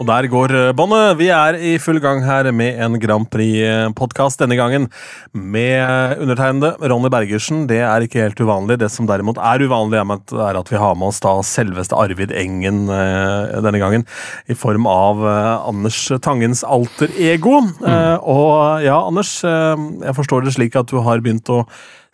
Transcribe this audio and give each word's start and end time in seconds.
Og 0.00 0.06
der 0.08 0.30
går 0.32 0.54
eh, 0.56 0.70
båndet. 0.72 1.18
Vi 1.20 1.28
er 1.34 1.58
i 1.60 1.74
full 1.82 2.00
gang 2.00 2.22
her 2.24 2.48
med 2.56 2.78
en 2.80 2.96
Grand 3.02 3.28
Prix-podkast 3.28 4.40
denne 4.40 4.56
gangen 4.56 4.88
med 5.36 6.16
undertegnede 6.16 6.88
Ronny 6.88 7.10
Bergersen. 7.12 7.66
Det 7.68 7.82
er 7.84 8.06
ikke 8.06 8.22
helt 8.24 8.40
uvanlig. 8.40 8.78
Det 8.80 8.88
som 8.92 9.08
derimot 9.08 9.36
er 9.36 9.60
uvanlig, 9.60 10.00
er 10.00 10.60
at 10.62 10.72
vi 10.72 10.80
har 10.80 10.96
med 10.96 11.10
oss 11.10 11.20
da 11.20 11.34
selveste 11.44 11.98
Arvid 12.00 12.32
Engen 12.32 12.86
eh, 12.88 13.60
denne 13.60 13.82
gangen. 13.82 14.08
I 14.48 14.56
form 14.56 14.88
av 14.88 15.20
eh, 15.20 15.68
Anders 15.68 16.00
Tangens 16.24 16.64
alter 16.64 17.12
ego. 17.20 17.60
Mm. 17.60 18.24
Og 18.24 18.86
ja, 18.86 18.96
Anders, 19.04 19.36
jeg 19.44 20.16
forstår 20.16 20.46
det 20.46 20.56
slik 20.56 20.80
at 20.80 20.88
du 20.88 20.96
har 21.04 21.20
begynt 21.20 21.52
å 21.52 21.66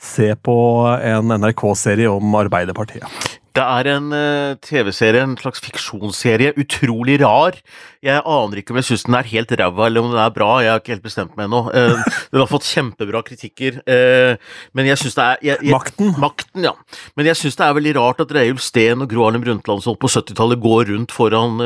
se 0.03 0.33
på 0.35 0.57
en 0.99 1.39
NRK-serie 1.39 2.11
om 2.11 2.35
Arbeiderpartiet. 2.43 3.37
Det 3.57 3.65
er 3.65 3.89
en 3.89 4.11
uh, 4.13 4.57
TV-serie, 4.61 5.23
en 5.25 5.37
slags 5.41 5.63
fiksjonsserie. 5.65 6.53
Utrolig 6.61 7.17
rar. 7.23 7.57
Jeg 8.05 8.21
aner 8.21 8.61
ikke 8.61 8.75
om 8.75 8.79
jeg 8.83 8.89
syns 8.91 9.07
den 9.07 9.17
er 9.17 9.29
helt 9.31 9.53
ræva 9.57 9.87
eller 9.89 10.05
om 10.05 10.11
den 10.13 10.21
er 10.21 10.35
bra. 10.35 10.51
Jeg 10.61 10.75
har 10.75 10.83
ikke 10.83 10.93
helt 10.93 11.07
bestemt 11.07 11.39
meg 11.39 11.49
ennå. 11.49 11.63
Uh, 11.73 12.03
den 12.35 12.43
har 12.43 12.51
fått 12.51 12.69
kjempebra 12.69 13.23
kritikker. 13.25 13.79
Uh, 13.89 14.37
men 14.77 14.91
jeg 14.91 15.01
syns 15.01 15.17
det 15.17 15.25
er 15.25 15.41
jeg, 15.49 15.63
jeg, 15.65 15.73
Makten? 15.73 16.13
Makten, 16.21 16.67
ja. 16.69 16.75
Men 17.17 17.31
jeg 17.31 17.41
syns 17.41 17.57
det 17.57 17.65
er 17.65 17.79
veldig 17.79 17.95
rart 17.97 18.21
at 18.27 18.35
Reiulf 18.37 18.65
Steen 18.67 19.07
og 19.07 19.09
Gro 19.13 19.25
Harlem 19.25 19.47
Brundtland 19.47 19.87
på 19.87 20.13
70-tallet 20.13 20.61
går 20.61 20.93
rundt 20.93 21.15
foran 21.15 21.61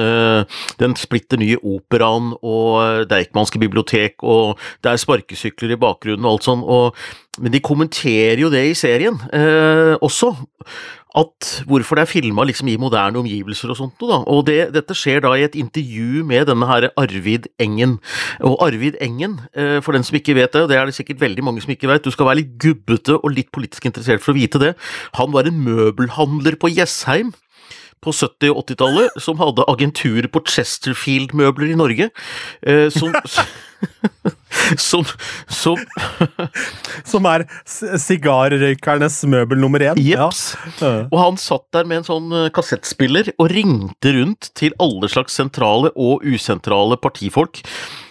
den 0.81 0.95
splitter 0.99 1.41
nye 1.41 1.59
operaen 1.67 2.33
og 2.47 3.09
Deichmanske 3.11 3.61
bibliotek, 3.63 4.21
og 4.23 4.61
det 4.85 4.93
er 4.93 5.01
sparkesykler 5.01 5.75
i 5.75 5.79
bakgrunnen 5.81 6.27
og 6.27 6.37
alt 6.37 6.47
sånn. 6.47 6.63
Og, 6.63 6.99
men 7.41 7.55
de 7.55 7.63
kommenterer 7.65 8.43
jo 8.43 8.51
det 8.53 8.65
i 8.71 8.77
serien 8.79 9.19
også 10.05 10.35
at 11.19 11.49
hvorfor 11.67 11.99
det 11.99 12.05
er 12.05 12.11
filma 12.11 12.45
liksom 12.47 12.69
i 12.71 12.77
moderne 12.81 13.19
omgivelser 13.19 13.73
og 13.73 13.79
sånt 13.81 14.03
noe, 14.03 14.11
da. 14.13 14.19
Og 14.31 14.45
det, 14.47 14.59
dette 14.77 14.95
skjer 14.97 15.25
da 15.25 15.33
i 15.35 15.45
et 15.47 15.59
intervju 15.59 16.25
med 16.27 16.47
denne 16.51 16.69
her 16.69 16.89
Arvid 17.01 17.49
Engen. 17.63 17.99
Og 18.47 18.61
Arvid 18.67 18.99
Engen, 19.03 19.41
eh, 19.55 19.79
for 19.85 19.97
den 19.97 20.07
som 20.07 20.19
ikke 20.19 20.37
vet 20.39 20.55
det, 20.55 20.65
og 20.65 20.71
det 20.71 20.79
er 20.79 20.87
det 20.87 20.97
sikkert 20.97 21.23
veldig 21.25 21.47
mange 21.47 21.65
som 21.65 21.75
ikke 21.75 21.91
vet, 21.91 22.07
du 22.07 22.15
skal 22.15 22.31
være 22.31 22.43
litt 22.43 22.57
gubbete 22.63 23.19
og 23.19 23.35
litt 23.35 23.51
politisk 23.55 23.91
interessert 23.91 24.23
for 24.25 24.35
å 24.35 24.39
vite 24.39 24.63
det, 24.63 24.75
han 25.19 25.35
var 25.35 25.49
en 25.49 25.63
møbelhandler 25.65 26.59
på 26.61 26.73
Jessheim 26.73 27.35
på 28.01 28.13
70- 28.17 28.55
og 28.55 28.63
80-tallet 28.65 29.19
som 29.21 29.41
hadde 29.41 29.67
agentur 29.69 30.29
på 30.33 30.43
Chesterfield-møbler 30.49 31.75
i 31.75 31.79
Norge. 31.79 32.09
Eh, 32.63 32.89
som, 32.95 33.13
som, 34.79 35.05
som 35.49 35.79
Som 37.11 37.27
er 37.31 37.47
sigarrøykernes 37.71 39.21
møbel 39.31 39.61
nummer 39.63 39.83
én? 39.91 40.01
Jeps. 40.01 40.43
Ja. 40.81 40.93
Og 41.09 41.19
han 41.21 41.41
satt 41.41 41.67
der 41.75 41.89
med 41.89 42.03
en 42.03 42.09
sånn 42.09 42.37
eh, 42.37 42.51
kassettspiller 42.55 43.33
og 43.39 43.51
ringte 43.53 44.15
rundt 44.19 44.51
til 44.59 44.77
alle 44.83 45.11
slags 45.11 45.39
sentrale 45.41 45.93
og 45.97 46.25
usentrale 46.27 46.99
partifolk 47.01 47.63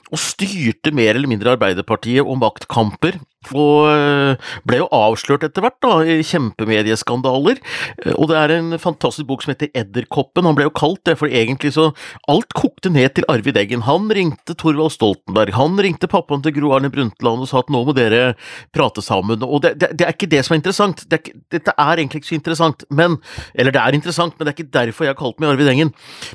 og 0.09 0.21
styrte 0.21 0.93
mer 0.95 1.13
eller 1.13 1.29
mindre 1.29 1.53
Arbeiderpartiet 1.53 2.25
og 2.25 2.39
maktkamper 2.41 3.19
og 3.55 3.87
eh, 3.87 4.49
ble 4.67 4.81
jo 4.81 4.87
avslørt 4.93 5.45
etter 5.47 5.63
hvert, 5.63 5.77
da, 5.81 5.93
i 6.03 6.19
kjempemedieskandaler. 6.27 7.61
Eh, 8.03 8.13
og 8.17 8.27
det 8.31 8.37
er 8.37 8.53
en 8.57 8.73
fantastisk 8.81 9.29
bok 9.29 9.45
som 9.45 9.53
heter 9.53 9.71
Edderkoppen. 9.77 10.47
Han 10.49 10.57
ble 10.57 10.67
jo 10.67 10.73
kalt 10.75 11.01
det, 11.07 11.15
for 11.21 11.31
egentlig 11.31 11.73
så 11.77 11.89
Alt 12.29 12.51
kokte 12.57 12.91
ned 12.93 13.15
til 13.15 13.25
Arvid 13.31 13.57
Eggen. 13.57 13.85
Han 13.87 14.09
ringte 14.13 14.53
Thorvald 14.59 14.93
Stoltenberg, 14.93 15.53
han 15.55 15.79
ringte 15.81 16.09
pappaen 16.11 16.43
til 16.45 16.53
Gro 16.57 16.73
Arne 16.75 16.91
Brundtland 16.93 17.45
og 17.45 17.49
sa 17.49 17.61
at 17.63 17.71
nå 17.73 17.81
må 17.87 17.95
dere 17.97 18.35
prate 18.75 19.01
sammen. 19.05 19.41
Og 19.45 19.63
det, 19.63 19.73
det, 19.81 19.91
det 19.97 20.05
er 20.05 20.13
ikke 20.13 20.29
det 20.29 20.43
som 20.45 20.53
er 20.55 20.61
interessant. 20.61 21.05
Det 21.09 21.19
er, 21.19 21.39
dette 21.55 21.73
er 21.73 22.01
egentlig 22.03 22.21
ikke 22.21 22.31
så 22.33 22.37
interessant, 22.37 22.85
men 22.89 23.17
Eller 23.55 23.73
det 23.73 23.81
er 23.81 23.95
interessant, 23.97 24.35
men 24.37 24.45
det 24.45 24.51
er 24.51 24.57
ikke 24.59 24.75
derfor 24.75 25.07
jeg 25.07 25.15
har 25.15 25.19
kalt 25.19 25.39
meg 25.41 25.53
Arvid 25.53 25.71
Engen. 25.71 25.93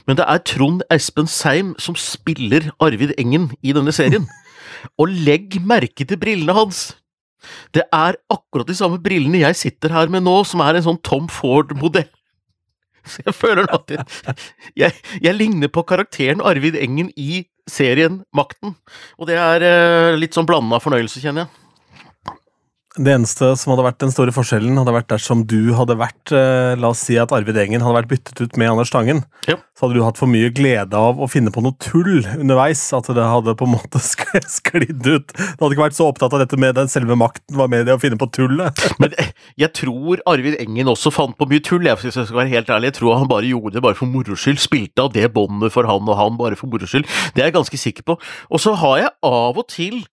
Men 0.08 0.18
det 0.18 0.26
er 0.26 0.42
Trond 0.48 0.82
Espen 0.92 1.30
Seim 1.30 1.74
som 1.78 1.96
spiller 1.98 2.72
Arvid 2.82 3.14
Engen 3.18 3.52
i 3.62 3.76
denne 3.76 3.94
serien. 3.94 4.26
Og 5.00 5.10
legg 5.10 5.60
merke 5.64 6.06
til 6.08 6.20
brillene 6.20 6.56
hans! 6.56 6.94
Det 7.76 7.86
er 7.92 8.18
akkurat 8.32 8.68
de 8.68 8.76
samme 8.78 9.00
brillene 9.02 9.42
jeg 9.42 9.60
sitter 9.60 9.94
her 9.94 10.12
med 10.12 10.26
nå, 10.26 10.36
som 10.48 10.62
er 10.64 10.78
en 10.78 10.86
sånn 10.88 11.00
Tom 11.06 11.30
Ford-modell. 11.32 12.10
Så 13.10 13.24
jeg 13.26 13.36
føler 13.36 13.68
at 13.74 13.90
jeg, 13.92 14.04
jeg, 14.80 15.00
jeg, 15.20 15.36
ligner 15.36 15.68
på 15.72 15.84
karakteren 15.84 16.40
Arvid 16.40 16.78
Engen 16.80 17.10
i 17.20 17.44
serien 17.68 18.22
Makten. 18.36 18.76
Og 19.18 19.28
det 19.28 19.36
er 19.40 19.64
eh, 19.66 20.16
litt 20.16 20.36
sånn 20.36 20.48
blanda 20.48 20.80
fornøyelse, 20.80 21.20
kjenner 21.20 21.44
jeg. 21.44 21.63
Det 22.94 23.10
eneste 23.10 23.48
som 23.58 23.72
hadde 23.72 23.88
vært 23.88 24.02
den 24.04 24.12
store 24.14 24.30
forskjellen, 24.30 24.76
hadde 24.78 24.92
vært 24.94 25.08
dersom 25.10 25.40
du 25.50 25.72
hadde 25.74 25.96
vært 25.98 26.30
eh, 26.30 26.76
La 26.78 26.92
oss 26.92 27.00
si 27.08 27.16
at 27.18 27.32
Arvid 27.34 27.56
Engen 27.58 27.82
hadde 27.82 27.96
vært 27.96 28.10
byttet 28.12 28.38
ut 28.38 28.58
med 28.60 28.70
Anders 28.70 28.92
Tangen. 28.94 29.24
Ja. 29.50 29.56
Så 29.74 29.88
hadde 29.88 29.98
du 29.98 30.04
hatt 30.04 30.20
for 30.20 30.30
mye 30.30 30.52
glede 30.54 30.94
av 30.94 31.18
å 31.18 31.26
finne 31.26 31.50
på 31.50 31.64
noe 31.64 31.74
tull 31.82 32.22
underveis. 32.36 32.84
At 32.94 33.10
det 33.10 33.24
hadde 33.26 33.56
på 33.58 33.66
en 33.66 33.74
måte 33.74 33.98
sklidd 34.04 35.02
ut. 35.02 35.34
Du 35.34 35.64
hadde 35.64 35.72
ikke 35.74 35.88
vært 35.88 35.98
så 35.98 36.06
opptatt 36.06 36.36
av 36.38 36.44
dette 36.44 36.60
med 36.62 36.78
den 36.78 36.92
selve 36.92 37.18
makten, 37.18 37.58
var 37.58 37.72
med 37.72 37.90
det 37.90 37.98
å 37.98 38.02
finne 38.02 38.20
på 38.20 38.30
tullet. 38.30 38.86
Men 39.02 39.18
eh, 39.18 39.34
jeg 39.58 39.74
tror 39.74 40.22
Arvid 40.30 40.60
Engen 40.62 40.94
også 40.94 41.10
fant 41.18 41.34
på 41.34 41.50
mye 41.50 41.66
tull, 41.66 41.90
jeg, 41.90 41.98
hvis 41.98 42.14
jeg 42.14 42.30
skal 42.30 42.44
være 42.44 42.54
helt 42.54 42.70
ærlig. 42.78 42.92
Jeg 42.92 43.00
tror 43.00 43.18
han 43.18 43.30
bare 43.34 43.50
gjorde 43.50 43.74
det 43.80 43.86
bare 43.88 43.98
for 43.98 44.14
moro 44.14 44.38
skyld. 44.38 44.62
Spilte 44.62 45.08
av 45.08 45.16
det 45.18 45.32
båndet 45.34 45.74
for 45.74 45.90
han 45.90 46.06
og 46.06 46.20
han 46.22 46.38
bare 46.38 46.62
for 46.62 46.70
moro 46.70 46.86
skyld. 46.86 47.10
Det 47.34 47.42
er 47.42 47.50
jeg 47.50 47.58
ganske 47.58 47.86
sikker 47.88 48.06
på. 48.06 48.20
Og 48.54 48.62
så 48.62 48.78
har 48.78 49.00
jeg 49.02 49.16
av 49.34 49.58
og 49.58 49.66
til 49.74 50.04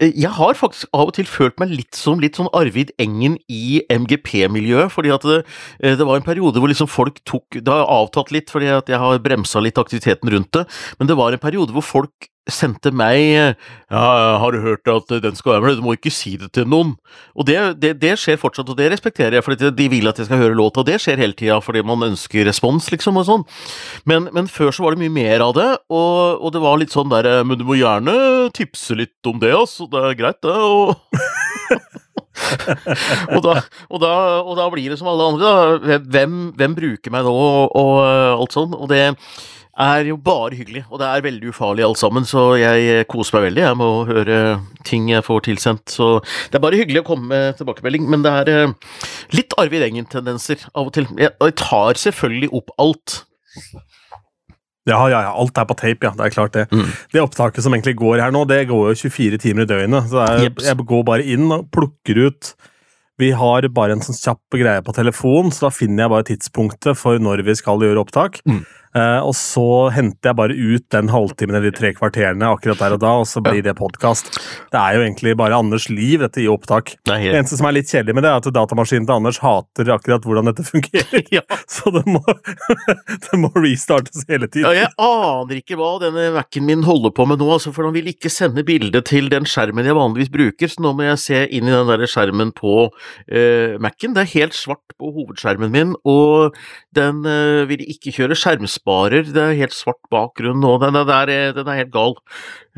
jeg 0.00 0.30
har 0.36 0.56
faktisk 0.56 0.88
av 0.96 1.10
og 1.10 1.14
til 1.16 1.28
følt 1.28 1.58
meg 1.60 1.72
litt 1.74 1.98
som 1.98 2.20
litt 2.22 2.38
sånn 2.38 2.50
Arvid 2.56 2.92
Engen 3.02 3.36
i 3.52 3.82
MGP-miljøet. 3.92 4.92
fordi 4.92 5.12
at 5.14 5.22
det, 5.22 5.40
eh, 5.80 5.96
det, 5.96 6.06
var 6.06 6.16
en 6.16 6.26
periode 6.26 6.60
hvor 6.60 6.70
liksom 6.70 6.88
folk 6.88 7.20
tok 7.24 7.60
Det 7.60 7.68
har 7.68 7.84
avtatt 7.84 8.32
litt 8.32 8.50
fordi 8.50 8.70
at 8.72 8.88
jeg 8.88 8.98
har 8.98 9.18
bremsa 9.18 9.60
litt 9.60 9.78
aktiviteten 9.78 10.30
rundt 10.30 10.52
det, 10.52 10.64
men 10.98 11.08
det 11.08 11.16
var 11.16 11.32
en 11.32 11.42
periode 11.42 11.72
hvor 11.72 11.84
folk 11.84 12.30
sendte 12.50 12.90
meg 12.92 13.20
ja, 13.24 14.02
har 14.40 14.52
du 14.52 14.60
hørt 14.60 14.88
at 14.90 15.12
den 15.24 15.36
skal 15.38 15.54
være 15.54 15.64
med, 15.64 15.78
du 15.78 15.86
må 15.86 15.94
ikke 15.96 16.12
si 16.12 16.34
det 16.40 16.50
til 16.56 16.66
noen. 16.68 16.94
Og 17.32 17.46
det, 17.48 17.56
det, 17.80 17.94
det 18.02 18.14
skjer 18.20 18.40
fortsatt, 18.40 18.68
og 18.68 18.78
det 18.78 18.90
respekterer 18.92 19.38
jeg, 19.38 19.46
for 19.46 19.56
de 19.56 19.86
vil 19.92 20.10
at 20.10 20.18
jeg 20.20 20.28
skal 20.28 20.42
høre 20.42 20.58
låta, 20.58 20.82
og 20.82 20.88
det 20.88 20.98
skjer 21.02 21.22
hele 21.22 21.36
tida 21.38 21.60
fordi 21.64 21.84
man 21.86 22.04
ønsker 22.10 22.46
respons, 22.48 22.90
liksom, 22.92 23.20
og 23.20 23.28
sånn. 23.28 23.46
Men, 24.10 24.20
men, 24.36 24.50
før 24.50 24.74
så 24.74 24.84
var 24.84 24.94
det 24.94 25.04
mye 25.04 25.14
mer 25.14 25.46
av 25.46 25.52
det, 25.56 25.70
og, 25.88 26.40
og, 26.40 26.48
det 26.54 26.64
var 26.64 26.80
litt 26.80 26.94
sånn 26.94 27.12
der 27.12 27.26
Men 27.46 27.58
du 27.58 27.64
må 27.66 27.78
gjerne 27.78 28.14
tipse 28.54 28.96
litt 28.98 29.30
om 29.30 29.40
det, 29.40 29.54
altså, 29.56 29.88
det 29.90 30.02
er 30.02 30.18
greit, 30.18 30.40
det, 30.44 30.54
og 30.54 30.94
og, 33.34 33.40
da, 33.44 33.54
og, 33.88 33.98
da, 34.02 34.12
og, 34.42 34.54
da, 34.58 34.68
blir 34.72 34.92
det 34.92 34.98
som 35.00 35.10
alle 35.10 35.28
andre, 35.32 35.48
da. 35.48 35.98
Hvem, 36.02 36.38
hvem 36.58 36.76
bruker 36.76 37.14
meg 37.14 37.26
nå, 37.26 37.34
og, 37.34 37.76
og 37.78 37.92
alt 38.04 38.56
sånn. 38.56 38.74
Og 38.76 38.90
det 38.90 39.02
er 39.80 40.08
jo 40.08 40.16
bare 40.20 40.54
hyggelig, 40.54 40.84
og 40.90 41.00
det 41.02 41.08
er 41.08 41.24
veldig 41.24 41.50
ufarlig 41.50 41.84
alt 41.86 41.98
sammen, 41.98 42.26
så 42.28 42.54
jeg 42.60 43.06
koser 43.10 43.38
meg 43.38 43.46
veldig 43.48 43.64
jeg 43.64 43.78
med 43.80 43.86
å 43.86 44.04
høre 44.08 44.36
ting 44.86 45.08
jeg 45.10 45.24
får 45.26 45.46
tilsendt. 45.48 45.94
Så 45.94 46.18
det 46.52 46.58
er 46.58 46.64
bare 46.64 46.78
hyggelig 46.78 47.02
å 47.02 47.08
komme 47.08 47.30
med 47.32 47.58
tilbakemelding, 47.58 48.06
men 48.10 48.22
det 48.26 48.34
er 48.42 48.52
eh, 48.52 48.92
litt 49.34 49.56
Arvid 49.60 49.86
Engen-tendenser 49.88 50.68
av 50.74 50.90
og 50.90 50.94
til. 50.96 51.08
Jeg 51.18 51.56
tar 51.60 52.00
selvfølgelig 52.04 52.52
opp 52.54 52.70
alt. 52.82 53.18
Ja, 54.84 55.00
ja, 55.08 55.22
ja, 55.24 55.32
alt 55.32 55.58
er 55.58 55.66
på 55.66 55.78
tape, 55.80 56.06
ja. 56.06 56.12
Det 56.12 56.26
er 56.26 56.34
klart 56.34 56.54
det. 56.54 56.68
Mm. 56.70 56.92
Det 57.14 57.24
opptaket 57.24 57.64
som 57.64 57.74
egentlig 57.74 57.96
går 57.98 58.20
her 58.20 58.34
nå, 58.34 58.44
det 58.50 58.66
går 58.68 58.92
jo 58.92 59.00
24 59.08 59.40
timer 59.40 59.64
i 59.64 59.70
døgnet. 59.70 60.12
Så 60.12 60.20
er, 60.26 60.46
jeg 60.50 60.86
går 60.86 61.04
bare 61.08 61.26
inn 61.34 61.48
og 61.54 61.66
plukker 61.74 62.26
ut 62.28 62.54
vi 63.22 63.30
har 63.30 63.66
bare 63.74 63.94
en 63.94 64.02
sånn 64.02 64.16
kjapp 64.16 64.56
greie 64.58 64.82
på 64.82 64.94
telefon, 64.96 65.52
så 65.54 65.68
da 65.68 65.74
finner 65.74 66.04
jeg 66.04 66.12
bare 66.12 66.26
tidspunktet 66.26 66.98
for 66.98 67.20
når 67.22 67.44
vi 67.46 67.54
skal 67.58 67.82
gjøre 67.84 68.02
opptak. 68.02 68.40
Mm. 68.48 68.64
Uh, 68.94 69.18
og 69.26 69.32
så 69.34 69.64
henter 69.90 70.30
jeg 70.30 70.38
bare 70.38 70.54
ut 70.54 70.84
den 70.94 71.08
halvtimen 71.10 71.56
eller 71.56 71.72
de 71.72 71.74
tre 71.74 71.88
kvarterene 71.96 72.46
akkurat 72.46 72.78
der 72.78 72.92
og 72.94 73.00
da, 73.02 73.14
og 73.24 73.26
så 73.26 73.40
blir 73.42 73.58
ja. 73.58 73.64
det 73.66 73.72
podkast. 73.80 74.28
Det 74.70 74.78
er 74.78 74.94
jo 74.94 75.00
egentlig 75.02 75.32
bare 75.40 75.56
Anders' 75.58 75.88
liv, 75.90 76.20
dette 76.22 76.38
i 76.38 76.46
opptak. 76.46 76.92
Det, 77.00 77.16
det, 77.16 77.32
eneste 77.32 77.58
som 77.58 77.66
er 77.66 77.74
litt 77.74 77.90
kjedelig 77.90 78.14
med 78.14 78.22
det, 78.22 78.30
er 78.30 78.38
at 78.38 78.54
datamaskinen 78.54 79.08
til 79.08 79.16
Anders 79.16 79.40
hater 79.42 79.90
akkurat 79.96 80.28
hvordan 80.28 80.46
dette 80.46 80.66
fungerer. 80.68 81.24
ja. 81.34 81.42
Så 81.66 81.90
det 81.90 82.04
må, 82.06 82.22
det 83.26 83.40
må, 83.42 83.50
restartes 83.58 84.28
hele 84.30 84.46
tiden. 84.46 84.68
Ja, 84.68 84.84
jeg 84.84 84.92
aner 85.08 85.58
ikke 85.58 85.80
hva 85.80 85.90
denne 86.04 86.28
Mac-en 86.38 86.68
min 86.70 86.86
holder 86.86 87.10
på 87.18 87.26
med 87.26 87.42
nå, 87.42 87.50
altså, 87.56 87.74
for 87.74 87.88
han 87.88 87.96
vil 87.98 88.12
ikke 88.12 88.30
sende 88.30 88.62
bilde 88.62 89.02
til 89.10 89.26
den 89.32 89.50
skjermen 89.50 89.90
jeg 89.90 89.98
vanligvis 89.98 90.30
bruker, 90.38 90.70
så 90.70 90.86
nå 90.86 90.94
må 90.94 91.08
jeg 91.08 91.22
se 91.24 91.42
inn 91.50 91.66
i 91.66 91.74
den 91.74 91.90
der 91.90 92.06
skjermen 92.06 92.54
på 92.54 92.76
uh, 92.86 93.74
Mac-en. 93.82 94.14
Det 94.14 94.22
er 94.22 94.32
helt 94.36 94.54
svart 94.54 94.94
på 94.94 95.10
hovedskjermen 95.18 95.74
min, 95.74 95.98
og 96.06 96.54
den 96.94 97.24
uh, 97.26 97.66
vil 97.66 97.82
ikke 97.90 98.14
kjøre 98.14 98.38
skjermspill 98.38 98.83
sparer. 98.84 99.32
Det 99.32 99.40
er 99.40 99.58
helt 99.62 99.76
svart 99.76 100.02
bakgrunn 100.12 100.60
nå. 100.62 100.76
Den, 100.82 100.98
den, 101.00 101.12
er, 101.16 101.56
den 101.56 101.70
er, 101.70 101.80
helt 101.80 101.94
gal, 101.94 102.14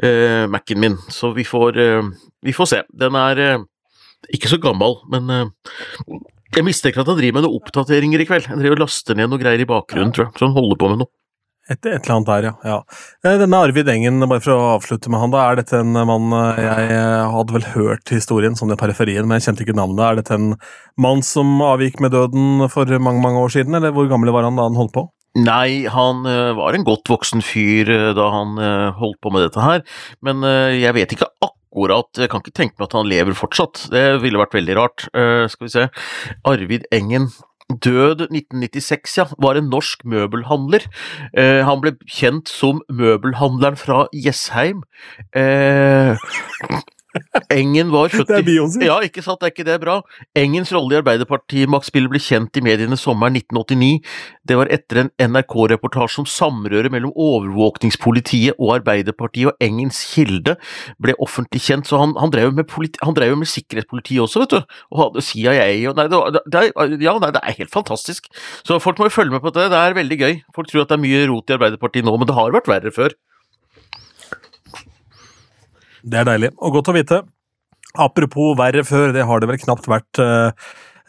uh, 0.05 0.47
Mac-en 0.53 0.82
min. 0.82 0.97
Så 1.12 1.32
vi 1.37 1.44
får, 1.47 1.76
uh, 1.76 2.31
vi 2.47 2.55
får, 2.56 2.70
se. 2.73 2.81
Den 2.94 3.19
er 3.19 3.43
uh, 3.43 3.67
ikke 4.32 4.50
så 4.50 4.61
gammel, 4.62 4.99
men 5.12 5.29
jeg 6.55 6.64
mistenker 6.67 7.03
at 7.03 7.11
han 7.11 7.19
driver 7.19 7.37
med 7.37 7.47
noen 7.47 7.61
oppdateringer 7.61 8.23
i 8.23 8.26
kveld. 8.26 8.49
Han 8.50 8.62
driver 8.62 8.79
og 8.79 8.87
laster 8.87 9.19
ned 9.19 9.31
noe 9.31 9.43
greier 9.43 9.62
i 9.62 9.69
bakgrunnen, 9.69 10.14
tror 10.14 10.29
jeg. 10.29 10.38
Så 10.38 10.49
han 10.49 10.56
holder 10.56 10.81
på 10.81 10.91
med 10.91 11.03
noe. 11.03 11.12
Et, 11.67 11.81
et, 11.82 11.99
eller 11.99 12.12
annet 12.14 12.29
der, 12.29 12.44
ja. 12.47 12.53
ja. 12.70 13.37
Denne 13.43 13.58
Arvid 13.58 13.88
Engen, 13.91 14.23
bare 14.31 14.43
for 14.43 14.55
å 14.55 14.69
avslutte 14.76 15.11
med 15.11 15.19
han, 15.19 15.32
da, 15.35 15.41
er 15.43 15.58
dette 15.58 15.81
en 15.82 15.99
mann 16.06 16.31
Jeg 16.62 17.00
hadde 17.35 17.56
vel 17.56 17.67
hørt 17.73 18.12
historien 18.14 18.55
sånn 18.58 18.70
i 18.70 18.79
periferien, 18.79 19.26
men 19.26 19.41
jeg 19.41 19.49
kjente 19.49 19.67
ikke 19.67 19.75
navnet. 19.75 20.05
Er 20.06 20.20
dette 20.20 20.38
en 20.38 20.53
mann 21.03 21.25
som 21.26 21.50
avgikk 21.67 21.99
med 22.05 22.14
døden 22.14 22.69
for 22.70 22.91
mange 23.03 23.25
mange 23.25 23.43
år 23.43 23.56
siden, 23.56 23.75
eller 23.79 23.94
hvor 23.97 24.06
gammel 24.11 24.31
var 24.35 24.47
han 24.47 24.58
da 24.58 24.69
han 24.69 24.79
holdt 24.79 24.94
på? 24.94 25.08
Nei, 25.37 25.85
han 25.93 26.25
uh, 26.25 26.55
var 26.56 26.77
en 26.77 26.87
godt 26.87 27.11
voksen 27.12 27.43
fyr 27.44 27.91
uh, 27.93 28.12
da 28.17 28.31
han 28.33 28.56
uh, 28.56 28.94
holdt 28.97 29.19
på 29.21 29.33
med 29.35 29.44
dette 29.44 29.61
her, 29.61 29.83
men 30.25 30.41
jeg 30.73 30.94
vet 30.97 31.12
ikke 31.12 31.29
akkurat 31.44 32.17
Jeg 32.17 32.31
kan 32.33 32.41
ikke 32.41 32.55
tenke 32.56 32.79
meg 32.79 32.87
at 32.87 32.94
han 32.97 33.11
lever 33.11 33.37
fortsatt, 33.37 33.83
det 33.93 34.23
ville 34.23 34.41
vært 34.41 34.56
veldig 34.56 34.77
rart. 34.79 35.05
skal 35.53 35.67
vi 35.67 35.73
se 35.75 35.85
Arvid 36.49 36.87
Engen 36.94 37.29
Død 37.69 38.23
1996, 38.31 39.17
ja, 39.19 39.27
var 39.43 39.59
en 39.59 39.69
norsk 39.69 40.06
møbelhandler. 40.09 40.87
han 41.37 41.82
ble 41.82 41.97
kjent 42.06 42.49
som 42.49 42.79
møbelhandleren 42.89 43.77
fra 43.77 44.06
Jessheim. 44.15 44.85
Engen 47.53 47.91
var 47.93 48.11
født 48.13 48.31
Det 48.31 48.39
er 48.41 48.47
Beyoncé. 48.47 48.83
Ja, 48.87 48.99
ikke 49.05 49.25
sant, 49.25 49.43
er 49.43 49.53
ikke 49.53 49.67
det 49.67 49.79
bra? 49.83 49.99
Engens 50.39 50.73
rolle 50.75 50.97
i 50.97 51.01
Arbeiderpartimaktspillet 51.01 52.13
ble 52.13 52.21
kjent 52.23 52.59
i 52.59 52.65
mediene 52.65 52.99
sommeren 53.01 53.37
1989. 53.39 54.01
Det 54.47 54.59
var 54.59 54.71
etter 54.75 55.03
en 55.03 55.11
NRK-reportasje 55.33 56.23
om 56.23 56.29
samrøret 56.31 56.93
mellom 56.95 57.15
overvåkningspolitiet 57.15 58.61
og 58.61 58.77
Arbeiderpartiet, 58.79 59.51
og 59.51 59.65
Engens 59.65 60.03
kilde 60.13 60.57
ble 61.03 61.17
offentlig 61.23 61.63
kjent, 61.67 61.89
så 61.89 62.01
han, 62.03 62.15
han 62.21 62.33
drev 62.35 62.55
med, 62.57 62.71
han 63.03 63.17
drev 63.17 63.37
med 63.41 63.51
sikkerhetspoliti 63.51 64.19
også, 64.23 64.45
vet 64.45 64.57
du, 64.57 64.77
og 64.93 65.03
hadde 65.05 65.25
CIA 65.25 65.69
og 65.91 65.97
Nei, 65.97 66.09
det, 66.13 66.43
det, 66.53 66.61
er, 66.61 66.97
ja, 67.01 67.15
nei, 67.23 67.31
det 67.33 67.41
er 67.41 67.57
helt 67.63 67.73
fantastisk. 67.73 68.29
Så 68.67 68.77
folk 68.83 69.01
må 69.01 69.09
jo 69.09 69.17
følge 69.17 69.33
med 69.33 69.45
på 69.45 69.53
det, 69.55 69.71
det 69.73 69.81
er 69.81 69.97
veldig 69.97 70.19
gøy. 70.21 70.35
Folk 70.57 70.69
tror 70.71 70.85
at 70.85 70.93
det 70.93 70.99
er 70.99 71.05
mye 71.07 71.23
rot 71.31 71.51
i 71.51 71.57
Arbeiderpartiet 71.57 72.07
nå, 72.07 72.15
men 72.21 72.29
det 72.29 72.37
har 72.37 72.55
vært 72.55 72.71
verre 72.71 72.93
før. 72.95 73.17
Det 76.06 76.20
er 76.20 76.29
deilig, 76.29 76.53
og 76.62 76.79
godt 76.79 76.93
å 76.93 76.94
vite. 76.97 77.23
Apropos 77.97 78.55
verre 78.58 78.85
før, 78.87 79.11
det 79.14 79.25
har 79.26 79.41
det 79.43 79.49
vel 79.50 79.58
knapt 79.62 79.88
vært 79.91 80.20
uh, 80.23 80.50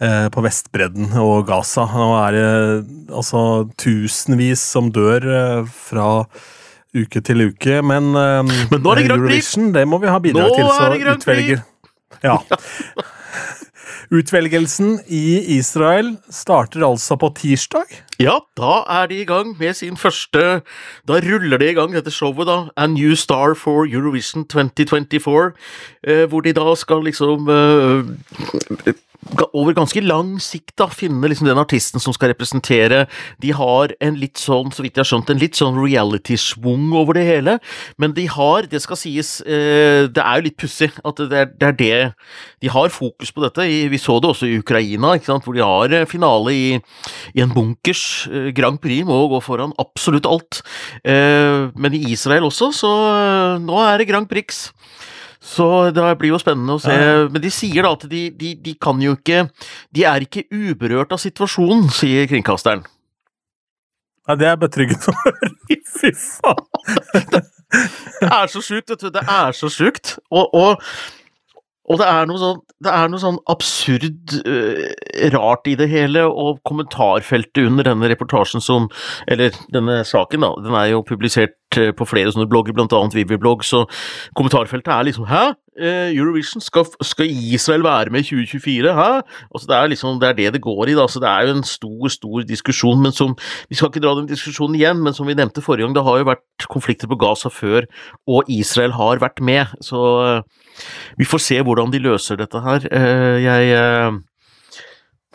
uh, 0.01 0.27
på 0.33 0.43
Vestbredden 0.45 1.11
og 1.21 1.45
Gaza. 1.49 1.85
Nå 1.91 2.07
er 2.23 2.37
det 2.37 2.47
altså 3.11 3.41
tusenvis 3.79 4.63
som 4.73 4.89
dør 4.93 5.27
eh, 5.27 5.73
fra 5.89 6.07
uke 6.97 7.21
til 7.21 7.49
uke, 7.51 7.81
men, 7.85 8.09
men 8.15 8.79
nå 8.81 8.93
er 8.93 9.03
det 9.03 9.11
Eurovision, 9.11 9.69
det 9.75 9.83
må 9.89 9.99
vi 10.01 10.09
ha 10.09 10.17
bidrag 10.23 10.49
nå 10.49 10.55
til. 10.55 10.71
Så 10.71 11.17
utvelger 11.17 11.65
Ja. 12.23 12.39
Utvelgelsen 14.11 14.99
i 15.07 15.57
Israel 15.57 16.13
starter 16.31 16.85
altså 16.87 17.17
på 17.19 17.29
tirsdag. 17.35 17.91
Ja, 18.19 18.39
da 18.57 18.83
er 18.89 19.09
de 19.11 19.19
i 19.21 19.25
gang 19.27 19.51
med 19.59 19.73
sin 19.77 19.97
første 19.97 20.61
Da 21.07 21.19
ruller 21.21 21.57
de 21.57 21.69
i 21.69 21.75
gang 21.77 21.93
dette 21.93 22.11
showet, 22.11 22.47
da. 22.47 22.69
A 22.77 22.87
New 22.87 23.15
Star 23.15 23.53
for 23.53 23.85
Eurovision 23.85 24.45
2024. 24.45 25.51
Eh, 26.07 26.25
hvor 26.29 26.41
de 26.41 26.53
da 26.53 26.75
skal 26.75 27.03
liksom 27.03 27.49
eh, 27.51 28.93
over 29.53 29.73
ganske 29.75 30.01
lang 30.03 30.35
sikt 30.41 30.75
da, 30.79 30.87
finne 30.91 31.29
liksom 31.29 31.47
den 31.49 31.59
artisten 31.59 32.01
som 32.01 32.13
skal 32.15 32.31
representere. 32.31 33.05
De 33.43 33.51
har 33.55 33.93
en 34.03 34.17
litt 34.19 34.39
sånn, 34.41 34.71
så 34.73 34.85
vidt 34.85 34.97
jeg 34.97 35.03
har 35.03 35.09
skjønt, 35.11 35.31
en 35.33 35.41
litt 35.41 35.57
sånn 35.59 35.77
reality-schwung 35.79 36.91
over 36.97 37.17
det 37.17 37.25
hele. 37.27 37.57
Men 38.01 38.15
de 38.17 38.27
har, 38.31 38.69
det 38.71 38.81
skal 38.83 38.99
sies, 38.99 39.37
eh, 39.41 40.07
det 40.07 40.23
er 40.23 40.39
jo 40.39 40.47
litt 40.47 40.59
pussig 40.61 40.91
at 41.03 41.19
det 41.19 41.41
er, 41.41 41.51
det 41.51 41.67
er, 41.67 41.77
det 41.77 41.97
De 42.63 42.71
har 42.71 42.93
fokus 42.93 43.31
på 43.33 43.43
dette. 43.43 43.67
Vi 43.97 44.01
så 44.03 44.19
det 44.21 44.31
også 44.31 44.47
i 44.47 44.59
Ukraina, 44.61 45.15
ikke 45.17 45.31
sant, 45.31 45.47
hvor 45.47 45.57
de 45.57 45.65
har 45.65 45.97
eh, 45.97 46.07
finale 46.09 46.53
i, 46.53 46.67
i 47.33 47.43
en 47.43 47.53
bunkers. 47.53 48.03
Eh, 48.29 48.49
Grand 48.55 48.79
Prix 48.81 49.03
må 49.07 49.19
gå 49.33 49.41
foran 49.43 49.75
absolutt 49.81 50.29
alt. 50.29 50.61
Men 51.03 51.93
i 51.95 52.03
Israel 52.13 52.47
også, 52.47 52.71
så 52.75 52.91
nå 53.61 53.77
er 53.83 53.99
det 53.99 54.07
Grand 54.09 54.27
Prix. 54.29 54.67
Så 55.43 55.67
det 55.95 56.03
blir 56.19 56.33
jo 56.33 56.39
spennende 56.41 56.75
å 56.75 56.81
se. 56.81 56.93
Men 57.31 57.41
de 57.43 57.51
sier 57.53 57.85
da 57.85 57.93
at 57.95 58.05
de, 58.09 58.27
de, 58.35 58.53
de, 58.63 58.73
kan 58.81 58.99
jo 59.01 59.13
ikke 59.15 59.45
De 59.95 60.03
er 60.09 60.25
ikke 60.25 60.47
uberørt 60.51 61.13
av 61.15 61.21
situasjonen, 61.21 61.87
sier 61.93 62.27
kringkasteren. 62.29 62.83
Ja, 64.27 64.35
det 64.35 64.49
er 64.49 64.57
betryggende 64.59 65.13
å 65.13 65.21
høre. 65.21 65.53
Fy 65.97 66.11
faen! 66.11 66.65
det 68.21 68.27
er 68.27 68.51
så 68.51 68.63
sjukt, 68.63 68.91
vet 68.91 69.05
du. 69.05 69.11
Det 69.15 69.23
er 69.23 69.55
så 69.55 69.69
sjukt. 69.71 70.17
Og, 70.27 70.51
og, 70.51 70.83
og 71.87 72.01
det, 72.01 72.07
er 72.07 72.31
sånn, 72.35 72.61
det, 72.83 72.91
er 72.91 73.11
noe 73.11 73.21
sånn, 73.21 73.37
absurd 73.51 74.33
uh, 74.43 74.81
rart 75.35 75.69
i 75.71 75.77
det 75.79 75.87
hele, 75.91 76.25
og 76.27 76.59
kommentarfeltet 76.67 77.63
under 77.69 77.87
denne 77.87 78.11
reportasjen 78.11 78.63
som 78.63 78.89
Eller 79.27 79.55
denne 79.73 80.01
saken, 80.07 80.43
da. 80.43 80.51
Den 80.65 80.75
er 80.75 80.91
jo 80.91 81.05
publisert 81.07 81.55
Eh, 81.75 81.91
på 81.91 82.07
flere 82.07 82.31
sånne 82.31 82.47
blogger, 82.47 82.75
blant 82.75 82.93
annet 82.95 83.15
Vivi-blogg, 83.17 83.65
så 83.67 83.83
kommentarfeltet 84.37 84.93
er 84.93 85.07
liksom 85.09 85.27
Hæ? 85.27 85.51
Eh, 85.77 86.09
Eurovision? 86.17 86.61
Skal, 86.61 86.87
skal, 87.05 87.29
Israel 87.29 87.83
være 87.85 88.09
med 88.09 88.23
i 88.23 88.23
2024? 88.23 88.93
Hæ? 88.97 89.21
Altså, 89.53 89.67
det 89.69 89.75
er 89.75 89.87
liksom 89.87 90.19
det 90.19 90.29
er 90.29 90.33
det 90.33 90.53
det 90.53 90.61
går 90.61 90.89
i, 90.89 90.95
da. 90.97 91.05
Så 91.07 91.19
det 91.21 91.29
er 91.29 91.47
jo 91.47 91.57
en 91.57 91.63
stor, 91.63 92.07
stor 92.07 92.41
diskusjon. 92.41 93.01
Men 93.01 93.11
som 93.11 93.35
Vi 93.69 93.75
skal 93.75 93.91
ikke 93.91 94.01
dra 94.01 94.15
den 94.17 94.27
diskusjonen 94.27 94.75
igjen, 94.75 95.03
men 95.03 95.13
som 95.13 95.27
vi 95.27 95.33
nevnte 95.37 95.61
forrige 95.61 95.85
gang, 95.85 95.95
det 95.95 96.03
har 96.03 96.17
jo 96.17 96.29
vært 96.31 96.67
konflikter 96.69 97.07
på 97.07 97.19
Gaza 97.19 97.49
før, 97.49 97.85
og 98.27 98.49
Israel 98.49 98.91
har 98.97 99.21
vært 99.21 99.41
med. 99.41 99.67
Så 99.81 100.01
eh, 100.25 100.41
vi 101.17 101.25
får 101.25 101.45
se 101.45 101.61
hvordan 101.61 101.93
de 101.93 102.01
løser 102.01 102.37
dette 102.37 102.61
her. 102.61 102.89
Jeg 103.37 104.21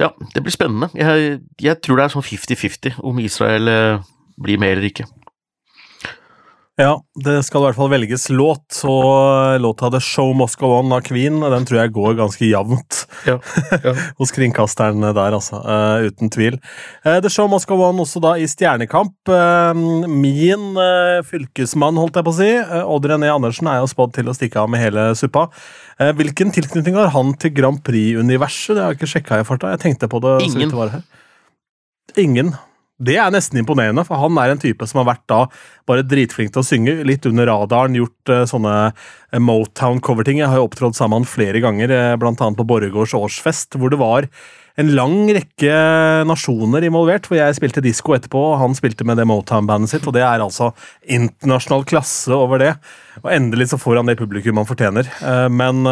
ja, 0.00 0.08
det 0.34 0.42
blir 0.42 0.50
spennende. 0.54 0.88
Jeg, 0.94 1.40
jeg 1.60 1.78
tror 1.84 1.98
det 1.98 2.04
er 2.04 2.14
sånn 2.14 2.24
50-50 2.26 3.02
om 3.06 3.18
Israel 3.22 3.68
blir 4.40 4.58
med 4.58 4.74
eller 4.74 4.88
ikke. 4.88 5.06
Ja, 6.82 6.96
det 7.14 7.36
skal 7.46 7.60
i 7.60 7.66
hvert 7.68 7.76
fall 7.78 7.90
velges 7.92 8.24
låt, 8.32 8.80
og 8.88 9.60
låta 9.62 9.90
The 9.92 10.00
Show 10.02 10.32
Must 10.34 10.56
Go 10.58 10.72
On 10.80 10.94
av 10.96 11.04
Queen 11.06 11.36
den 11.38 11.66
tror 11.68 11.78
jeg 11.78 11.92
går 11.94 12.16
ganske 12.18 12.48
jevnt 12.48 13.02
ja, 13.28 13.36
ja. 13.84 13.92
hos 14.18 14.34
kringkasteren 14.34 15.04
der, 15.04 15.36
altså. 15.36 15.60
Uh, 15.62 16.08
uten 16.08 16.32
tvil. 16.32 16.56
Uh, 17.06 17.20
The 17.22 17.30
Show 17.30 17.46
Must 17.52 17.68
Go 17.70 17.78
On 17.86 18.02
også 18.02 18.22
da 18.24 18.34
i 18.40 18.48
Stjernekamp. 18.50 19.14
Uh, 19.30 20.08
min 20.10 20.80
fylkesmann, 21.28 22.00
holdt 22.00 22.18
jeg 22.18 22.26
på 22.26 22.34
å 22.34 22.38
si, 22.40 22.50
Odd 22.82 23.08
René 23.12 23.30
Andersen, 23.30 23.70
er 23.70 23.82
jo 23.82 23.92
spådd 23.92 24.16
til 24.18 24.32
å 24.32 24.36
stikke 24.36 24.64
av 24.64 24.72
med 24.72 24.82
hele 24.82 25.12
suppa. 25.18 25.46
hvilken 26.18 26.50
tilknytning 26.56 26.98
har 26.98 27.12
han 27.14 27.36
til 27.38 27.54
Grand 27.54 27.82
Prix-universet? 27.86 28.74
Det 28.74 28.82
har 28.82 28.94
jeg 28.94 29.02
ikke 29.02 29.12
sjekka 29.14 29.40
i 29.42 29.46
farta. 29.46 29.76
Jeg 29.76 29.84
tenkte 29.86 30.10
på 30.10 30.22
det. 30.24 30.36
Ingen. 30.50 31.02
Ingen. 32.18 32.54
Det 33.02 33.16
er 33.18 33.32
nesten 33.34 33.58
imponerende, 33.60 34.04
for 34.06 34.20
han 34.20 34.38
er 34.38 34.52
en 34.52 34.62
type 34.62 34.86
som 34.88 35.02
har 35.02 35.10
vært 35.14 35.24
da 35.30 35.40
bare 35.88 36.06
dritflink 36.06 36.52
til 36.54 36.62
å 36.62 36.66
synge. 36.66 36.96
Litt 37.08 37.26
under 37.28 37.48
radaren, 37.50 37.98
gjort 37.98 38.32
uh, 38.32 38.44
sånne 38.48 38.74
uh, 38.92 39.40
Motown-coverting. 39.42 40.42
Jeg 40.42 40.52
har 40.52 40.60
jo 40.60 40.68
opptrådt 40.68 40.98
sammen 40.98 41.26
flere 41.28 41.62
ganger, 41.64 41.90
uh, 41.90 42.16
bl.a. 42.20 42.34
på 42.36 42.68
Borregaards 42.68 43.16
årsfest, 43.18 43.78
hvor 43.80 43.92
det 43.92 44.00
var 44.02 44.28
en 44.80 44.94
lang 44.96 45.26
rekke 45.34 45.72
nasjoner 46.30 46.86
involvert. 46.86 47.26
Hvor 47.28 47.40
jeg 47.40 47.58
spilte 47.58 47.84
disko 47.84 48.14
etterpå, 48.16 48.46
og 48.52 48.60
han 48.62 48.78
spilte 48.78 49.06
med 49.08 49.18
det 49.20 49.26
Motown-bandet 49.28 49.92
sitt. 49.92 50.06
Og 50.06 50.14
det 50.16 50.22
er 50.24 50.44
altså 50.44 50.70
internasjonal 51.02 51.86
klasse 51.90 52.32
over 52.36 52.62
det. 52.62 52.72
Og 53.24 53.30
endelig 53.34 53.72
så 53.72 53.82
får 53.82 54.00
han 54.00 54.08
det 54.08 54.20
publikum 54.22 54.62
han 54.62 54.68
fortjener. 54.68 55.10
Men 55.52 55.84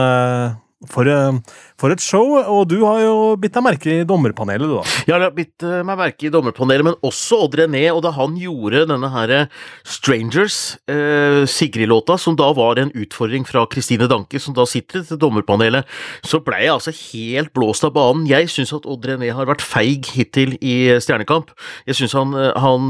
for, 0.88 1.04
eh, 1.04 1.32
for, 1.76 1.92
et 1.92 2.00
show, 2.00 2.38
og 2.40 2.68
du 2.70 2.78
har 2.86 3.02
jo 3.02 3.16
bitt 3.40 3.52
deg 3.52 3.64
merke 3.66 3.92
i 3.92 4.04
dommerpanelet, 4.08 4.64
du 4.64 4.78
da. 4.78 4.84
Jeg 5.10 5.12
har 5.12 5.34
bitt 5.36 5.64
eh, 5.66 5.82
meg 5.84 5.98
merke 6.00 6.24
i 6.24 6.32
dommerpanelet, 6.32 6.86
men 6.86 6.96
også 7.04 7.42
Odd 7.44 7.58
René, 7.60 7.82
og 7.92 8.00
da 8.06 8.14
han 8.16 8.38
gjorde 8.40 8.86
denne 8.88 9.10
her 9.12 9.32
eh, 9.36 9.50
Strangers, 9.84 10.78
eh, 10.88 11.42
Sigrid-låta, 11.44 12.16
som 12.20 12.38
da 12.38 12.48
var 12.56 12.80
en 12.80 12.92
utfordring 12.96 13.44
fra 13.48 13.66
Kristine 13.68 14.08
Danke, 14.08 14.40
som 14.40 14.56
da 14.56 14.64
sitter 14.68 15.04
til 15.04 15.20
dommerpanelet, 15.20 15.84
så 16.24 16.40
blei 16.44 16.62
jeg 16.64 16.72
altså 16.78 16.96
helt 16.96 17.52
blåst 17.56 17.84
av 17.84 17.92
banen. 17.98 18.24
Jeg 18.30 18.48
syns 18.48 18.72
at 18.76 18.88
Odd 18.88 19.04
René 19.10 19.34
har 19.36 19.50
vært 19.50 19.64
feig 19.64 20.08
hittil 20.16 20.56
i 20.64 20.96
Stjernekamp. 20.96 21.52
Jeg 21.84 22.00
syns 22.00 22.16
han, 22.16 22.32
han, 22.32 22.88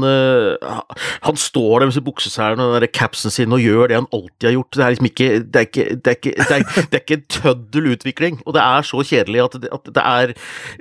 han 1.27 1.39
står 1.39 1.83
der 1.83 1.91
med 1.91 1.99
bukseselen 2.07 2.63
og 2.63 2.77
den 2.77 2.85
der 2.85 2.95
capsen 2.95 3.33
sin 3.33 3.51
og 3.51 3.63
gjør 3.63 3.91
det 3.91 3.99
han 3.99 4.09
alltid 4.15 4.47
har 4.47 4.55
gjort. 4.55 4.71
Det 4.77 4.85
er 4.85 4.95
liksom 4.95 5.11
ikke 5.11 5.29
Det 5.41 5.59
er 5.59 5.67
ikke, 5.67 5.85
det 6.05 6.15
ikke, 6.15 7.01
ikke 7.01 7.21
tøddel 7.31 7.80
null 7.81 7.95
utvikling, 7.95 8.39
og 8.45 8.55
det 8.55 8.63
er 8.63 8.87
så 8.87 9.01
kjedelig 9.05 9.43
at 9.45 9.57
det, 9.61 9.71
at 9.73 9.91
det 9.95 10.05
er 10.05 10.33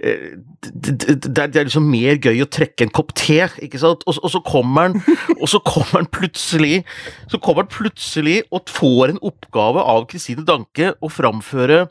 eh, 0.04 0.26
det, 0.61 1.16
det, 1.25 1.45
er 1.47 1.66
liksom 1.66 1.88
mer 1.88 2.21
gøy 2.21 2.42
å 2.45 2.49
trekke 2.50 2.87
en 2.87 2.92
kopp 2.92 3.14
te, 3.19 3.40
ikke 3.64 3.80
sant, 3.80 4.04
og, 4.07 4.21
og 4.21 4.33
så 4.33 4.42
kommer 4.45 4.90
han 4.90 4.99
og 5.40 5.49
så 5.50 5.61
kommer 5.64 6.02
han 6.02 6.11
plutselig 6.12 6.83
Så 7.30 7.40
kommer 7.40 7.64
han 7.64 7.73
plutselig 7.73 8.40
og 8.50 8.69
får 8.71 9.14
en 9.14 9.23
oppgave 9.25 9.83
av 9.83 10.07
Kristine 10.11 10.45
Danke 10.47 10.92
å 11.00 11.11
framføre 11.12 11.87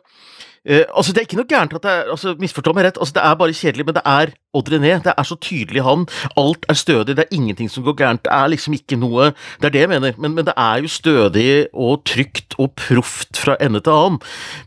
Uh, 0.68 0.84
altså 0.92 1.14
Det 1.14 1.22
er 1.22 1.28
ikke 1.28 1.40
noe 1.40 1.50
gærent 1.50 1.74
at 1.78 1.86
det 1.86 1.92
er 1.92 2.12
altså 2.12 2.36
Misforstå 2.40 2.74
meg 2.76 2.90
rett, 2.90 3.00
altså 3.00 3.16
det 3.16 3.24
er 3.24 3.40
bare 3.40 3.56
kjedelig, 3.56 3.86
men 3.88 3.96
det 3.96 4.06
er 4.06 4.34
Odd 4.58 4.72
René. 4.74 4.96
Det 5.06 5.14
er 5.14 5.28
så 5.28 5.36
tydelig 5.38 5.84
han. 5.86 6.08
Alt 6.38 6.66
er 6.70 6.78
stødig, 6.78 7.16
det 7.18 7.26
er 7.28 7.36
ingenting 7.36 7.70
som 7.70 7.84
går 7.86 7.96
gærent. 8.00 8.24
Det 8.26 8.34
er 8.34 8.48
liksom 8.50 8.74
ikke 8.74 8.98
noe 8.98 9.30
Det 9.62 9.70
er 9.70 9.76
det 9.76 9.84
jeg 9.84 9.92
mener, 9.92 10.18
men, 10.18 10.34
men 10.36 10.48
det 10.48 10.56
er 10.58 10.82
jo 10.82 10.90
stødig 10.90 11.68
og 11.74 12.02
trygt 12.10 12.58
og 12.58 12.74
proft 12.80 13.38
fra 13.38 13.56
ende 13.62 13.82
til 13.86 13.94
annen. 13.94 14.20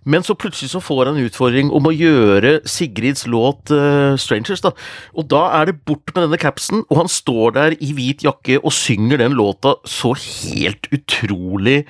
Men 0.04 0.22
så 0.22 0.38
plutselig 0.38 0.70
så 0.70 0.80
får 0.80 1.10
han 1.10 1.18
en 1.18 1.26
utfordring 1.26 1.72
om 1.74 1.90
å 1.90 1.94
gjøre 1.94 2.60
Sigrids 2.68 3.26
låt 3.26 3.74
uh, 3.74 4.14
'Strangers', 4.14 4.62
da. 4.62 4.70
Og 5.18 5.26
da 5.30 5.44
er 5.58 5.72
det 5.72 5.80
bort 5.84 6.14
med 6.14 6.28
denne 6.28 6.38
capsen, 6.38 6.84
og 6.88 7.02
han 7.02 7.10
står 7.10 7.58
der 7.58 7.76
i 7.80 7.92
hvit 7.92 8.22
jakke 8.22 8.60
og 8.62 8.72
synger 8.72 9.18
den 9.18 9.34
låta 9.34 9.74
så 9.84 10.14
helt 10.14 10.86
utrolig 10.94 11.82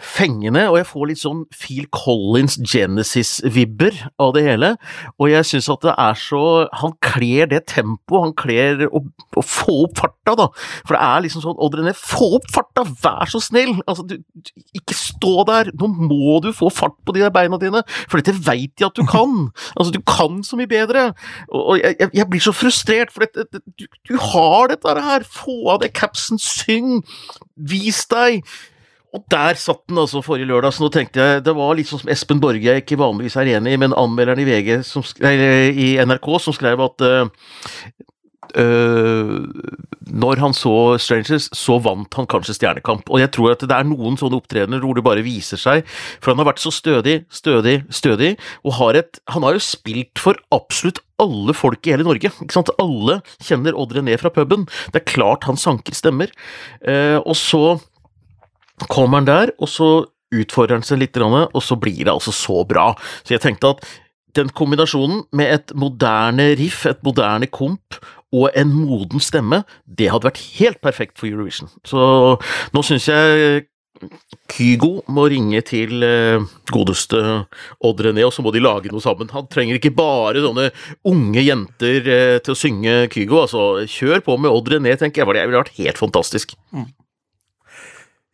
fengende, 0.00 0.64
og 0.70 0.78
jeg 0.80 0.88
får 0.88 1.08
litt 1.10 1.20
sånn 1.20 1.42
Phil 1.52 1.86
Collins 1.92 2.56
Genesis-vibber 2.64 3.96
av 4.22 4.32
det 4.36 4.44
hele. 4.46 4.72
Og 5.20 5.30
jeg 5.30 5.46
syns 5.48 5.68
at 5.72 5.84
det 5.84 5.94
er 5.94 6.18
så 6.18 6.40
Han 6.80 6.94
kler 7.04 7.48
det 7.50 7.62
tempoet, 7.70 8.24
han 8.24 8.34
kler 8.38 8.86
å, 8.88 9.02
å, 9.36 9.44
få 9.44 9.76
opp 9.84 10.00
farta, 10.00 10.36
da. 10.38 10.48
For 10.88 10.96
det 10.96 11.02
er 11.04 11.24
liksom 11.26 11.44
sånn 11.44 11.60
Odd 11.60 11.76
René, 11.78 11.94
få 11.96 12.30
opp 12.38 12.48
farta, 12.52 12.84
vær 13.04 13.30
så 13.30 13.42
snill! 13.44 13.76
Altså, 13.84 14.06
du, 14.08 14.16
ikke 14.76 14.96
stå 14.96 15.44
der! 15.50 15.72
Nå 15.80 15.90
må 15.92 16.40
du 16.44 16.50
få 16.56 16.70
fart 16.72 16.96
på 17.04 17.16
de 17.16 17.24
der 17.24 17.34
beina 17.34 17.60
dine, 17.60 17.84
for 18.08 18.20
dette 18.20 18.36
veit 18.46 18.80
jeg 18.80 18.88
at 18.88 18.98
du 18.98 19.06
kan! 19.08 19.50
Altså, 19.80 19.92
du 19.94 20.00
kan 20.04 20.42
så 20.44 20.58
mye 20.58 20.68
bedre! 20.68 21.10
Og, 21.48 21.60
og 21.72 21.78
jeg, 21.80 22.10
jeg, 22.16 22.26
blir 22.28 22.42
så 22.44 22.52
frustrert, 22.56 23.12
for 23.14 23.24
dette, 23.24 23.62
du, 23.78 23.86
du 24.08 24.16
har 24.32 24.72
dette 24.72 24.96
her! 25.00 25.24
Få 25.28 25.62
av 25.74 25.80
det 25.84 25.92
capsen, 25.96 26.40
syng! 26.40 27.00
Vis 27.70 28.04
deg! 28.10 28.44
Og 29.16 29.24
der 29.32 29.58
satt 29.58 29.82
den 29.90 29.98
altså 29.98 30.22
forrige 30.22 30.46
lørdag, 30.46 30.74
så 30.74 30.84
nå 30.84 30.90
tenkte 30.94 31.24
jeg 31.24 31.44
Det 31.46 31.54
var 31.56 31.74
litt 31.74 31.90
sånn 31.90 32.04
som 32.04 32.12
Espen 32.12 32.42
Borge 32.42 32.62
jeg 32.62 32.84
ikke 32.84 33.00
vanligvis 33.00 33.38
er 33.40 33.56
enig 33.56 33.74
i, 33.74 33.80
men 33.80 33.96
anmelderen 33.98 34.42
i 34.42 34.46
VG 34.46 34.84
som, 34.86 35.04
eller, 35.18 35.72
i 35.74 35.96
NRK 35.98 36.30
som 36.44 36.54
skrev 36.54 36.82
at 36.84 37.06
uh, 37.06 37.26
uh, 38.54 39.34
når 40.10 40.42
han 40.42 40.54
så 40.56 40.74
Strangers, 41.02 41.48
så 41.56 41.78
vant 41.82 42.14
han 42.18 42.28
kanskje 42.30 42.56
Stjernekamp. 42.56 43.10
Og 43.10 43.22
jeg 43.22 43.30
tror 43.34 43.54
at 43.54 43.62
det 43.62 43.76
er 43.76 43.86
noen 43.86 44.18
sånne 44.18 44.38
opptredener 44.40 44.82
hvor 44.82 44.98
det 44.98 45.06
bare 45.06 45.26
viser 45.26 45.60
seg, 45.60 45.84
for 46.18 46.32
han 46.32 46.42
har 46.42 46.50
vært 46.50 46.62
så 46.62 46.72
stødig, 46.74 47.20
stødig, 47.34 47.80
stødig, 47.94 48.34
og 48.66 48.78
har 48.80 48.98
et 49.02 49.20
Han 49.34 49.46
har 49.46 49.54
jo 49.54 49.62
spilt 49.62 50.18
for 50.18 50.38
absolutt 50.54 51.02
alle 51.20 51.54
folk 51.54 51.86
i 51.86 51.92
hele 51.94 52.06
Norge. 52.06 52.30
ikke 52.30 52.54
sant? 52.54 52.72
Alle 52.80 53.20
kjenner 53.42 53.76
Odd 53.76 53.92
René 53.94 54.16
fra 54.18 54.32
puben. 54.34 54.66
Det 54.94 55.02
er 55.02 55.12
klart 55.12 55.44
han 55.44 55.60
sanker 55.60 55.94
stemmer. 55.94 56.32
Uh, 56.80 57.18
og 57.20 57.36
så 57.38 57.78
kommer 58.88 59.20
han 59.20 59.28
der, 59.28 59.52
og 59.58 59.68
så 59.68 59.90
utfordrer 60.30 60.78
han 60.78 60.86
seg 60.86 61.02
litt, 61.02 61.18
og 61.18 61.62
så 61.64 61.76
blir 61.80 62.04
det 62.04 62.12
altså 62.12 62.32
så 62.34 62.62
bra. 62.68 62.92
Så 63.24 63.34
jeg 63.34 63.42
tenkte 63.44 63.74
at 63.74 63.84
den 64.38 64.52
kombinasjonen 64.54 65.24
med 65.34 65.54
et 65.56 65.74
moderne 65.74 66.52
riff, 66.60 66.84
et 66.86 67.02
moderne 67.02 67.48
komp 67.50 67.98
og 68.30 68.54
en 68.54 68.70
moden 68.70 69.22
stemme, 69.22 69.64
det 69.86 70.12
hadde 70.12 70.28
vært 70.28 70.44
helt 70.60 70.78
perfekt 70.84 71.18
for 71.18 71.26
Eurovision. 71.26 71.70
Så 71.82 71.98
nå 72.70 72.84
syns 72.86 73.08
jeg 73.10 73.66
Kygo 74.50 75.02
må 75.12 75.26
ringe 75.28 75.60
til 75.66 76.04
eh, 76.06 76.42
godeste 76.72 77.18
Odd 77.84 78.00
René, 78.06 78.24
og 78.24 78.32
så 78.32 78.44
må 78.44 78.52
de 78.54 78.62
lage 78.62 78.92
noe 78.92 79.02
sammen. 79.04 79.28
Han 79.34 79.48
trenger 79.50 79.76
ikke 79.76 79.92
bare 79.98 80.40
sånne 80.40 80.70
unge 81.10 81.42
jenter 81.44 82.08
eh, 82.08 82.38
til 82.40 82.54
å 82.54 82.58
synge 82.58 82.94
Kygo. 83.12 83.42
Altså, 83.44 83.66
kjør 83.90 84.24
på 84.24 84.38
med 84.40 84.54
Odd 84.54 84.72
René, 84.72 84.96
tenker 84.96 85.22
jeg. 85.22 85.34
Det 85.36 85.44
ville 85.50 85.60
vært 85.60 85.76
helt 85.82 86.00
fantastisk. 86.00 86.56
Mm. 86.72 86.88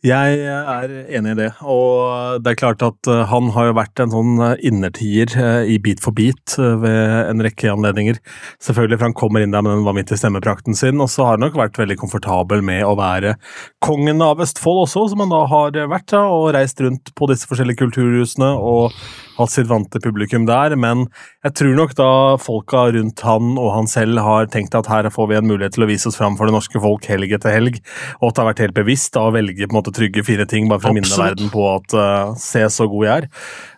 Jeg 0.04 0.42
er 0.44 0.90
enig 1.16 1.30
i 1.32 1.36
det, 1.38 1.46
og 1.64 2.42
det 2.44 2.50
er 2.52 2.58
klart 2.60 2.82
at 2.84 3.08
eh, 3.08 3.22
han 3.30 3.48
har 3.54 3.70
jo 3.70 3.76
vært 3.78 4.02
en 4.02 4.12
sånn 4.12 4.34
eh, 4.44 4.58
innertier 4.68 5.32
eh, 5.40 5.70
i 5.72 5.78
Beat 5.80 6.02
for 6.04 6.12
beat 6.12 6.58
ved 6.60 7.30
en 7.32 7.40
rekke 7.40 7.70
anledninger. 7.72 8.18
Selvfølgelig, 8.60 8.98
for 9.00 9.08
han 9.08 9.16
kommer 9.16 9.40
inn 9.40 9.56
der 9.56 9.64
med 9.64 9.72
den 9.72 9.86
vanvittige 9.88 10.20
stemmeprakten 10.20 10.76
sin, 10.76 11.00
og 11.00 11.08
så 11.08 11.24
har 11.24 11.38
han 11.38 11.46
nok 11.46 11.56
vært 11.56 11.80
veldig 11.80 11.96
komfortabel 12.02 12.60
med 12.68 12.84
å 12.84 12.92
være 13.00 13.38
kongen 13.80 14.20
av 14.20 14.44
Østfold 14.44 14.84
også, 14.84 15.06
som 15.14 15.24
han 15.24 15.32
da 15.32 15.42
har 15.48 15.80
vært, 15.88 16.10
da, 16.12 16.26
og 16.28 16.52
reist 16.58 16.84
rundt 16.84 17.14
på 17.16 17.30
disse 17.32 17.48
forskjellige 17.48 17.80
kulturhusene 17.86 18.52
og 18.52 18.92
hatt 19.36 19.52
sitt 19.52 19.68
vante 19.70 20.00
publikum 20.02 20.46
der, 20.48 20.74
men 20.80 21.06
jeg 21.44 21.54
tror 21.60 21.74
nok 21.78 21.94
da 21.98 22.10
folka 22.40 22.86
rundt 22.96 23.22
han 23.26 23.54
og 23.60 23.70
han 23.74 23.90
selv 23.90 24.20
har 24.24 24.48
tenkt 24.52 24.76
at 24.78 24.88
her 24.90 25.08
får 25.12 25.30
vi 25.30 25.38
en 25.38 25.48
mulighet 25.48 25.76
til 25.76 25.86
å 25.86 25.90
vise 25.90 26.08
oss 26.10 26.18
fram 26.18 26.38
for 26.38 26.48
det 26.48 26.56
norske 26.56 26.80
folk 26.82 27.06
helg 27.10 27.36
etter 27.36 27.54
helg, 27.54 27.78
og 28.20 28.30
at 28.30 28.36
det 28.36 28.42
har 28.42 28.50
vært 28.50 28.64
helt 28.66 28.78
bevisst 28.78 29.14
da, 29.16 29.26
å 29.28 29.34
velge 29.36 29.68
på 29.68 29.74
en 29.74 29.80
måte 29.80 29.94
trygge 29.96 30.24
fire 30.26 30.48
ting 30.48 30.70
bare 30.70 30.82
for 30.82 30.92
å 30.92 30.96
minne 30.96 31.22
verden 31.22 31.52
på 31.52 31.68
at 31.74 31.96
uh, 31.96 32.34
se 32.40 32.64
så 32.72 32.88
god 32.90 33.08
jeg 33.08 33.16
er. 33.16 33.30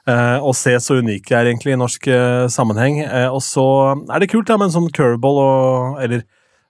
Uh, 0.09 0.39
og 0.41 0.55
se 0.57 0.73
så 0.81 0.99
unik 1.03 1.29
jeg 1.29 1.37
er 1.37 1.51
egentlig 1.51 1.75
i 1.75 1.81
norsk 1.81 2.09
uh, 2.09 2.47
sammenheng. 2.53 3.03
og 3.29 3.43
så 3.45 3.67
er 4.09 4.23
det 4.23 4.31
kult 4.33 4.49
ja, 4.49 4.57
med 4.57 4.71
en 4.71 4.77
sånn 4.79 4.93
curveball 4.95 5.41
og 5.43 6.03
Eller 6.05 6.25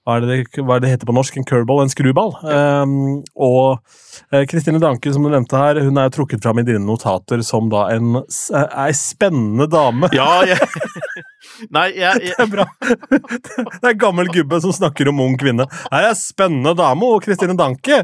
hva 0.08 0.14
er, 0.16 0.24
det, 0.24 0.62
hva 0.64 0.78
er 0.78 0.80
det 0.80 0.88
heter 0.88 1.08
på 1.08 1.12
norsk? 1.12 1.34
En 1.36 1.44
curveball? 1.44 1.82
En 1.82 1.90
skruball. 1.92 2.30
Um, 2.40 2.92
og 3.36 3.82
Kristine 4.48 4.80
Danke, 4.80 5.10
som 5.12 5.26
du 5.26 5.28
nevnte 5.28 5.58
her, 5.60 5.82
hun 5.84 6.00
er 6.00 6.08
trukket 6.14 6.40
fram 6.40 6.62
i 6.62 6.64
dine 6.64 6.80
notater 6.80 7.42
som 7.44 7.68
da 7.68 7.82
en 7.92 8.16
ei 8.16 8.94
spennende 8.96 9.66
dame. 9.68 10.08
Ja, 10.16 10.46
jeg, 10.48 10.64
Nei, 11.76 11.90
jeg, 11.98 12.22
jeg... 12.24 12.38
Det 12.38 12.46
er 12.46 12.48
bra. 12.54 12.64
Det 13.10 13.82
er 13.82 13.90
en 13.90 14.00
gammel 14.00 14.32
gubbe 14.32 14.62
som 14.64 14.72
snakker 14.72 15.10
om 15.12 15.20
ung 15.26 15.36
kvinne. 15.40 15.68
Nei, 15.92 16.00
jeg 16.06 16.14
er 16.14 16.16
spennende 16.22 16.72
dame 16.78 17.12
og 17.12 17.20
Kristine 17.26 17.58
Danke! 17.58 18.00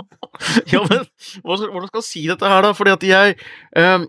ja, 0.72 0.80
men 0.80 1.04
hvordan 1.44 1.90
skal 1.90 2.00
jeg 2.00 2.08
si 2.08 2.24
dette 2.30 2.54
her, 2.54 2.64
da? 2.70 2.72
Fordi 2.78 2.96
at 2.96 3.04
jeg 3.10 3.36
um 3.76 4.08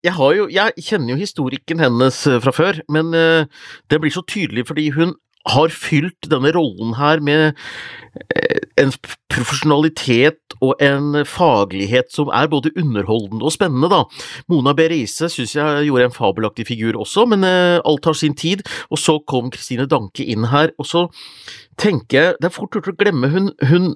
jeg, 0.00 0.16
jo, 0.16 0.46
jeg, 0.48 0.80
kjenner 0.80 1.12
jo 1.12 1.20
historikken 1.20 1.80
hennes 1.82 2.22
eh, 2.24 2.38
fra 2.40 2.54
før, 2.56 2.78
men 2.88 3.10
det 3.12 3.98
blir 4.00 4.08
så 4.14 4.22
tydelig 4.24 4.62
fordi 4.70 4.86
hun 4.96 5.12
har 5.48 5.72
fylt 5.72 6.28
denne 6.30 6.52
rollen 6.52 6.94
her 6.98 7.22
med 7.24 7.54
uh, 7.54 8.60
en 8.80 8.92
profesjonalitet 9.30 10.56
og 10.60 10.74
en 10.84 11.22
faglighet 11.28 12.10
som 12.12 12.28
er 12.34 12.50
både 12.52 12.72
underholdende 12.76 13.46
og 13.46 13.54
spennende, 13.54 13.88
da. 13.92 14.02
Mona 14.50 14.74
B. 14.76 14.88
Riise 14.92 15.30
syns 15.32 15.54
jeg 15.56 15.86
gjorde 15.86 16.10
en 16.10 16.16
fabelaktig 16.16 16.66
figur 16.68 16.98
også, 17.00 17.24
men 17.30 17.46
alt 17.46 18.04
har 18.04 18.16
sin 18.18 18.34
tid. 18.36 18.64
Og 18.90 19.00
så 19.00 19.16
kom 19.28 19.48
Kristine 19.54 19.88
Danke 19.88 20.26
inn 20.26 20.48
her, 20.50 20.74
og 20.78 20.88
så 20.88 21.06
tenker 21.80 22.18
jeg 22.18 22.36
Det 22.40 22.50
er 22.50 22.54
fort 22.54 22.74
gjort 22.74 22.90
å 22.92 22.96
glemme 22.98 23.30
hun, 23.32 23.52
hun 23.70 23.94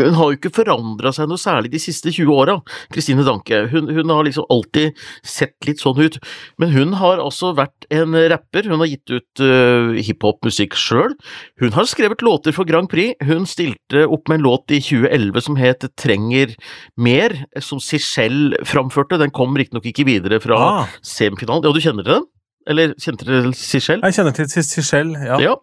hun 0.00 0.16
har 0.16 0.30
jo 0.30 0.36
ikke 0.36 0.52
forandra 0.54 1.12
seg 1.14 1.28
noe 1.30 1.40
særlig 1.40 1.72
de 1.74 1.80
siste 1.82 2.12
20 2.12 2.32
åra, 2.34 2.56
Kristine 2.92 3.24
Danke. 3.26 3.62
Hun, 3.72 3.90
hun, 3.92 4.10
har 4.10 4.26
liksom 4.26 4.48
alltid 4.52 4.98
sett 5.26 5.56
litt 5.68 5.82
sånn 5.82 6.00
ut. 6.00 6.18
Men 6.60 6.72
hun 6.74 6.96
har 7.00 7.22
altså 7.22 7.52
vært 7.58 7.86
en 7.94 8.16
rapper, 8.32 8.70
hun 8.70 8.82
har 8.82 8.90
gitt 8.90 9.14
ut 9.14 9.44
uh, 9.44 9.94
hiphop-musikk 10.00 10.76
sjøl. 10.78 11.14
Hun 11.62 11.76
har 11.76 11.88
skrevet 11.90 12.24
låter 12.26 12.56
for 12.56 12.68
Grand 12.68 12.90
Prix. 12.90 13.18
Hun 13.26 13.46
stilte 13.48 14.06
opp 14.06 14.30
med 14.30 14.40
en 14.40 14.48
låt 14.48 14.74
i 14.74 14.82
2011 14.82 15.46
som 15.46 15.60
het 15.60 15.88
Trenger 16.00 16.54
mer, 17.00 17.36
som 17.62 17.80
Sichel 17.82 18.56
framførte. 18.68 19.20
Den 19.20 19.34
kom 19.34 19.56
riktignok 19.58 19.88
ikke 19.90 20.06
videre 20.08 20.40
fra 20.42 20.60
ah. 20.60 20.94
semifinalen. 21.06 21.66
Ja, 21.66 21.74
du 21.74 21.82
kjenner 21.82 22.06
til 22.06 22.18
den? 22.18 22.30
Eller 22.70 22.94
kjente 23.00 23.26
dere 23.26 23.52
Sichel? 23.56 24.02
Jeg 24.04 24.18
kjenner 24.18 24.36
til 24.36 24.64
Sichel, 24.66 25.14
ja. 25.16 25.38
ja. 25.42 25.54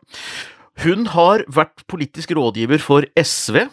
Hun 0.84 1.08
har 1.14 1.44
vært 1.50 1.86
politisk 1.90 2.32
rådgiver 2.38 2.82
for 2.84 3.08
SV, 3.18 3.66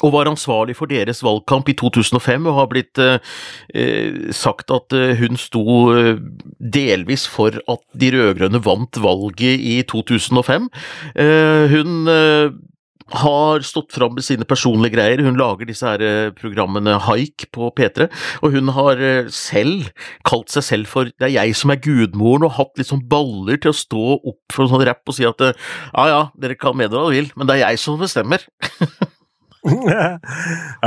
og 0.00 0.12
var 0.14 0.30
ansvarlig 0.30 0.76
for 0.78 0.88
deres 0.88 1.20
valgkamp 1.24 1.68
i 1.68 1.74
2005, 1.76 2.46
og 2.46 2.56
har 2.56 2.68
blitt 2.70 3.00
eh, 3.02 4.30
sagt 4.32 4.70
at 4.72 4.94
eh, 4.96 5.18
hun 5.18 5.36
sto 5.40 5.64
eh, 5.92 6.20
delvis 6.60 7.26
for 7.28 7.58
at 7.68 7.82
de 8.00 8.12
rød-grønne 8.14 8.62
vant 8.64 9.00
valget 9.02 9.60
i 9.60 9.80
2005. 9.90 10.70
Eh, 11.16 11.74
hun 11.74 12.08
eh, 12.08 12.54
har 13.10 13.64
stått 13.66 13.92
fram 13.92 14.14
med 14.14 14.24
sine 14.24 14.46
personlige 14.48 14.94
greier. 14.94 15.22
Hun 15.24 15.38
lager 15.38 15.68
disse 15.68 15.86
her 15.86 16.02
eh, 16.04 16.32
programmene 16.36 16.98
Haik 17.06 17.48
på 17.54 17.70
P3, 17.76 18.08
og 18.44 18.54
hun 18.54 18.72
har 18.76 19.02
eh, 19.02 19.30
selv 19.34 19.90
kalt 20.26 20.52
seg 20.52 20.66
selv 20.66 20.90
for 20.90 21.10
'det 21.10 21.28
er 21.28 21.36
jeg 21.36 21.56
som 21.58 21.70
er 21.74 21.82
gudmoren', 21.82 22.46
og 22.46 22.56
hatt 22.58 22.78
litt 22.78 22.90
sånn 22.90 23.06
baller 23.10 23.58
til 23.58 23.74
å 23.74 23.80
stå 23.80 24.04
opp 24.18 24.54
for 24.54 24.64
en 24.64 24.74
sånn 24.74 24.86
rapp 24.86 25.02
og 25.06 25.16
si 25.16 25.26
at 25.26 25.40
eh, 25.40 25.56
'ja 25.94 26.06
ja, 26.08 26.20
dere 26.38 26.58
kan 26.58 26.76
mene 26.76 26.92
hva 26.92 27.08
dere 27.08 27.16
vil, 27.18 27.32
men 27.36 27.46
det 27.46 27.58
er 27.58 27.70
jeg 27.70 27.82
som 27.82 27.98
bestemmer'. 27.98 28.46
Hun 29.60 29.84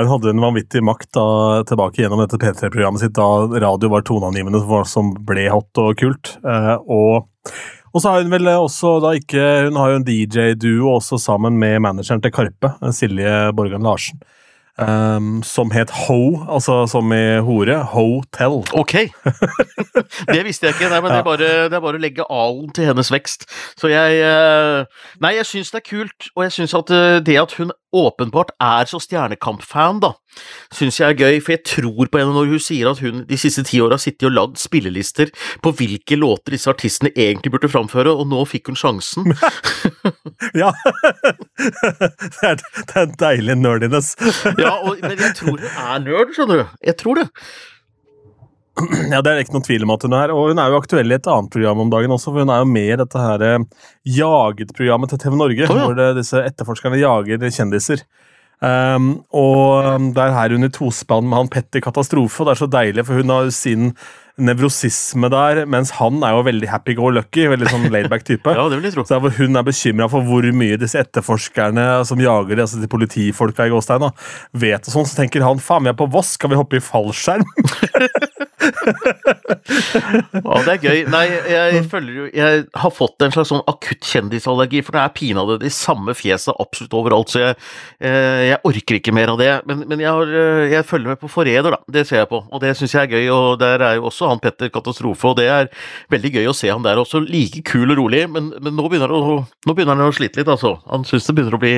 hadde 0.09 0.31
en 0.31 0.41
vanvittig 0.41 0.81
makt 0.81 1.11
da, 1.13 1.61
tilbake 1.69 2.01
gjennom 2.01 2.23
dette 2.23 2.39
P3-programmet 2.41 3.03
sitt 3.03 3.13
da 3.13 3.45
radio 3.61 3.91
var 3.93 4.01
toneangivende 4.01 4.63
som 4.89 5.11
ble 5.13 5.45
hot 5.53 5.77
og 5.77 5.93
kult. 5.99 6.37
og 6.41 7.29
og 7.93 8.01
så 8.01 8.09
har 8.09 8.23
hun 8.23 8.33
vel 8.33 8.49
også 8.51 8.97
da 9.03 9.13
ikke 9.17 9.43
Hun 9.69 9.77
har 9.77 9.91
jo 9.91 9.99
en 10.01 10.07
DJ-duo 10.07 10.95
også 10.95 11.19
sammen 11.21 11.59
med 11.61 11.79
manageren 11.85 12.21
til 12.23 12.33
Karpe, 12.33 12.73
Silje 12.91 13.53
Borgan 13.55 13.85
Larsen. 13.85 14.21
Um, 14.73 15.43
som 15.45 15.69
het 15.69 15.91
Ho, 15.93 16.47
altså 16.49 16.87
som 16.89 17.11
i 17.13 17.37
hore. 17.45 17.75
Hotel. 17.91 18.63
Ok! 18.73 18.93
det 20.33 20.39
visste 20.47 20.65
jeg 20.65 20.73
ikke, 20.73 20.89
nei, 20.89 21.01
men 21.03 21.11
ja. 21.11 21.13
det, 21.13 21.19
er 21.19 21.27
bare, 21.27 21.49
det, 21.69 21.77
er 21.77 21.83
bare, 21.83 21.99
å 21.99 22.01
legge 22.01 22.25
alen 22.25 22.71
til 22.73 22.89
hennes 22.89 23.11
vekst. 23.13 23.45
Så 23.77 23.91
jeg 23.93 24.23
uh, 24.25 24.89
Nei, 25.21 25.35
jeg 25.37 25.45
syns 25.45 25.69
det 25.75 25.83
er 25.83 25.85
kult, 25.91 26.31
og 26.33 26.47
jeg 26.47 26.55
syns 26.57 26.73
at 26.79 26.89
uh, 26.89 27.19
det 27.21 27.37
at 27.43 27.53
hun 27.59 27.69
åpenbart 27.93 28.53
er 28.63 28.89
så 28.89 28.99
Stjernekamp-fan, 29.03 30.01
da, 30.03 30.13
syns 30.73 30.99
jeg 30.99 31.13
er 31.13 31.19
gøy, 31.19 31.39
for 31.43 31.55
jeg 31.55 31.63
tror 31.69 32.09
på 32.11 32.21
henne 32.21 32.35
når 32.35 32.53
hun 32.53 32.63
sier 32.63 32.89
at 32.91 33.01
hun 33.03 33.23
de 33.29 33.39
siste 33.39 33.65
ti 33.67 33.81
åra 33.83 33.97
har 33.97 34.03
sittet 34.03 34.27
og 34.29 34.35
lagd 34.35 34.61
spillelister 34.61 35.31
på 35.63 35.73
hvilke 35.79 36.17
låter 36.19 36.55
disse 36.55 36.71
artistene 36.71 37.13
egentlig 37.13 37.53
burde 37.53 37.71
framføre, 37.71 38.13
og 38.13 38.29
nå 38.31 38.43
fikk 38.49 38.71
hun 38.71 38.79
sjansen. 38.79 39.33
ja! 40.61 40.71
det, 41.59 42.49
er, 42.49 42.57
det 42.57 42.95
er 42.95 43.03
en 43.05 43.19
deilig 43.19 43.59
nerdiness. 43.61 44.15
ja, 44.57 44.75
og, 44.79 44.97
men 45.03 45.19
jeg 45.19 45.37
tror 45.39 45.55
hun 45.57 45.69
er 45.69 46.03
nerd, 46.07 46.33
skjønner 46.35 46.63
du. 46.63 46.75
Jeg 46.89 46.99
tror 47.01 47.21
det. 47.21 47.29
Ja, 49.13 49.21
Det 49.21 49.31
er 49.31 49.43
ikke 49.43 49.57
noen 49.57 49.67
tvil 49.67 49.85
om 49.85 49.93
at 49.93 50.05
hun 50.07 50.17
er, 50.17 50.33
og 50.33 50.51
hun 50.51 50.61
er 50.61 50.73
jo 50.73 50.81
aktuell 50.81 51.13
i 51.13 51.17
et 51.19 51.29
annet 51.29 51.53
program 51.53 51.83
om 51.83 51.93
dagen 51.93 52.15
også, 52.15 52.31
for 52.31 52.43
hun 52.43 52.53
er 52.53 52.63
jo 52.63 52.69
med 52.73 52.89
i 52.95 52.99
dette 53.03 53.21
her 53.21 53.45
eh, 53.47 53.87
Jaget-programmet 54.17 55.13
til 55.13 55.21
TV 55.21 55.37
Norge, 55.39 55.69
oh, 55.69 55.77
ja. 55.77 55.87
hvor 55.87 55.97
det, 55.99 56.09
disse 56.19 56.41
etterforskerne 56.41 57.01
jager 57.01 57.49
kjendiser. 57.53 58.05
Um, 58.63 59.25
og 59.35 60.11
det 60.15 60.21
er 60.23 60.35
her 60.37 60.53
hun 60.55 60.63
i 60.63 60.71
tospann 60.71 61.25
med 61.27 61.35
han 61.35 61.49
Petter 61.51 61.83
Katastrofe, 61.83 62.41
og 62.41 62.47
det 62.47 62.53
er 62.53 62.61
så 62.61 62.69
deilig, 62.71 63.03
for 63.03 63.19
hun 63.19 63.33
har 63.33 63.49
sin 63.51 63.89
nevrosisme 64.39 65.29
der, 65.29 65.59
mens 65.69 65.91
han 65.99 66.23
er 66.25 66.33
jo 66.33 66.45
veldig 66.47 66.69
happy-go-lucky. 66.71 67.43
veldig 67.51 67.69
sånn 67.69 67.89
laidback 67.93 68.23
type. 68.25 68.53
ja, 68.57 68.63
det 68.71 68.79
vil 68.79 68.87
jeg 68.87 68.95
tro. 68.95 69.05
Så 69.05 69.19
hvor 69.21 69.35
Hun 69.35 69.59
er 69.59 69.67
bekymra 69.67 70.07
for 70.09 70.25
hvor 70.25 70.47
mye 70.55 70.79
disse 70.81 71.01
etterforskerne 71.03 71.85
som 72.07 72.23
jager 72.23 72.63
altså 72.63 72.81
de 72.81 72.89
politifolka 72.89 73.67
i 73.67 73.73
Gåstein, 73.73 74.07
da, 74.07 74.13
vet 74.63 74.87
og 74.87 74.95
sånn. 74.95 75.11
Så 75.11 75.19
tenker 75.19 75.45
han 75.45 75.61
faen, 75.61 75.85
vi 75.85 75.91
er 75.91 75.99
på 75.99 76.09
Voss, 76.13 76.33
skal 76.39 76.53
vi 76.53 76.61
hoppe 76.61 76.79
i 76.79 76.83
fallskjerm? 76.83 77.45
ja, 80.43 80.57
det 80.63 80.73
er 80.73 80.79
gøy. 80.81 80.99
Nei, 81.11 81.23
jeg 81.49 81.83
følger 81.91 82.15
jo 82.17 82.25
Jeg 82.33 82.63
har 82.79 82.93
fått 82.93 83.23
en 83.25 83.33
slags 83.33 83.51
sånn 83.51 83.63
akutt 83.69 84.05
kjendisallergi, 84.07 84.83
for 84.85 84.95
det 84.95 85.03
er 85.03 85.15
pinadø 85.15 85.57
de 85.61 85.71
samme 85.73 86.15
fjeset 86.17 86.55
absolutt 86.61 86.95
overalt, 86.97 87.33
så 87.33 87.41
jeg, 87.41 87.57
eh, 88.03 88.43
jeg, 88.49 88.59
orker 88.69 88.99
ikke 88.99 89.15
mer 89.15 89.33
av 89.33 89.39
det. 89.41 89.51
Men, 89.69 89.83
men 89.89 90.03
jeg, 90.03 90.11
har, 90.11 90.33
eh, 90.43 90.73
jeg, 90.73 90.87
følger 90.89 91.13
med 91.13 91.21
på 91.21 91.31
Forræder, 91.31 91.77
da. 91.77 91.81
Det 91.97 92.05
ser 92.09 92.23
jeg 92.23 92.31
på, 92.31 92.41
og 92.43 92.63
det 92.63 92.75
syns 92.79 92.95
jeg 92.95 93.07
er 93.07 93.13
gøy. 93.17 93.25
Og 93.33 93.59
der 93.61 93.85
er 93.89 93.97
jo 93.99 94.07
også 94.11 94.31
han 94.31 94.41
Petter 94.43 94.71
Katastrofe, 94.73 95.33
og 95.33 95.39
det 95.39 95.49
er 95.51 95.71
veldig 96.13 96.33
gøy 96.37 96.51
å 96.51 96.57
se 96.57 96.71
han 96.71 96.85
der 96.85 97.01
også. 97.01 97.23
Like 97.27 97.63
kul 97.67 97.93
og 97.93 97.99
rolig, 98.01 98.25
men, 98.31 98.51
men 98.63 98.77
nå, 98.77 98.87
begynner 98.91 99.13
å, 99.13 99.23
nå, 99.43 99.73
begynner 99.73 99.97
han 99.97 100.07
å 100.09 100.15
slite 100.15 100.41
litt, 100.41 100.51
altså. 100.51 100.77
Han 100.91 101.07
syns 101.07 101.27
det 101.29 101.37
begynner 101.37 101.57
å 101.57 101.63
bli 101.63 101.75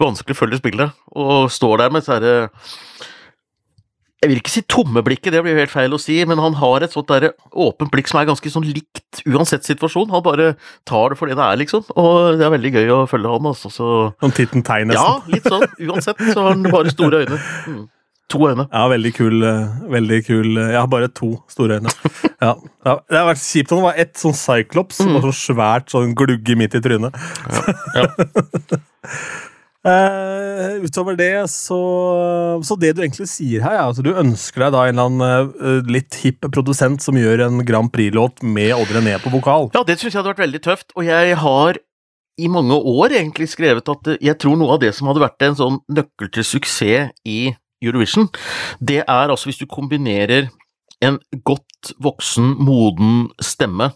vanskelig 0.00 0.36
å 0.36 0.42
følge 0.44 0.62
spillet, 0.62 1.02
og 1.18 1.50
står 1.52 1.84
der 1.84 1.94
med 1.94 2.04
disse 2.04 2.38
jeg 4.22 4.30
vil 4.30 4.38
ikke 4.38 4.52
si 4.54 4.62
tomme 4.70 5.02
blikket, 5.02 5.32
det 5.34 5.40
blir 5.42 5.56
jo 5.56 5.62
helt 5.64 5.72
feil 5.72 5.94
å 5.96 5.98
si, 5.98 6.20
men 6.30 6.38
han 6.38 6.54
har 6.60 6.84
et 6.84 6.92
sånt 6.94 7.08
der 7.10 7.32
åpent 7.58 7.90
blikk 7.90 8.06
som 8.06 8.20
er 8.20 8.28
ganske 8.28 8.52
sånn 8.54 8.68
likt 8.68 9.24
uansett 9.26 9.66
situasjon. 9.66 10.12
Han 10.14 10.22
bare 10.22 10.52
tar 10.86 11.10
det 11.10 11.18
for 11.18 11.26
det 11.26 11.34
det 11.40 11.42
er, 11.48 11.58
liksom. 11.58 11.82
Og 11.98 12.38
det 12.38 12.46
er 12.46 12.54
veldig 12.54 12.72
gøy 12.76 12.92
å 12.94 13.00
følge 13.10 13.32
han, 13.34 13.48
altså. 13.50 13.72
Så... 13.74 13.88
Sånn 14.22 14.36
titten 14.36 14.62
tegn, 14.66 14.92
nesten. 14.92 15.02
Ja, 15.02 15.34
litt 15.34 15.50
sånn. 15.50 15.66
Uansett 15.88 16.22
så 16.30 16.38
har 16.38 16.54
han 16.54 16.62
bare 16.70 16.94
store 16.94 17.24
øyne. 17.24 17.42
Mm. 17.66 17.82
To 18.32 18.46
øyne. 18.46 18.68
Ja, 18.70 18.86
veldig 18.94 19.12
kul. 19.18 19.42
Eh, 19.42 19.86
veldig 19.98 20.20
kul. 20.28 20.50
Jeg 20.54 20.78
har 20.78 20.90
bare 20.94 21.10
to 21.10 21.34
store 21.50 21.80
øyne. 21.80 21.94
Ja. 22.42 22.54
Det 22.86 23.18
har 23.18 23.28
vært 23.28 23.42
kjipt 23.42 23.74
om 23.74 23.82
det 23.82 23.88
var 23.90 23.98
ett 24.02 24.16
sånn 24.18 24.38
Cyclops 24.38 25.02
mm. 25.02 25.16
og 25.18 25.26
så 25.28 25.34
svært 25.52 25.92
sånn 25.92 26.14
glugge 26.18 26.56
midt 26.58 26.78
i 26.78 26.80
trynet. 26.82 27.18
Ja. 27.94 28.06
ja. 28.06 28.78
Uh, 29.82 30.78
utover 30.86 31.16
det, 31.18 31.50
så, 31.50 31.78
så 32.62 32.76
det 32.78 32.92
du 32.94 33.00
egentlig 33.02 33.26
sier 33.26 33.64
her, 33.64 33.80
er 33.80 33.88
at 33.90 33.98
du 33.98 34.12
ønsker 34.14 34.62
deg 34.62 34.76
da 34.76 34.84
en 34.86 34.92
eller 34.94 35.08
annen 35.10 35.56
uh, 35.58 35.88
litt 35.90 36.20
hipp 36.22 36.46
produsent 36.54 37.02
som 37.02 37.18
gjør 37.18 37.48
en 37.48 37.64
Grand 37.66 37.90
Prix-låt 37.90 38.44
med 38.46 38.76
Odd 38.76 38.92
René 38.94 39.16
på 39.18 39.32
vokal. 39.34 39.72
Ja, 39.74 39.82
det 39.82 39.98
syns 39.98 40.12
jeg 40.12 40.20
hadde 40.20 40.36
vært 40.36 40.44
veldig 40.44 40.62
tøft, 40.62 40.94
og 40.94 41.08
jeg 41.08 41.34
har 41.42 41.80
i 42.38 42.48
mange 42.48 42.78
år 42.78 43.16
egentlig 43.18 43.50
skrevet 43.50 43.90
at 43.90 44.14
jeg 44.22 44.38
tror 44.40 44.54
noe 44.60 44.76
av 44.76 44.80
det 44.84 44.94
som 44.96 45.10
hadde 45.10 45.24
vært 45.24 45.48
en 45.48 45.58
sånn 45.58 45.82
nøkkel 45.90 46.30
til 46.32 46.46
suksess 46.46 47.10
i 47.28 47.40
Eurovision, 47.82 48.30
det 48.78 49.02
er 49.02 49.34
altså 49.34 49.50
hvis 49.50 49.58
du 49.60 49.66
kombinerer 49.66 50.46
en 51.02 51.18
godt 51.42 51.90
voksen, 51.98 52.54
moden 52.62 53.26
stemme 53.42 53.90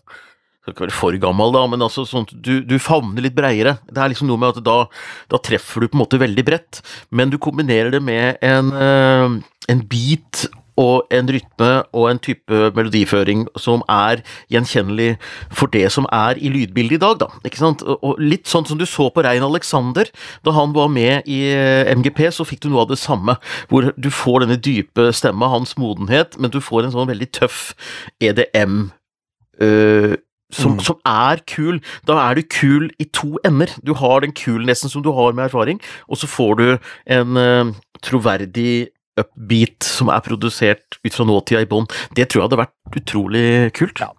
skal 0.67 0.75
ikke 0.75 0.87
være 0.89 0.99
for 0.99 1.19
gammel, 1.23 1.55
da, 1.55 1.63
men 1.71 1.85
altså 1.87 2.03
sånn 2.09 2.27
du, 2.33 2.59
du 2.67 2.77
favner 2.83 3.23
litt 3.23 3.37
breiere. 3.37 3.77
Det 3.87 4.03
er 4.03 4.11
liksom 4.11 4.27
noe 4.31 4.43
med 4.43 4.57
at 4.57 4.67
da, 4.67 4.79
da, 5.31 5.39
treffer 5.39 5.85
du 5.85 5.91
på 5.91 5.99
en 5.99 6.03
måte 6.03 6.21
veldig 6.21 6.47
bredt, 6.47 6.83
men 7.15 7.31
du 7.31 7.39
kombinerer 7.39 7.95
det 7.95 8.03
med 8.03 8.43
en, 8.45 8.73
uh, 8.75 9.37
en 9.71 9.85
beat 9.87 10.49
og 10.77 11.07
en 11.15 11.29
rytme 11.33 11.71
og 11.97 12.11
en 12.11 12.19
type 12.21 12.59
melodiføring 12.77 13.47
som 13.61 13.81
er 13.89 14.21
gjenkjennelig 14.53 15.15
for 15.49 15.73
det 15.73 15.87
som 15.95 16.09
er 16.13 16.37
i 16.37 16.51
lydbildet 16.53 16.99
i 16.99 17.01
dag, 17.01 17.17
da. 17.23 17.31
Ikke 17.49 17.63
sant? 17.63 17.85
Og 17.87 18.21
litt 18.21 18.45
sånn 18.51 18.67
som 18.69 18.77
du 18.77 18.85
så 18.89 19.09
på 19.09 19.25
Rein 19.25 19.47
Alexander, 19.47 20.11
da 20.45 20.53
han 20.57 20.77
var 20.77 20.93
med 20.93 21.31
i 21.33 21.41
eh, 21.55 21.89
MGP, 21.97 22.27
så 22.29 22.45
fikk 22.45 22.67
du 22.67 22.69
noe 22.69 22.85
av 22.85 22.93
det 22.93 23.01
samme. 23.01 23.39
Hvor 23.71 23.89
du 23.97 24.11
får 24.13 24.45
denne 24.45 24.61
dype 24.61 25.09
stemma, 25.17 25.49
hans 25.55 25.79
modenhet, 25.81 26.37
men 26.37 26.53
du 26.53 26.61
får 26.61 26.85
en 26.85 26.97
sånn 26.99 27.09
veldig 27.09 27.33
tøff 27.41 27.73
EDM. 28.21 28.91
Uh, 29.57 30.21
som, 30.55 30.77
mm. 30.77 30.83
som, 30.87 30.99
er 31.07 31.43
kul. 31.51 31.81
Da 32.07 32.19
er 32.23 32.39
du 32.39 32.43
kul 32.43 32.91
i 33.03 33.09
to 33.11 33.37
ender. 33.47 33.73
Du 33.87 33.95
har 33.99 34.23
den 34.23 34.35
kulnessen 34.37 34.93
som 34.93 35.03
du 35.03 35.13
har 35.17 35.35
med 35.35 35.49
erfaring, 35.49 35.81
og 36.09 36.21
så 36.21 36.31
får 36.31 36.61
du 36.61 36.67
en 37.19 37.41
uh, 37.41 37.73
troverdig 38.05 38.89
upbeat 39.17 39.87
som 39.87 40.13
er 40.13 40.23
produsert 40.25 41.01
ut 41.03 41.15
fra 41.15 41.27
nåtida 41.27 41.65
i 41.65 41.71
bånn. 41.71 41.89
Det 42.17 42.29
tror 42.29 42.43
jeg 42.43 42.49
hadde 42.51 42.63
vært 42.63 43.01
utrolig 43.01 43.49
kult. 43.77 44.05
Ja. 44.05 44.13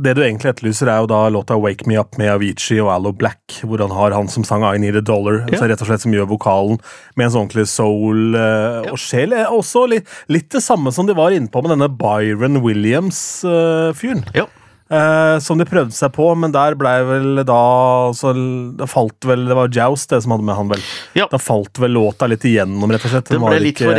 Det 0.00 0.12
du 0.14 0.20
egentlig 0.22 0.52
etterlyser, 0.52 0.86
er 0.86 1.02
jo 1.02 1.08
da 1.10 1.28
låta 1.28 1.56
'Wake 1.58 1.86
Me 1.90 1.98
Up' 1.98 2.16
med 2.16 2.30
Avicii 2.30 2.78
og 2.80 2.92
Allo 2.94 3.10
Black, 3.12 3.58
hvor 3.66 3.82
han 3.82 3.90
har 3.90 4.14
han 4.14 4.28
som 4.28 4.44
sang 4.44 4.62
'I 4.62 4.78
Need 4.78 4.96
a 4.96 5.00
Dollar', 5.00 5.42
ja. 5.42 5.46
altså 5.50 5.66
rett 5.66 5.82
og 5.82 5.88
slett 5.88 6.00
som 6.00 6.14
gjør 6.14 6.30
vokalen 6.30 6.78
med 7.16 7.26
en 7.26 7.32
sånn 7.32 7.42
ordentlig 7.42 7.66
soul 7.66 8.36
uh, 8.38 8.86
ja. 8.86 8.92
og 8.92 8.98
sjel. 8.98 9.34
Også 9.50 9.84
litt, 9.90 10.06
litt, 10.28 10.48
det 10.54 10.62
samme 10.62 10.92
som 10.94 11.06
de 11.06 11.14
var 11.18 11.34
inne 11.34 11.50
på 11.50 11.60
med 11.60 11.74
denne 11.74 11.90
Byron 11.90 12.62
Williams-fyren. 12.62 14.24
Uh, 14.30 14.44
ja. 14.44 14.46
Eh, 14.90 15.36
som 15.38 15.60
de 15.60 15.62
prøvde 15.68 15.94
seg 15.94 16.10
på, 16.16 16.24
men 16.34 16.50
der 16.50 16.74
ble 16.78 16.92
vel 17.06 17.42
da 17.46 18.10
så 18.16 18.32
Det 18.34 18.88
falt 18.90 19.22
vel 19.28 19.44
Det 19.46 19.54
var 19.54 19.70
Joust 19.70 20.10
det 20.10 20.18
som 20.24 20.34
hadde 20.34 20.46
med 20.48 20.58
han, 20.58 20.70
vel. 20.72 20.82
Ja. 21.14 21.28
Da 21.30 21.38
falt 21.38 21.78
vel 21.78 21.94
låta 21.94 22.26
litt 22.30 22.42
igjennom, 22.48 22.90
rett 22.90 23.06
og 23.06 23.14
slett. 23.14 23.30
Den 23.30 23.44
ble 23.44 23.60
litt 23.62 23.78
ikke, 23.78 23.92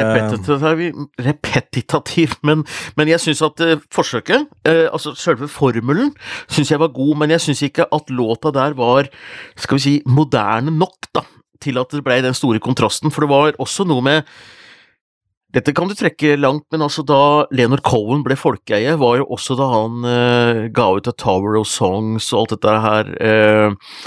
for 0.60 1.23
repetitiv, 1.23 2.36
men, 2.47 2.65
men 2.99 3.12
jeg 3.13 3.23
syns 3.23 3.43
at 3.47 3.63
uh, 3.63 3.77
forsøket, 3.93 4.49
eh, 4.67 4.88
altså 4.91 5.15
selve 5.15 5.47
formelen, 5.51 6.12
syns 6.51 6.73
jeg 6.73 6.82
var 6.82 6.91
god, 6.95 7.13
men 7.23 7.36
jeg 7.38 7.45
syns 7.47 7.63
ikke 7.69 7.88
at 7.88 8.12
låta 8.12 8.51
der 8.56 8.75
var, 8.75 9.08
skal 9.56 9.80
vi 9.80 9.86
si, 9.86 9.97
moderne 10.10 10.73
nok, 10.75 11.08
da, 11.15 11.23
til 11.63 11.80
at 11.80 11.93
det 11.95 12.04
ble 12.04 12.19
den 12.25 12.36
store 12.36 12.60
kontrasten, 12.63 13.13
for 13.13 13.23
det 13.23 13.32
var 13.32 13.62
også 13.63 13.88
noe 13.88 14.04
med 14.04 14.27
dette 15.56 15.74
kan 15.76 15.90
du 15.90 15.96
trekke 15.98 16.38
langt, 16.40 16.66
men 16.72 16.84
altså 16.86 17.04
da 17.08 17.48
Leonard 17.52 17.84
Cohen 17.88 18.24
ble 18.26 18.38
folkeeie, 18.40 18.94
var 19.00 19.18
jo 19.20 19.28
også 19.36 19.58
da 19.60 19.68
han 19.72 20.06
uh, 20.08 20.62
ga 20.72 20.88
ut 20.96 21.10
A 21.12 21.16
Tower 21.20 21.58
of 21.60 21.68
Songs 21.70 22.30
og 22.32 22.44
alt 22.44 22.54
dette 22.56 22.76
her 22.86 23.12
uh, 23.20 23.98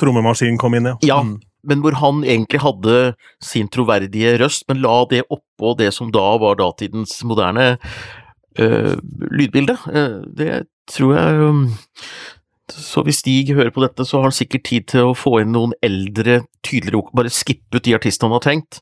Trommemaskinen 0.00 0.60
kom 0.60 0.78
inn, 0.78 0.88
ja. 0.94 0.96
ja 1.04 1.20
mm. 1.26 1.36
Men 1.66 1.82
hvor 1.82 1.96
han 1.98 2.20
egentlig 2.22 2.60
hadde 2.62 2.98
sin 3.42 3.66
troverdige 3.74 4.36
røst, 4.38 4.68
men 4.70 4.84
la 4.84 5.00
det 5.10 5.24
oppå 5.34 5.74
det 5.80 5.90
som 5.96 6.12
da 6.14 6.36
var 6.38 6.60
datidens 6.60 7.18
moderne 7.26 7.72
uh, 8.60 8.94
lydbilde. 9.34 9.74
det 10.38 10.62
tror 10.86 11.16
jeg 11.16 11.40
um, 11.42 11.64
så 12.72 13.02
hvis 13.06 13.20
Stig 13.22 13.52
hører 13.54 13.70
på 13.74 13.82
dette, 13.82 14.04
så 14.06 14.18
har 14.18 14.28
han 14.28 14.34
sikkert 14.34 14.64
tid 14.66 14.86
til 14.90 15.10
å 15.10 15.18
få 15.18 15.40
inn 15.42 15.52
noen 15.54 15.74
eldre, 15.86 16.40
tydeligere 16.66 17.14
Bare 17.14 17.30
skippe 17.30 17.78
ut 17.78 17.86
de 17.86 17.94
artistene 17.94 18.30
han 18.30 18.38
har 18.38 18.46
tenkt. 18.46 18.80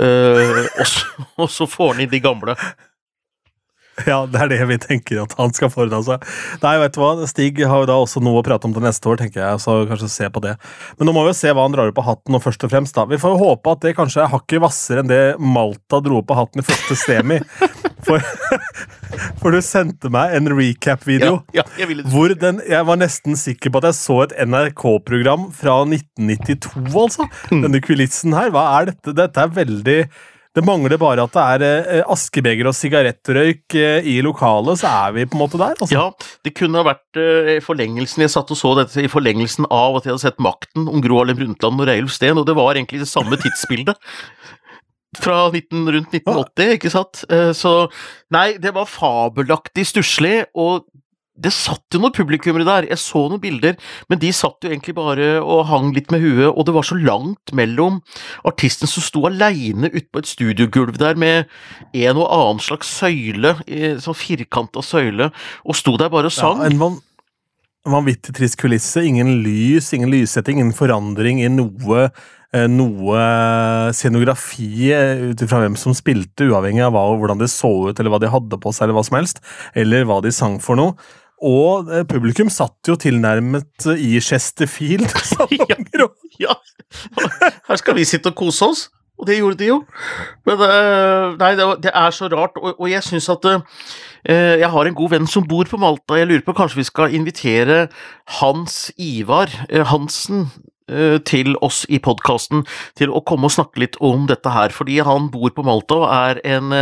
Uh, 0.00 0.64
og, 0.80 0.86
så, 0.88 1.28
og, 1.36 1.50
så, 1.52 1.68
får 1.68 1.94
han 1.94 2.06
inn 2.06 2.12
de 2.12 2.22
gamle. 2.24 2.56
Ja, 4.08 4.22
det 4.24 4.38
er 4.40 4.48
det 4.48 4.64
vi 4.70 4.78
tenker 4.80 5.20
at 5.26 5.34
han 5.36 5.52
skal 5.52 5.70
foreta 5.72 6.00
seg. 6.06 6.22
Nei, 6.62 6.72
vet 6.80 6.94
du 6.96 7.02
hva, 7.02 7.10
Stig 7.28 7.60
har 7.60 7.82
jo 7.82 7.88
da 7.90 7.98
også 8.00 8.22
noe 8.24 8.40
å 8.40 8.46
prate 8.46 8.64
om 8.64 8.72
til 8.72 8.84
neste 8.84 9.10
år, 9.10 9.20
tenker 9.20 9.42
jeg. 9.42 9.60
så 9.60 9.82
kanskje 9.90 10.08
se 10.08 10.30
på 10.32 10.40
det. 10.44 10.54
Men 10.96 11.10
nå 11.10 11.14
må 11.14 11.26
vi 11.26 11.34
jo 11.34 11.38
se 11.42 11.52
hva 11.52 11.66
han 11.66 11.76
drar 11.76 11.92
opp 11.92 12.00
av 12.00 12.08
hatten, 12.08 12.38
og 12.38 12.44
først 12.44 12.64
og 12.64 12.72
fremst 12.72 12.96
da. 12.96 13.04
Vi 13.10 13.20
får 13.20 13.34
jo 13.34 13.42
håpe 13.44 13.76
at 13.76 13.84
det 13.84 13.94
kanskje 13.98 14.24
er 14.24 14.32
hakket 14.32 14.64
hvassere 14.64 15.04
enn 15.04 15.12
det 15.12 15.22
Malta 15.38 16.00
dro 16.00 16.22
opp 16.22 16.32
av 16.32 16.44
hatten 16.44 16.64
i 16.64 16.66
første 16.66 16.96
semi. 17.04 17.42
For, 18.06 18.24
for, 19.40 19.54
du 19.54 19.60
sendte 19.64 20.10
meg 20.12 20.34
en 20.36 20.50
recap-video 20.50 21.36
ja, 21.54 21.64
ja, 21.78 21.86
hvor 22.10 22.34
den, 22.34 22.58
jeg 22.66 22.88
var 22.88 22.98
nesten 22.98 23.38
sikker 23.38 23.70
på 23.70 23.82
at 23.82 23.90
jeg 23.90 23.98
så 24.00 24.18
et 24.24 24.36
NRK-program 24.42 25.50
fra 25.54 25.78
1992, 25.86 26.90
altså. 26.90 27.28
Mm. 27.52 27.64
Denne 27.66 27.82
kulissen 27.84 28.34
her. 28.36 28.50
Hva 28.54 28.66
er 28.80 28.92
dette? 28.92 29.14
Dette 29.16 29.44
er 29.44 29.56
veldig 29.62 29.98
det 30.52 30.64
mangler 30.66 30.98
bare 31.00 31.24
at 31.24 31.32
det 31.32 31.42
er 31.42 31.62
eh, 31.64 32.02
askebeger 32.12 32.68
og 32.68 32.76
sigarettrøyk 32.76 33.76
eh, 33.78 34.08
i 34.12 34.18
lokalet, 34.24 34.82
så 34.82 34.90
er 35.06 35.14
vi 35.16 35.24
på 35.24 35.38
en 35.38 35.40
måte 35.40 35.60
der. 35.60 35.78
Altså. 35.78 35.94
Ja, 35.94 36.34
det 36.44 36.52
kunne 36.58 36.82
ha 36.82 36.90
vært 36.90 37.20
eh, 37.20 37.56
forlengelsen 37.64 38.26
Jeg 38.26 38.34
satt 38.34 38.52
og 38.52 38.58
så 38.60 38.74
dette 38.76 39.00
i 39.00 39.08
forlengelsen 39.08 39.70
av 39.72 39.96
at 39.96 40.04
jeg 40.04 40.12
hadde 40.12 40.24
sett 40.26 40.42
Makten 40.44 40.90
om 40.92 41.00
Gro 41.04 41.22
Harlem 41.22 41.40
Brundtland 41.40 41.80
og 41.80 41.88
Reiulf 41.88 42.12
Steen, 42.12 42.36
og 42.36 42.44
det 42.48 42.56
var 42.58 42.76
egentlig 42.76 43.00
det 43.00 43.08
samme 43.08 43.38
tidsbildet 43.40 43.96
fra 45.18 45.50
19, 45.52 45.84
rundt 45.92 46.14
1980, 46.14 46.78
ikke 46.78 46.92
sant? 46.92 47.24
Eh, 47.32 47.50
så 47.56 47.86
nei, 48.32 48.54
det 48.62 48.72
var 48.76 48.88
fabelaktig 48.88 49.84
stusslig, 49.90 50.42
og 50.56 50.86
det 51.42 51.52
satt 51.54 51.94
jo 51.94 52.00
noen 52.02 52.12
publikummere 52.14 52.66
der, 52.66 52.86
jeg 52.90 53.00
så 53.00 53.22
noen 53.24 53.40
bilder, 53.40 53.76
men 54.12 54.20
de 54.20 54.30
satt 54.36 54.64
jo 54.64 54.70
egentlig 54.70 54.94
bare 54.98 55.28
og 55.40 55.64
hang 55.70 55.90
litt 55.96 56.12
med 56.12 56.20
huet, 56.22 56.50
og 56.50 56.66
det 56.68 56.74
var 56.76 56.86
så 56.86 56.98
langt 57.00 57.54
mellom 57.56 58.02
artisten 58.48 58.90
som 58.90 59.04
sto 59.04 59.24
aleine 59.28 59.88
ute 59.92 60.08
på 60.12 60.20
et 60.20 60.28
studiogulv 60.28 61.00
der 61.00 61.16
med 61.18 61.48
en 61.96 62.20
og 62.20 62.28
annen 62.28 62.60
slags 62.62 62.92
søyle, 63.00 63.56
sånn 64.04 64.18
firkanta 64.18 64.84
søyle, 64.84 65.32
og 65.64 65.78
sto 65.78 65.96
der 66.00 66.12
bare 66.12 66.28
og 66.28 66.36
sang. 66.36 66.60
Ja, 66.60 66.68
en 66.68 66.82
van 66.82 67.00
vanvittig 67.88 68.36
trist 68.36 68.60
kulisse. 68.60 69.02
Ingen 69.02 69.40
lys, 69.42 69.92
ingen 69.96 70.12
lyssetting, 70.12 70.60
ingen 70.60 70.76
forandring 70.76 71.42
i 71.42 71.50
noe 71.50 72.10
noe 72.52 73.22
scenografi 73.96 74.92
eh, 74.92 75.30
ut 75.32 75.42
ifra 75.44 75.62
hvem 75.62 75.76
som 75.80 75.96
spilte, 75.96 76.44
uavhengig 76.50 76.84
av 76.84 76.92
hva, 76.92 77.06
hvordan 77.16 77.40
de 77.40 77.48
så 77.48 77.70
ut, 77.88 77.98
eller 77.98 78.12
hva 78.12 78.20
de 78.20 78.32
hadde 78.32 78.60
på 78.60 78.72
seg, 78.74 78.86
eller 78.86 78.98
hva 78.98 79.04
som 79.08 79.18
helst, 79.18 79.42
eller 79.78 80.04
hva 80.08 80.20
de 80.24 80.32
sang 80.34 80.58
for 80.60 80.76
noe. 80.76 80.96
og 81.42 81.88
eh, 81.90 82.04
publikum 82.06 82.50
satt 82.52 82.88
jo 82.88 82.98
tilnærmet 83.00 83.88
i 83.96 84.20
Chesterfield. 84.20 85.08
ja, 85.70 85.78
ja. 86.40 86.58
Her 87.70 87.80
skal 87.80 87.96
vi 87.96 88.04
sitte 88.08 88.34
og 88.34 88.36
kose 88.44 88.68
oss. 88.68 88.90
Og 89.20 89.26
det 89.28 89.36
gjorde 89.36 89.58
de 89.60 89.66
jo. 89.68 89.74
Men 90.48 90.62
nei, 91.38 91.50
det, 91.54 91.66
det, 91.84 91.90
er 91.94 92.14
så 92.16 92.26
rart, 92.32 92.56
og, 92.58 92.80
jeg 92.90 93.04
syns 93.06 93.28
at 93.30 93.44
Jeg 94.26 94.70
har 94.72 94.88
en 94.88 94.96
god 94.98 95.12
venn 95.12 95.28
som 95.30 95.44
bor 95.46 95.68
på 95.68 95.78
Malta. 95.78 96.16
Jeg 96.18 96.26
lurer 96.26 96.42
på 96.42 96.54
kanskje 96.58 96.80
vi 96.80 96.86
skal 96.88 97.14
invitere 97.14 97.84
Hans 98.40 98.88
Ivar 98.98 99.52
Hansen 99.92 100.48
til 101.28 101.54
oss 101.64 101.82
i 101.92 102.00
podkasten 102.02 102.64
til 102.98 103.12
å 103.14 103.22
komme 103.26 103.48
og 103.48 103.54
snakke 103.54 103.82
litt 103.82 103.96
om 104.04 104.26
dette 104.30 104.50
her, 104.52 104.74
fordi 104.74 104.98
han 105.04 105.28
bor 105.32 105.52
på 105.54 105.64
Malta 105.66 105.98
og 106.02 106.08
er 106.12 106.40
en 106.56 106.74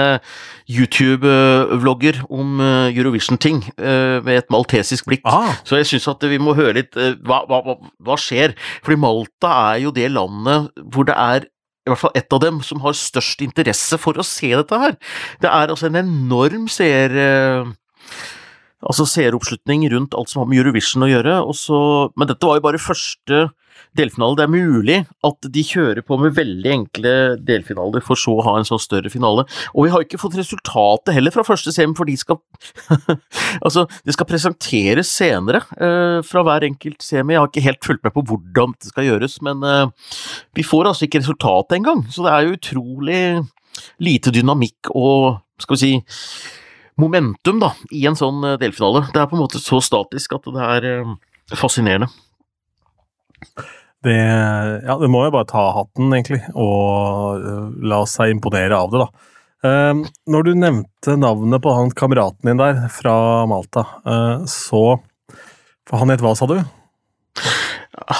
YouTube-vlogger 0.70 2.22
om 2.32 2.60
Eurovision-ting 2.62 3.62
med 3.76 4.32
et 4.34 4.50
maltesisk 4.52 5.08
blikk. 5.10 5.24
Ah. 5.28 5.54
Så 5.68 5.80
jeg 5.80 5.90
syns 5.92 6.08
at 6.10 6.26
vi 6.30 6.40
må 6.42 6.56
høre 6.58 6.80
litt 6.80 6.98
hva, 7.26 7.42
hva, 7.50 7.78
hva 8.00 8.18
skjer? 8.20 8.56
Fordi 8.84 9.00
Malta 9.00 9.54
er 9.70 9.84
jo 9.84 9.94
det 9.94 10.10
landet 10.14 10.70
hvor 10.90 11.08
det 11.08 11.16
er 11.16 11.48
i 11.86 11.92
hvert 11.92 12.02
fall 12.02 12.18
ett 12.18 12.34
av 12.36 12.42
dem, 12.42 12.60
som 12.64 12.82
har 12.84 12.96
størst 12.96 13.40
interesse 13.44 13.98
for 14.00 14.18
å 14.20 14.26
se 14.26 14.52
dette 14.52 14.82
her. 14.82 14.96
Det 15.42 15.48
er 15.50 15.72
altså 15.72 15.90
en 15.90 16.02
enorm 16.02 16.68
seer... 16.72 17.16
Eh, 17.16 17.72
altså 18.80 19.04
seeroppslutning 19.04 19.82
rundt 19.92 20.14
alt 20.16 20.30
som 20.30 20.40
har 20.40 20.46
med 20.48 20.62
Eurovision 20.62 21.04
å 21.04 21.10
gjøre, 21.10 21.34
så, 21.52 21.80
men 22.16 22.30
dette 22.30 22.48
var 22.48 22.56
jo 22.56 22.64
bare 22.64 22.80
første 22.80 23.42
delfinale. 23.96 24.36
Det 24.38 24.44
er 24.44 24.52
mulig 24.52 24.98
at 25.26 25.48
de 25.54 25.62
kjører 25.66 26.04
på 26.06 26.18
med 26.20 26.34
veldig 26.36 26.72
enkle 26.74 27.12
delfinaler, 27.46 28.04
for 28.04 28.18
så 28.18 28.36
å 28.38 28.44
ha 28.46 28.56
en 28.58 28.68
sånn 28.68 28.82
større 28.82 29.10
finale. 29.12 29.46
Og 29.74 29.86
vi 29.86 29.92
har 29.94 30.04
ikke 30.04 30.20
fått 30.20 30.38
resultatet 30.38 31.14
heller 31.16 31.34
fra 31.34 31.46
første 31.46 31.74
semi, 31.74 31.96
for 31.98 32.08
de 32.08 32.16
skal 32.20 32.40
Altså, 33.64 33.86
det 34.06 34.14
skal 34.14 34.28
presenteres 34.28 35.10
senere 35.12 35.62
uh, 35.80 36.20
fra 36.26 36.44
hver 36.46 36.66
enkelt 36.68 37.02
semi. 37.04 37.34
Jeg 37.34 37.42
har 37.42 37.50
ikke 37.50 37.66
helt 37.66 37.86
fulgt 37.86 38.06
med 38.06 38.14
på 38.14 38.24
hvordan 38.30 38.76
det 38.78 38.92
skal 38.92 39.08
gjøres, 39.08 39.40
men 39.46 39.64
uh, 39.66 40.14
vi 40.56 40.66
får 40.66 40.90
altså 40.90 41.06
ikke 41.06 41.22
resultatet 41.22 41.80
engang. 41.80 42.04
Så 42.12 42.24
det 42.26 42.34
er 42.34 42.46
jo 42.46 42.56
utrolig 42.56 43.22
lite 44.02 44.32
dynamikk 44.34 44.92
og, 44.94 45.40
skal 45.60 45.76
vi 45.76 45.80
si 45.80 45.92
momentum 47.00 47.60
da, 47.62 47.74
i 47.96 48.02
en 48.08 48.16
sånn 48.18 48.42
eh, 48.44 48.58
delfinale. 48.60 49.06
Det 49.08 49.22
er 49.22 49.28
på 49.30 49.36
en 49.38 49.40
måte 49.40 49.60
så 49.62 49.78
statisk 49.84 50.34
at 50.36 50.48
det 50.52 50.66
er 50.66 51.56
fascinerende. 51.56 52.10
Det, 54.04 54.16
ja, 54.86 54.96
det 54.96 55.10
må 55.12 55.26
jo 55.26 55.32
bare 55.34 55.48
ta 55.48 55.66
hatten, 55.76 56.08
egentlig, 56.16 56.40
og 56.56 57.42
uh, 57.44 57.66
la 57.84 58.00
seg 58.08 58.32
imponere 58.32 58.78
av 58.78 58.92
det, 58.92 59.02
da. 59.02 59.26
Uh, 59.60 60.04
når 60.32 60.46
du 60.46 60.52
nevnte 60.56 61.16
navnet 61.20 61.60
på 61.60 61.74
han 61.76 61.92
kameraten 61.92 62.48
din 62.48 62.60
der, 62.60 62.86
fra 62.94 63.14
Malta, 63.50 63.84
uh, 64.08 64.46
så 64.48 65.00
For 65.88 66.00
han 66.00 66.12
het 66.14 66.24
hva, 66.24 66.32
sa 66.38 66.48
du? 66.48 66.56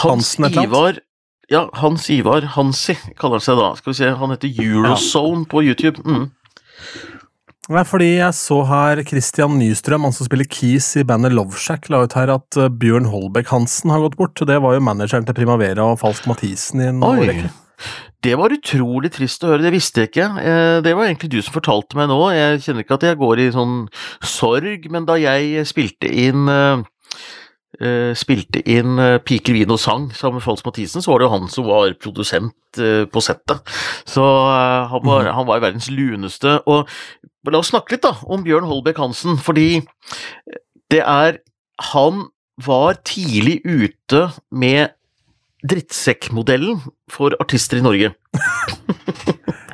Hans 0.03 0.35
Ivar 0.39 0.99
Ja, 1.51 1.69
Hans 1.81 2.09
Ivar 2.11 2.45
Hansi 2.57 2.97
kaller 3.19 3.39
han 3.39 3.47
seg 3.47 3.59
da. 3.59 3.71
Skal 3.79 3.93
vi 3.93 3.99
se, 3.99 4.11
Han 4.21 4.35
heter 4.35 4.61
Eurozone 4.63 5.45
ja. 5.45 5.49
på 5.51 5.63
YouTube. 5.65 6.03
Mm. 6.05 6.29
Nei, 7.71 7.85
fordi 7.87 8.17
jeg 8.17 8.35
så 8.35 8.57
her 8.67 8.99
Christian 9.07 9.53
Nystrøm, 9.61 10.03
han 10.09 10.15
som 10.15 10.27
spiller 10.27 10.49
Keys 10.51 10.89
i 10.99 11.05
bandet 11.07 11.37
Loveshack, 11.37 11.87
la 11.93 12.01
ut 12.03 12.17
her 12.19 12.33
at 12.35 12.59
eh, 12.59 12.67
Bjørn 12.67 13.07
Holbæk 13.13 13.53
Hansen 13.53 13.93
har 13.95 14.03
gått 14.03 14.17
bort. 14.19 14.43
Det 14.43 14.57
var 14.65 14.75
jo 14.75 14.83
manageren 14.83 15.29
til 15.29 15.37
Primavera 15.39 15.87
og 15.93 16.01
Falsk 16.01 16.27
Mathisen 16.27 16.83
i 16.83 16.89
en 16.91 17.05
årrekke. 17.07 17.53
Det 18.27 18.35
var 18.37 18.53
utrolig 18.53 19.13
trist 19.15 19.47
å 19.47 19.53
høre, 19.53 19.63
det 19.63 19.73
visste 19.73 20.03
jeg 20.03 20.11
ikke. 20.11 20.27
Eh, 20.43 20.81
det 20.83 20.97
var 20.99 21.07
egentlig 21.07 21.31
du 21.31 21.39
som 21.39 21.55
fortalte 21.55 21.97
meg 21.97 22.11
nå. 22.11 22.19
Jeg 22.35 22.59
kjenner 22.67 22.85
ikke 22.85 22.99
at 22.99 23.07
jeg 23.07 23.21
går 23.23 23.45
i 23.45 23.47
sånn 23.55 23.77
sorg, 24.27 24.91
men 24.91 25.07
da 25.07 25.21
jeg 25.23 25.63
spilte 25.71 26.11
inn 26.11 26.51
eh, 26.51 26.83
spilte 28.19 28.61
inn 28.69 29.01
uh, 29.01 29.19
Piker, 29.25 29.57
vin 29.57 29.73
og 29.73 29.81
sang 29.81 30.09
sammen 30.17 30.39
med 30.39 30.45
Fals 30.45 30.65
Mathisen, 30.67 31.01
så 31.01 31.13
var 31.13 31.21
det 31.21 31.29
jo 31.29 31.33
han 31.33 31.47
som 31.53 31.69
var 31.69 31.95
produsent 32.01 32.81
uh, 32.81 33.05
på 33.09 33.23
settet. 33.25 33.63
Så 34.09 34.25
han 34.25 35.05
var, 35.07 35.29
mm. 35.29 35.33
han, 35.39 35.49
var, 35.49 35.63
verdens 35.65 35.91
luneste. 35.93 36.59
Og 36.69 36.91
la 37.49 37.63
oss 37.63 37.73
snakke 37.73 37.97
litt 37.97 38.05
da 38.05 38.15
om 38.29 38.45
Bjørn 38.45 38.69
Holbæk 38.69 39.01
Hansen, 39.01 39.41
fordi 39.41 39.83
det 40.91 41.05
er 41.07 41.41
Han 41.95 42.27
var 42.61 42.99
tidlig 43.09 43.63
ute 43.65 44.27
med 44.53 44.93
drittsekkmodellen 45.65 46.81
for 47.09 47.33
artister 47.41 47.81
i 47.81 47.85
Norge. 47.85 48.13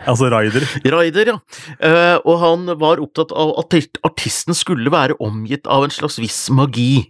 Altså 0.07 0.29
Raider? 0.31 0.65
Raider, 0.95 1.31
ja. 1.33 1.37
Uh, 1.83 2.17
og 2.23 2.39
han 2.43 2.67
var 2.79 3.03
opptatt 3.03 3.33
av 3.35 3.53
at 3.61 3.75
artisten 4.07 4.55
skulle 4.57 4.93
være 4.93 5.17
omgitt 5.23 5.67
av 5.71 5.87
en 5.87 5.95
slags 5.95 6.21
viss 6.23 6.39
magi. 6.55 7.09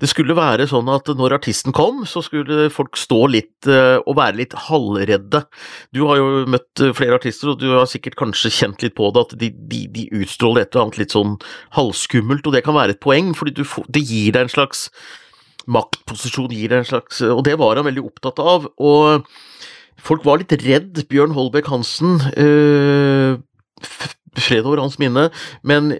Det 0.00 0.08
skulle 0.10 0.36
være 0.38 0.68
sånn 0.70 0.88
at 0.92 1.10
når 1.18 1.36
artisten 1.36 1.76
kom, 1.76 2.02
så 2.08 2.22
skulle 2.24 2.70
folk 2.72 2.98
stå 3.00 3.20
litt 3.34 3.68
uh, 3.68 4.00
og 4.06 4.16
være 4.20 4.40
litt 4.40 4.56
halvredde. 4.68 5.44
Du 5.94 6.04
har 6.08 6.20
jo 6.20 6.44
møtt 6.50 6.84
uh, 6.84 6.94
flere 6.96 7.20
artister, 7.20 7.52
og 7.52 7.60
du 7.60 7.68
har 7.74 7.88
sikkert 7.90 8.18
kanskje 8.20 8.52
kjent 8.60 8.86
litt 8.86 8.96
på 8.98 9.12
det, 9.12 9.26
at 9.28 9.36
de, 9.40 9.52
de, 9.70 9.84
de 9.92 10.08
utstråler 10.22 10.64
et 10.64 10.72
eller 10.72 10.88
annet 10.88 11.00
litt 11.02 11.16
sånn 11.16 11.36
halvskummelt, 11.76 12.46
og 12.48 12.56
det 12.56 12.64
kan 12.66 12.78
være 12.78 12.96
et 12.96 13.04
poeng, 13.04 13.34
fordi 13.36 13.68
får, 13.68 13.88
det 13.92 14.06
gir 14.06 14.32
deg 14.36 14.48
en 14.48 14.56
slags 14.56 14.88
maktposisjon, 15.70 16.50
gir 16.56 16.72
deg 16.72 16.82
en 16.82 16.88
slags 16.88 17.20
Og 17.20 17.42
det 17.44 17.52
var 17.60 17.76
han 17.76 17.86
veldig 17.86 18.06
opptatt 18.08 18.40
av. 18.42 18.70
og 18.80 19.28
Folk 20.04 20.24
var 20.26 20.40
litt 20.40 20.54
redd 20.64 21.04
Bjørn 21.10 21.34
Holbæk 21.36 21.70
Hansen. 21.70 22.20
Øh, 22.36 23.38
fred 24.38 24.66
over 24.68 24.80
hans 24.80 24.98
minne, 25.00 25.28
men 25.66 25.94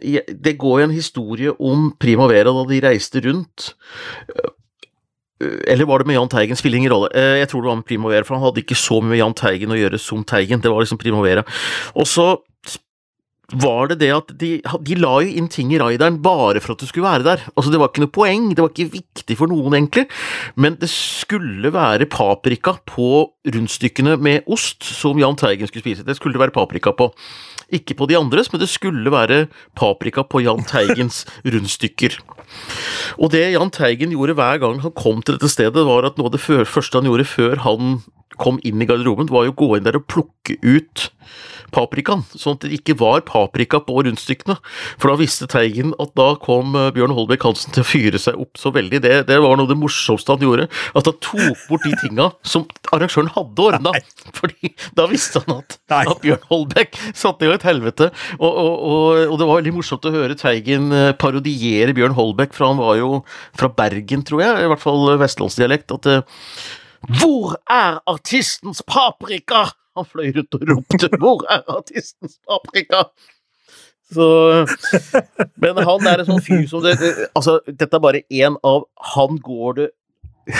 det 0.44 0.58
går 0.60 0.84
en 0.84 0.94
historie 0.94 1.52
om 1.60 1.90
Primavera 2.00 2.52
da 2.54 2.64
de 2.70 2.80
reiste 2.84 3.22
rundt. 3.24 3.74
Øh, 5.42 5.60
eller 5.66 5.88
var 5.88 5.98
det 5.98 6.06
med 6.06 6.14
Jahn 6.14 6.28
Teigen? 6.28 6.56
Spiller 6.56 6.78
ingen 6.78 6.92
rolle. 6.92 7.08
Øh, 7.16 7.38
jeg 7.38 7.48
tror 7.48 7.60
det 7.60 7.68
var 7.68 7.80
med 7.80 7.88
Primavera, 7.88 8.22
for 8.22 8.34
han 8.36 8.44
hadde 8.44 8.60
ikke 8.60 8.78
så 8.78 9.00
mye 9.00 9.14
med 9.14 9.22
Jahn 9.22 9.34
Teigen 9.34 9.72
å 9.72 9.78
gjøre 9.78 9.98
som 9.98 10.24
Teigen. 10.24 10.60
Det 10.60 10.70
var 10.70 10.84
liksom 10.84 11.00
Primavera. 11.00 11.44
Og 11.94 12.06
så 12.06 12.36
var 13.52 13.90
det 13.90 13.98
det 14.02 14.10
at 14.14 14.30
de, 14.38 14.50
de, 14.62 14.96
la 14.98 15.12
jo 15.24 15.34
inn 15.40 15.48
ting 15.50 15.72
i 15.74 15.78
raideren 15.80 16.20
bare 16.22 16.62
for 16.62 16.74
at 16.74 16.82
du 16.82 16.86
skulle 16.88 17.08
være 17.08 17.26
der. 17.26 17.44
Altså 17.56 17.72
Det 17.72 17.80
var 17.80 17.90
ikke 17.90 18.04
noe 18.04 18.14
poeng, 18.14 18.48
det 18.54 18.62
var 18.62 18.72
ikke 18.72 18.92
viktig 18.94 19.36
for 19.38 19.50
noen, 19.50 19.74
egentlig. 19.76 20.06
Men 20.54 20.78
det 20.80 20.90
skulle 20.92 21.72
være 21.74 22.08
paprika 22.10 22.76
på 22.88 23.10
rundstykkene 23.50 24.16
med 24.22 24.46
ost 24.50 24.86
som 24.86 25.18
Jahn 25.20 25.38
Teigen 25.40 25.70
skulle 25.70 25.84
spise. 25.84 26.06
Det 26.06 26.18
skulle 26.18 26.36
det 26.36 26.44
være 26.44 26.54
paprika 26.54 26.94
på. 26.94 27.10
Ikke 27.74 27.94
på 27.98 28.08
de 28.10 28.18
andres, 28.18 28.50
men 28.52 28.62
det 28.62 28.70
skulle 28.70 29.12
være 29.14 29.44
paprika 29.78 30.24
på 30.26 30.42
Jahn 30.46 30.66
Teigens 30.66 31.24
rundstykker. 31.52 32.18
Og 33.18 33.30
det 33.34 33.44
Jahn 33.54 33.70
Teigen 33.74 34.14
gjorde 34.14 34.38
hver 34.38 34.62
gang 34.62 34.80
han 34.84 34.94
kom 34.94 35.22
til 35.22 35.38
dette 35.38 35.50
stedet, 35.50 35.86
var 35.86 36.06
at 36.06 36.18
noe 36.18 36.30
av 36.30 36.34
det 36.34 36.42
første 36.42 36.98
han 36.98 37.10
gjorde 37.10 37.28
før 37.30 37.62
han 37.66 38.00
kom 38.38 38.60
inn 38.66 38.82
i 38.82 38.88
garderoben, 38.88 39.30
var 39.32 39.48
jo 39.48 39.54
å 39.54 39.58
gå 39.58 39.70
inn 39.76 39.86
der 39.86 39.98
og 39.98 40.06
plukke 40.10 40.58
ut 40.62 41.10
paprikaen, 41.74 42.24
sånn 42.34 42.56
at 42.58 42.64
det 42.66 42.78
ikke 42.80 42.96
var 43.00 43.22
paprika 43.26 43.80
på 43.84 44.02
rundstykkene. 44.06 44.56
For 45.00 45.12
da 45.12 45.18
visste 45.20 45.48
Teigen 45.50 45.94
at 46.02 46.12
da 46.18 46.32
kom 46.42 46.74
eh, 46.78 46.90
Bjørn 46.94 47.14
Holbæk 47.16 47.46
Hansen 47.46 47.74
til 47.74 47.84
å 47.84 47.88
fyre 47.88 48.20
seg 48.22 48.38
opp 48.42 48.60
så 48.60 48.72
veldig. 48.74 49.02
Det, 49.04 49.12
det 49.28 49.38
var 49.42 49.54
noe 49.54 49.66
av 49.68 49.70
det 49.70 49.78
morsomste 49.78 50.34
han 50.34 50.44
gjorde. 50.44 50.66
At 50.98 51.10
han 51.10 51.18
tok 51.22 51.64
bort 51.68 51.86
de 51.86 51.94
tinga 52.02 52.30
som 52.42 52.66
arrangøren 52.94 53.30
hadde 53.36 53.66
ordna. 53.68 53.94
Fordi 54.36 54.72
da 54.98 55.06
visste 55.10 55.44
han 55.44 55.60
at, 55.60 55.78
at 56.00 56.24
Bjørn 56.24 56.46
Holbæk 56.50 56.98
satte 57.08 57.46
i 57.46 57.54
et 57.54 57.66
helvete. 57.66 58.10
Og, 58.40 58.50
og, 58.50 58.74
og, 58.74 59.06
og, 59.28 59.38
det 59.40 59.48
var 59.48 59.60
veldig 59.60 59.76
morsomt 59.78 60.10
å 60.10 60.14
høre 60.14 60.38
Teigen 60.40 60.90
eh, 60.96 61.12
parodiere 61.20 61.94
Bjørn 61.96 62.18
Holbæk, 62.18 62.54
for 62.56 62.70
han 62.72 62.82
var 62.82 62.98
jo 63.00 63.22
fra 63.54 63.70
Bergen, 63.80 64.26
tror 64.26 64.44
jeg, 64.44 64.66
i 64.66 64.70
hvert 64.70 64.82
fall 64.82 65.14
vestlandsdialekt. 65.20 65.94
at 65.94 66.10
eh, 66.10 66.40
hvor 67.08 67.56
er 67.70 68.00
artistens 68.06 68.82
paprika? 68.86 69.68
Han 69.96 70.06
fløy 70.06 70.30
rundt 70.36 70.54
og 70.54 70.66
ropte 70.68 71.08
'Hvor 71.16 71.44
er 71.50 71.62
artistens 71.68 72.38
paprika?' 72.48 73.10
Så, 74.10 74.26
men 75.62 75.76
han 75.86 76.06
er 76.06 76.18
en 76.18 76.26
sånn 76.26 76.42
fyr 76.42 76.64
som 76.66 76.82
det, 76.82 76.96
Altså, 77.38 77.60
dette 77.66 77.94
er 77.94 78.02
bare 78.02 78.22
én 78.26 78.56
av 78.66 78.88
Han 79.14 79.38
går 79.38 79.76
det 79.78 79.88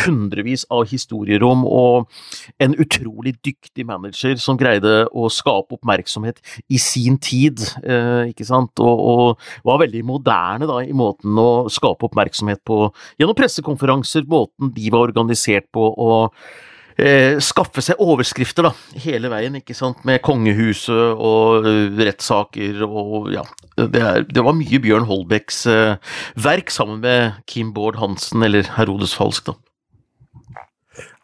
hundrevis 0.04 0.66
av 0.72 0.86
historier 0.90 1.42
om, 1.46 1.64
og 1.66 2.08
en 2.62 2.76
utrolig 2.80 3.36
dyktig 3.44 3.86
manager 3.88 4.38
som 4.40 4.58
greide 4.60 5.04
å 5.10 5.28
skape 5.32 5.78
oppmerksomhet 5.78 6.40
i 6.68 6.80
sin 6.80 7.18
tid, 7.22 7.62
eh, 7.84 8.30
ikke 8.30 8.46
sant, 8.48 8.80
og, 8.80 9.04
og, 9.12 9.52
var 9.66 9.82
veldig 9.82 10.02
moderne 10.06 10.68
da, 10.68 10.80
i 10.84 10.96
måten 10.96 11.38
å 11.40 11.68
skape 11.72 12.08
oppmerksomhet 12.08 12.62
på 12.66 12.82
gjennom 13.20 13.38
pressekonferanser, 13.38 14.26
måten 14.30 14.74
de 14.74 14.90
var 14.92 15.10
organisert 15.10 15.68
på, 15.74 15.86
og 15.90 16.34
eh, 17.00 17.38
skaffe 17.42 17.82
seg 17.84 18.00
overskrifter 18.02 18.68
da, 18.68 18.72
hele 19.04 19.30
veien, 19.32 19.58
ikke 19.60 19.76
sant, 19.76 20.04
med 20.08 20.22
kongehuset 20.24 21.16
og 21.16 21.66
uh, 21.66 22.00
rettssaker 22.00 22.84
og 22.86 23.32
ja. 23.34 23.44
Det, 23.80 24.00
er, 24.00 24.26
det, 24.28 24.44
var 24.44 24.56
mye 24.58 24.80
Bjørn 24.82 25.08
Holbæks 25.08 25.64
uh, 25.70 26.14
verk 26.40 26.72
sammen 26.74 27.00
med 27.04 27.40
Kim 27.50 27.74
Bård 27.76 28.00
Hansen 28.00 28.44
eller 28.46 28.68
Herodes 28.76 29.16
Falsk, 29.16 29.50
da. 29.50 29.58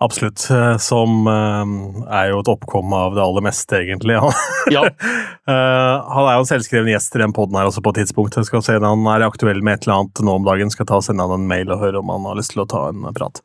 Absolutt. 0.02 0.42
Som 0.82 1.28
uh, 1.28 1.64
er 2.10 2.30
jo 2.32 2.42
et 2.42 2.50
oppkom 2.52 2.92
av 2.96 3.16
det 3.16 3.24
aller 3.24 3.46
meste, 3.46 3.80
egentlig. 3.80 4.18
ja. 4.76 4.84
uh, 4.84 5.94
han 6.14 6.28
er 6.28 6.36
jo 6.36 6.44
en 6.44 6.50
selvskreven 6.50 6.92
gjest 6.92 7.16
i 7.16 7.24
den 7.24 7.34
poden 7.36 7.58
her 7.58 7.70
også 7.70 7.84
på 7.84 7.94
et 7.94 8.02
tidspunkt. 8.02 8.38
Jeg 8.38 8.50
skal 8.50 8.64
se 8.66 8.78
når 8.78 8.94
Han 8.94 9.10
er 9.14 9.26
aktuell 9.26 9.64
med 9.64 9.78
et 9.78 9.88
eller 9.88 10.02
annet 10.02 10.24
nå 10.28 10.38
om 10.40 10.46
dagen. 10.46 10.72
Skal 10.74 10.88
ta 10.88 11.00
og 11.00 11.06
sende 11.06 11.26
han 11.26 11.40
en 11.40 11.50
mail 11.50 11.72
og 11.72 11.82
høre 11.82 12.02
om 12.02 12.14
han 12.14 12.30
har 12.30 12.40
lyst 12.40 12.54
til 12.54 12.64
å 12.66 12.70
ta 12.70 12.86
en 12.92 13.08
prat. 13.16 13.42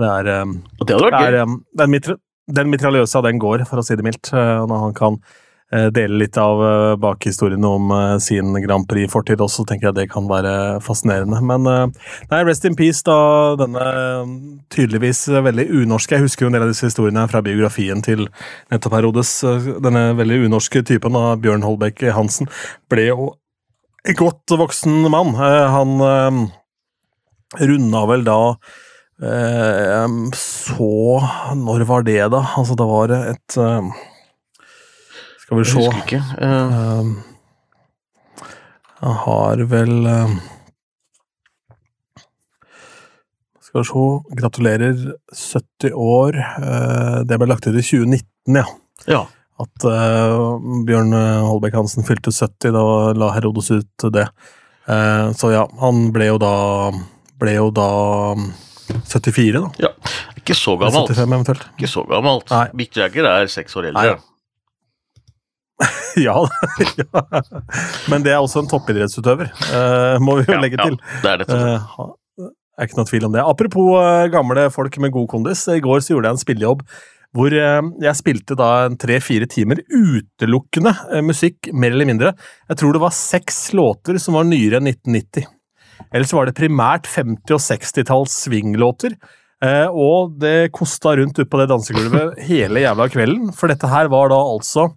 Det 0.00 0.08
er, 0.08 0.26
det. 0.30 1.44
Um, 1.44 1.60
den, 1.76 1.92
mitra 1.92 2.16
den 2.50 2.70
mitraljøsa, 2.72 3.20
den 3.26 3.38
går, 3.42 3.66
for 3.68 3.82
å 3.82 3.84
si 3.86 3.94
det 3.98 4.06
mildt. 4.06 4.32
når 4.32 4.84
han 4.88 4.96
kan 4.96 5.20
Eh, 5.20 5.48
dele 5.70 6.18
litt 6.18 6.34
av 6.40 6.60
eh, 6.66 6.96
bakhistorien 6.98 7.64
om 7.64 7.92
eh, 7.94 8.16
sin 8.22 8.56
Grand 8.64 8.88
Prix-fortid 8.90 9.40
også, 9.42 9.62
tenker 9.68 9.90
jeg 9.90 9.98
det 10.00 10.06
kan 10.10 10.26
være 10.30 10.80
fascinerende. 10.82 11.38
Men 11.46 11.66
nei, 11.66 12.40
rest 12.46 12.66
in 12.66 12.74
peace, 12.78 13.04
da 13.06 13.54
denne 13.60 13.84
tydeligvis 14.74 15.26
veldig 15.30 15.66
unorske 15.82 16.16
Jeg 16.16 16.26
husker 16.26 16.44
jo 16.44 16.50
en 16.50 16.56
del 16.56 16.66
av 16.66 16.72
disse 16.72 16.88
historiene 16.88 17.26
fra 17.30 17.42
biografien 17.44 18.02
til 18.02 18.26
nettopp 18.72 18.98
Herodes. 18.98 19.32
Denne 19.84 20.10
veldig 20.18 20.42
unorske 20.48 20.82
typen 20.86 21.18
av 21.18 21.38
Bjørn 21.44 21.64
Holbæk 21.66 22.02
Hansen 22.16 22.50
ble 22.90 23.06
jo 23.10 23.30
en 24.08 24.18
godt 24.18 24.56
voksen 24.58 25.06
mann. 25.12 25.34
Han 25.38 25.98
runda 27.60 28.04
vel 28.10 28.24
da 28.26 28.40
så 30.40 30.94
Når 31.60 31.84
var 31.84 32.06
det, 32.06 32.22
da? 32.32 32.40
Altså, 32.56 32.76
det 32.78 32.86
var 32.88 33.12
et 33.20 33.58
skal 35.50 35.58
vi 35.58 35.64
se. 35.66 35.80
Jeg 35.80 35.90
husker 35.90 36.02
ikke. 36.06 36.20
Uh, 36.38 37.06
jeg 39.00 39.16
har 39.24 39.62
vel 39.72 40.06
uh, 40.06 40.36
Skal 43.58 43.82
vi 43.82 43.88
se 43.88 44.04
Gratulerer. 44.38 45.02
70 45.34 45.92
år. 45.94 46.38
Uh, 46.62 47.18
det 47.26 47.40
ble 47.40 47.50
lagt 47.50 47.66
ut 47.66 47.74
i 47.74 47.82
2019, 47.82 48.60
ja. 48.60 48.64
ja. 49.10 49.24
At 49.60 49.84
Bjørn 50.86 51.12
Holbæk 51.12 51.74
Hansen 51.76 52.06
fylte 52.06 52.32
70, 52.32 52.70
da 52.72 52.84
la 53.12 53.34
Herodes 53.34 53.68
ut 53.74 54.06
det. 54.14 54.24
så 55.36 55.50
ja, 55.52 55.66
han 55.82 56.06
ble 56.14 56.30
jo 56.30 56.38
da 56.40 56.54
Ble 57.40 57.52
jo 57.58 57.66
da 57.68 57.90
74, 59.04 59.52
da. 59.58 59.68
Ja, 59.84 59.92
Ikke 60.40 60.56
så 60.56 60.78
gammelt. 60.80 61.12
75 61.12 61.28
eventuelt. 61.28 61.68
Ikke 61.76 61.92
så 61.92 62.06
gammelt. 62.08 62.48
Mick 62.72 62.96
Jagger 62.96 63.28
er 63.28 63.52
seks 63.52 63.76
år 63.76 63.90
eldre. 63.92 64.16
Nei. 64.16 64.29
ja, 66.26 66.36
ja, 66.98 67.22
Men 68.10 68.24
det 68.24 68.34
er 68.34 68.40
også 68.40 68.64
en 68.64 68.70
toppidrettsutøver, 68.70 69.52
uh, 69.70 70.16
må 70.22 70.40
vi 70.40 70.48
jo 70.48 70.56
ja, 70.56 70.62
legge 70.62 70.80
til. 70.80 70.98
Ja, 70.98 71.20
det 71.22 71.30
er 71.30 71.44
det. 71.44 71.46
Uh, 71.54 72.50
er 72.80 72.88
ikke 72.88 73.00
noe 73.00 73.10
tvil 73.10 73.28
om 73.28 73.36
det. 73.36 73.44
Apropos 73.44 73.94
uh, 73.96 74.26
gamle 74.32 74.68
folk 74.74 75.00
med 75.02 75.14
god 75.14 75.30
kondis. 75.32 75.66
I 75.72 75.82
går 75.84 76.04
så 76.04 76.14
gjorde 76.14 76.30
jeg 76.30 76.38
en 76.38 76.44
spillejobb 76.44 76.84
hvor 77.30 77.54
jeg 77.54 78.10
spilte 78.18 78.56
da 78.58 78.88
tre-fire 78.98 79.46
timer 79.46 79.78
utelukkende 79.86 80.90
musikk, 81.22 81.68
mer 81.70 81.94
eller 81.94 82.08
mindre. 82.08 82.32
Jeg 82.66 82.80
tror 82.80 82.96
det 82.96 83.02
var 83.04 83.14
seks 83.14 83.68
låter 83.78 84.18
som 84.18 84.34
var 84.34 84.48
nyere 84.48 84.80
enn 84.80 84.90
1990. 84.90 85.44
Ellers 86.10 86.32
var 86.34 86.50
det 86.50 86.56
primært 86.58 87.06
50- 87.06 87.54
og 87.54 87.62
60-talls 87.62 88.34
swinglåter. 88.48 89.14
og 89.94 90.34
det 90.42 90.72
kosta 90.74 91.14
rundt 91.20 91.38
ute 91.38 91.46
på 91.46 91.60
det 91.62 91.68
dansegulvet 91.70 92.42
hele 92.48 92.82
jævla 92.82 93.06
kvelden, 93.14 93.54
for 93.54 93.70
dette 93.70 93.86
her 93.94 94.10
var 94.10 94.34
da 94.34 94.40
altså 94.40 94.88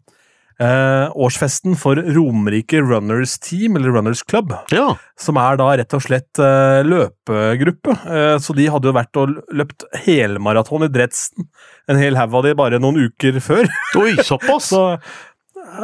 eh, 0.63 1.11
årsfesten 1.25 1.75
for 1.79 1.99
Romerike 2.15 2.81
Runners 2.81 3.35
Team, 3.43 3.75
eller 3.75 3.95
Runners 3.95 4.23
Club. 4.23 4.53
Ja. 4.71 4.93
Som 5.19 5.39
er 5.41 5.59
da 5.59 5.69
rett 5.79 5.97
og 5.97 6.05
slett 6.05 6.41
eh, 6.41 6.79
løpegruppe. 6.87 7.97
Eh, 8.07 8.37
så 8.43 8.55
de 8.57 8.69
hadde 8.71 8.89
jo 8.89 8.95
vært 8.95 9.21
og 9.21 9.35
løpt 9.53 9.85
helmaraton 10.05 10.87
i 10.87 10.91
Dredsen, 10.93 11.49
en 11.91 11.99
hel 11.99 12.17
haug 12.19 12.39
av 12.39 12.47
de 12.47 12.55
bare 12.57 12.81
noen 12.81 13.05
uker 13.09 13.39
før. 13.43 13.69
Oi, 14.01 14.15
såpass! 14.23 14.71
så, 14.73 14.97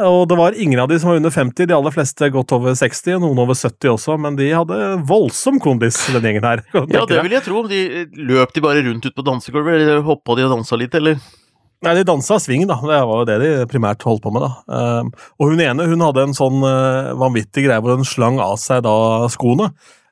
og 0.04 0.28
det 0.28 0.36
var 0.38 0.56
ingen 0.60 0.80
av 0.82 0.88
de 0.90 0.98
som 1.00 1.10
var 1.10 1.18
under 1.18 1.32
50, 1.34 1.66
de 1.66 1.74
aller 1.74 1.94
fleste 1.94 2.28
godt 2.32 2.52
over 2.54 2.76
60, 2.78 3.18
noen 3.22 3.38
over 3.42 3.56
70 3.58 3.94
også, 3.94 4.16
men 4.20 4.36
de 4.38 4.50
hadde 4.52 4.78
voldsom 5.08 5.60
kondis, 5.62 5.98
den 6.14 6.26
gjengen 6.28 6.46
her. 6.46 6.64
Ja, 6.74 7.04
det 7.08 7.22
vil 7.24 7.36
jeg 7.36 7.46
tro. 7.46 7.64
De 7.70 7.82
løp 8.30 8.54
de 8.54 8.64
bare 8.64 8.84
rundt 8.86 9.08
ut 9.08 9.16
på 9.16 9.26
dansegulvet, 9.26 9.80
eller 9.80 10.04
hoppa 10.06 10.36
de 10.38 10.46
og 10.46 10.54
dansa 10.58 10.78
litt, 10.80 10.94
eller? 10.98 11.18
Nei, 11.80 11.94
de 11.96 12.04
dansa 12.04 12.36
swing, 12.42 12.66
da. 12.68 12.76
Det 12.76 12.98
var 13.08 13.22
jo 13.22 13.28
det 13.28 13.38
de 13.40 13.52
primært 13.70 14.04
holdt 14.04 14.20
på 14.24 14.32
med. 14.34 14.44
da. 14.44 14.50
Um, 15.00 15.14
og 15.40 15.54
hun 15.54 15.62
ene 15.64 15.86
hun 15.88 16.04
hadde 16.04 16.26
en 16.26 16.36
sånn 16.36 16.60
uh, 16.60 17.16
vanvittig 17.20 17.64
greie 17.64 17.80
hvor 17.80 17.96
hun 17.96 18.04
slang 18.04 18.36
av 18.42 18.58
seg 18.60 18.84
da 18.84 18.92
skoene. 19.32 19.70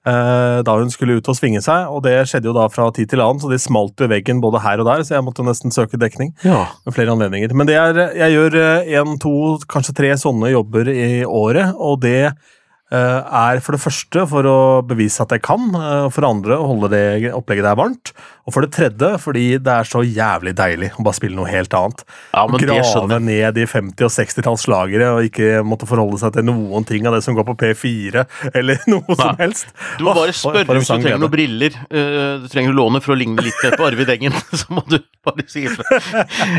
Uh, 0.08 0.64
da 0.64 0.78
hun 0.78 0.88
skulle 0.88 1.18
ut 1.18 1.28
og 1.28 1.36
svinge 1.36 1.60
seg, 1.60 1.90
og 1.92 2.00
det 2.06 2.14
skjedde 2.30 2.48
jo 2.48 2.56
da 2.56 2.64
fra 2.72 2.86
tid 2.96 3.10
til 3.10 3.20
annen, 3.20 3.42
så 3.42 3.50
de 3.52 3.58
smalt 3.60 4.00
jo 4.00 4.08
veggen 4.08 4.40
både 4.40 4.62
her 4.64 4.80
og 4.80 4.88
der, 4.88 5.04
så 5.04 5.18
jeg 5.18 5.26
måtte 5.26 5.44
nesten 5.44 5.74
søke 5.74 6.00
dekning. 6.00 6.32
Ja. 6.46 6.62
Med 6.88 6.96
flere 6.96 7.12
anledninger. 7.12 7.52
Men 7.52 7.68
det 7.68 7.76
er, 7.76 8.00
jeg 8.16 8.38
gjør 8.38 8.56
én, 8.88 9.18
to, 9.20 9.34
kanskje 9.68 9.98
tre 9.98 10.14
sånne 10.16 10.54
jobber 10.54 10.88
i 10.88 11.26
året, 11.28 11.76
og 11.76 12.00
det 12.06 12.22
Eh, 12.32 12.56
er 12.96 13.60
for 13.60 13.76
det 13.76 13.82
første 13.82 14.22
for 14.30 14.48
å 14.48 14.58
bevise 14.88 15.20
at 15.24 15.34
jeg 15.34 15.42
kan, 15.44 15.68
og 15.74 16.12
for 16.14 16.24
det 16.24 16.30
andre 16.30 16.56
å 16.56 16.68
holde 16.70 16.92
det 16.94 17.32
opplegget 17.36 17.66
der 17.66 17.76
varmt, 17.78 18.12
og 18.48 18.54
for 18.54 18.64
det 18.64 18.72
tredje 18.72 19.10
fordi 19.20 19.44
det 19.60 19.72
er 19.74 19.88
så 19.88 20.00
jævlig 20.00 20.54
deilig 20.56 20.88
å 20.96 21.04
bare 21.04 21.18
spille 21.18 21.36
noe 21.36 21.50
helt 21.50 21.74
annet. 21.76 22.00
Ja, 22.32 22.46
Grave 22.48 23.18
ned 23.20 23.60
i 23.60 23.66
50- 23.68 24.06
og 24.06 24.14
60-tallslagere 24.14 25.10
og 25.18 25.28
ikke 25.28 25.60
måtte 25.68 25.88
forholde 25.90 26.20
seg 26.22 26.32
til 26.38 26.46
noen 26.48 26.86
ting 26.88 27.04
av 27.08 27.18
det 27.18 27.20
som 27.26 27.36
går 27.36 27.44
på 27.50 27.58
P4, 27.60 28.24
eller 28.54 28.80
noe 28.92 29.04
Nei. 29.04 29.18
som 29.20 29.42
helst. 29.42 29.74
Du 29.98 30.06
må 30.08 30.16
bare 30.16 30.32
spørre 30.36 30.78
hvis 30.78 30.88
du 30.88 30.94
trenger 30.94 31.20
noen 31.20 31.34
briller. 31.34 31.76
Uh, 31.92 32.40
du 32.40 32.48
trenger 32.48 32.76
låne 32.76 33.02
for 33.04 33.12
å 33.14 33.20
ligne 33.20 33.44
litt 33.44 33.60
på 33.76 33.88
Arvid 33.90 34.16
Engen, 34.16 34.36
så 34.62 34.72
må 34.72 34.86
du 34.88 34.96
bare 35.28 35.44
si 35.50 35.66
ifra. 35.68 36.00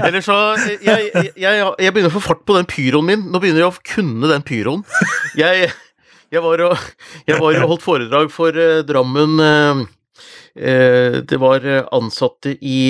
Eller 0.05 0.21
så 0.25 0.37
jeg, 0.61 0.79
jeg, 0.85 1.33
jeg, 1.41 1.67
jeg 1.73 1.95
begynner 1.95 2.13
å 2.13 2.17
få 2.19 2.25
fart 2.29 2.45
på 2.45 2.57
den 2.59 2.69
pyroen 2.69 3.09
min. 3.09 3.29
Nå 3.33 3.41
begynner 3.41 3.65
jeg 3.65 3.73
å 3.73 3.85
kunne 3.95 4.29
den 4.29 4.45
pyroen. 4.45 4.85
Jeg 5.39 5.71
jeg 6.33 6.43
var 6.45 6.65
og, 6.67 6.89
jeg 7.29 7.39
var 7.39 7.61
og 7.61 7.71
holdt 7.73 7.85
foredrag 7.85 8.33
for 8.33 8.55
uh, 8.57 8.81
Drammen 8.87 9.39
uh, 9.41 9.85
uh, 9.85 11.15
Det 11.25 11.39
var 11.41 11.65
ansatte 11.95 12.55
i 12.61 12.81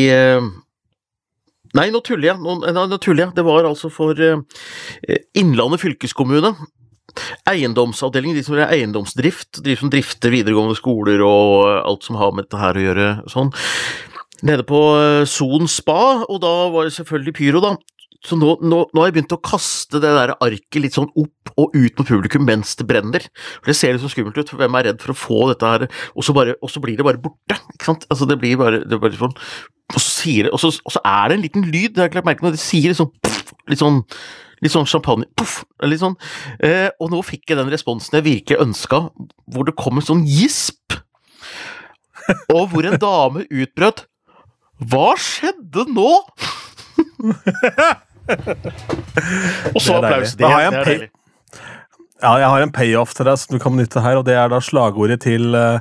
Nei, 1.78 1.92
nå 1.94 2.00
tuller 2.02 2.32
jeg. 2.32 2.42
Nå, 2.42 2.98
tuller 2.98 3.28
jeg. 3.28 3.34
Det 3.38 3.44
var 3.46 3.68
altså 3.70 3.92
for 3.94 4.18
Innlandet 5.38 5.84
fylkeskommune. 5.84 6.50
Eiendomsavdeling, 7.46 8.34
de 8.34 8.42
som 8.42 8.56
gjør 8.58 8.74
eiendomsdrift, 8.74 9.60
de 9.62 9.76
som 9.78 9.92
drifter 9.94 10.34
videregående 10.34 10.74
skoler 10.80 11.22
og 11.22 11.70
alt 11.84 12.08
som 12.08 12.18
har 12.18 12.34
med 12.34 12.48
dette 12.48 12.58
her 12.64 12.80
å 12.80 12.86
gjøre. 12.88 13.08
sånn. 13.30 13.54
Nede 14.50 14.66
på 14.66 14.82
Son 15.30 15.70
spa, 15.70 16.26
og 16.26 16.42
da 16.42 16.56
var 16.74 16.90
det 16.90 16.96
selvfølgelig 16.98 17.38
pyro, 17.38 17.62
da. 17.62 17.76
Så 18.26 18.36
nå, 18.36 18.58
nå, 18.60 18.82
nå, 18.92 19.00
har 19.00 19.08
jeg 19.08 19.16
begynt 19.16 19.34
å 19.38 19.40
kaste 19.40 20.02
det 20.04 20.10
der 20.12 20.34
arket 20.36 20.82
litt 20.84 20.96
sånn 20.98 21.08
opp 21.16 21.54
og 21.60 21.76
ut 21.76 21.96
på 21.96 22.06
publikum 22.08 22.44
mens 22.48 22.76
det 22.80 22.88
brenner. 22.90 23.24
For 23.62 23.72
Det 23.72 23.78
ser 23.80 23.96
litt 23.96 24.04
så 24.04 24.12
skummelt 24.12 24.36
ut, 24.36 24.52
for 24.52 24.60
hvem 24.60 24.76
er 24.76 24.90
redd 24.90 25.00
for 25.04 25.14
å 25.14 25.20
få 25.20 25.40
dette 25.54 25.72
her, 25.72 25.88
og 26.12 26.26
så, 26.28 26.36
bare, 26.36 26.58
og 26.60 26.72
så 26.72 26.84
blir 26.84 27.00
det 27.00 27.08
bare 27.08 27.22
borte. 27.24 27.56
ikke 27.76 27.88
sant? 27.88 28.04
Altså 28.12 28.28
Det 28.28 28.40
blir 28.42 28.60
bare, 28.60 28.84
det 28.84 29.00
blir 29.00 29.16
sånn 29.20 29.36
og 29.90 29.98
så, 30.04 30.30
det, 30.30 30.52
og, 30.54 30.60
så, 30.62 30.70
og 30.86 30.94
så, 30.94 31.02
er 31.02 31.32
det 31.32 31.36
en 31.36 31.42
liten 31.48 31.64
lyd, 31.66 31.96
det 31.96 32.04
har 32.04 32.10
jeg 32.10 32.20
klart 32.20 32.28
merke 32.28 32.46
når 32.46 32.54
det 32.54 32.62
sier 32.62 32.92
liksom 32.92 33.10
sånn 33.10 33.72
litt 33.72 33.82
sånn 33.82 34.04
Litt 34.60 34.74
sånn 34.74 34.90
champagne 34.92 35.24
puff, 35.40 35.62
litt 35.88 36.02
sånn. 36.02 36.18
Eh, 36.60 36.90
og 37.00 37.14
nå 37.14 37.22
fikk 37.24 37.46
jeg 37.48 37.56
den 37.62 37.70
responsen 37.72 38.18
jeg 38.18 38.26
virkelig 38.26 38.58
ønska, 38.60 38.98
hvor 39.56 39.64
det 39.64 39.72
kom 39.80 40.02
en 40.02 40.04
sånn 40.04 40.26
gisp. 40.28 40.98
Og 42.52 42.66
hvor 42.74 42.84
en 42.84 43.00
dame 43.00 43.46
utbrøt 43.48 44.04
Hva 44.92 45.14
skjedde 45.16 45.88
nå?! 45.96 46.12
og 49.76 49.82
så 49.82 49.98
applaus. 50.00 50.36
Da 50.40 50.52
har 50.54 50.66
jeg 50.66 50.74
en 50.74 50.86
pay... 50.86 51.10
Ja, 52.20 52.34
jeg 52.42 52.52
har 52.52 52.66
en 52.66 52.76
payoff 52.76 53.16
til 53.16 53.30
deg 53.30 53.40
som 53.40 53.56
du 53.56 53.62
kan 53.64 53.76
benytte 53.76 54.04
her, 54.04 54.20
og 54.20 54.26
det 54.28 54.36
er 54.36 54.50
da 54.52 54.60
slagordet 54.64 55.22
til 55.24 55.56
uh, 55.56 55.80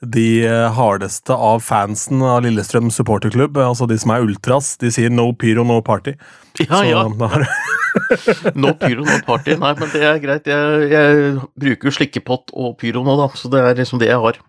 de 0.00 0.46
eh, 0.46 0.66
hardeste 0.72 1.34
av 1.34 1.60
fansen 1.60 2.22
av 2.24 2.40
Lillestrøm 2.44 2.88
supporterklubb, 2.94 3.58
altså 3.60 3.88
de 3.90 3.98
som 4.00 4.14
er 4.14 4.24
ultras, 4.24 4.72
de 4.80 4.88
sier 4.92 5.10
'no 5.12 5.32
pyro, 5.36 5.64
no 5.64 5.80
party'. 5.84 6.16
Ja, 6.60 6.76
så, 6.76 6.84
ja. 6.84 7.02
no 8.62 8.72
pyro, 8.74 9.04
no 9.04 9.18
party. 9.26 9.54
Nei, 9.60 9.74
men 9.78 9.90
det 9.92 10.02
er 10.04 10.18
greit. 10.22 10.46
Jeg, 10.46 10.88
jeg 10.90 11.36
bruker 11.62 11.88
jo 11.88 11.92
slikkepott 11.94 12.50
og 12.52 12.76
pyro 12.80 13.04
nå, 13.04 13.14
da, 13.20 13.28
så 13.36 13.50
det 13.52 13.60
er 13.60 13.78
liksom 13.78 14.00
det 14.00 14.10
jeg 14.10 14.20
har. 14.20 14.40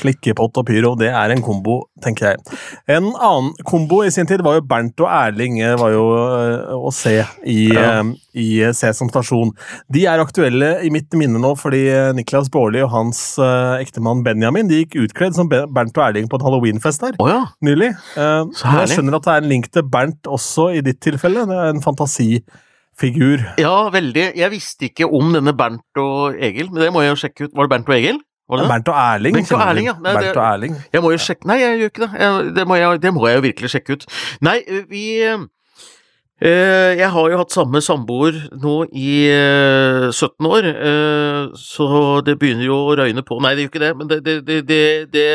Slikkepott 0.00 0.58
og 0.60 0.66
pyro, 0.68 0.94
det 0.98 1.10
er 1.12 1.34
en 1.34 1.42
kombo, 1.44 1.82
tenker 2.04 2.32
jeg. 2.32 2.58
En 2.90 3.10
annen 3.12 3.52
kombo 3.68 4.00
i 4.06 4.12
sin 4.14 4.28
tid 4.28 4.42
var 4.44 4.58
jo 4.58 4.64
Bernt 4.66 5.00
og 5.04 5.10
Erling 5.10 5.58
var 5.80 5.92
jo 5.94 6.04
eh, 6.16 6.72
å 6.76 6.92
se 6.94 7.18
i, 7.44 7.58
ja. 7.74 8.00
Eh, 8.00 8.12
i 8.40 8.48
Sesam 8.76 9.10
stasjon. 9.12 9.52
De 9.92 10.06
er 10.08 10.22
aktuelle 10.22 10.72
i 10.86 10.92
mitt 10.92 11.12
minne 11.18 11.40
nå 11.42 11.52
fordi 11.58 11.82
eh, 11.92 12.12
Niklas 12.16 12.50
Baarli 12.52 12.82
og 12.84 12.92
hans 12.94 13.20
ektemann 13.40 14.24
Benjamin 14.26 14.70
de 14.70 14.82
gikk 14.82 14.98
utkledd 15.04 15.36
som 15.36 15.50
Bernt 15.50 15.96
og 15.96 16.06
Erling 16.06 16.30
på 16.30 16.40
et 16.40 16.46
halloweenfest 16.46 17.06
her 17.06 17.20
oh, 17.20 17.30
ja. 17.30 17.44
nylig. 17.64 17.92
Jeg 18.16 18.90
skjønner 18.94 19.18
at 19.18 19.26
det 19.26 19.36
er 19.36 19.44
en 19.44 19.52
link 19.52 19.70
til 19.74 19.86
Bernt 19.90 20.30
også 20.30 20.70
i 20.76 20.82
ditt 20.84 21.00
tilfelle. 21.04 21.46
Det 21.48 21.56
er 21.56 21.74
en 21.74 21.84
fantasifigur. 21.84 23.44
Ja, 23.60 23.76
veldig. 23.92 24.30
Jeg 24.38 24.54
visste 24.54 24.90
ikke 24.90 25.08
om 25.08 25.34
denne 25.36 25.54
Bernt 25.56 26.02
og 26.02 26.38
Egil, 26.38 26.70
men 26.72 26.84
det 26.84 26.90
må 26.94 27.04
jeg 27.04 27.14
jo 27.14 27.22
sjekke 27.24 27.48
ut. 27.48 27.54
Var 27.56 27.66
det 27.66 27.74
Bernt 27.74 27.90
og 27.90 27.96
Egil? 27.98 28.20
Var 28.50 28.58
det? 28.58 28.66
Bernt 28.72 28.88
og 28.90 28.96
Erling. 28.98 29.36
Bernt 29.36 29.52
og? 29.54 29.62
Erling, 29.62 29.86
ja. 29.86 29.94
Nei, 30.02 30.12
Bernt 30.16 30.38
og 30.40 30.44
Erling. 30.44 30.76
Jeg 30.90 31.04
må 31.04 31.12
jo 31.14 31.22
sjekke 31.22 31.46
Nei, 31.50 31.56
jeg 31.60 31.78
gjør 31.78 31.92
ikke 31.92 32.02
det. 32.02 32.10
Jeg, 32.18 32.52
det, 32.56 32.66
må 32.66 32.78
jeg, 32.80 33.00
det 33.04 33.12
må 33.14 33.26
jeg 33.28 33.38
jo 33.38 33.44
virkelig 33.46 33.70
sjekke 33.74 33.96
ut. 33.96 34.06
Nei, 34.42 34.56
vi 34.90 35.04
eh, 35.22 35.42
Jeg 36.98 37.10
har 37.14 37.30
jo 37.30 37.40
hatt 37.42 37.54
samme 37.54 37.82
samboer 37.84 38.40
nå 38.58 38.76
i 38.90 39.12
eh, 39.30 40.08
17 40.10 40.50
år, 40.50 40.70
eh, 40.72 41.42
så 41.62 41.86
det 42.26 42.38
begynner 42.42 42.66
jo 42.66 42.80
å 42.88 42.96
røyne 42.98 43.22
på 43.26 43.38
Nei, 43.44 43.54
det 43.54 43.68
gjør 43.68 43.72
ikke 43.74 43.84
det, 43.84 43.92
men 44.00 44.10
det, 44.10 44.18
det, 44.66 44.90
det, 45.14 45.28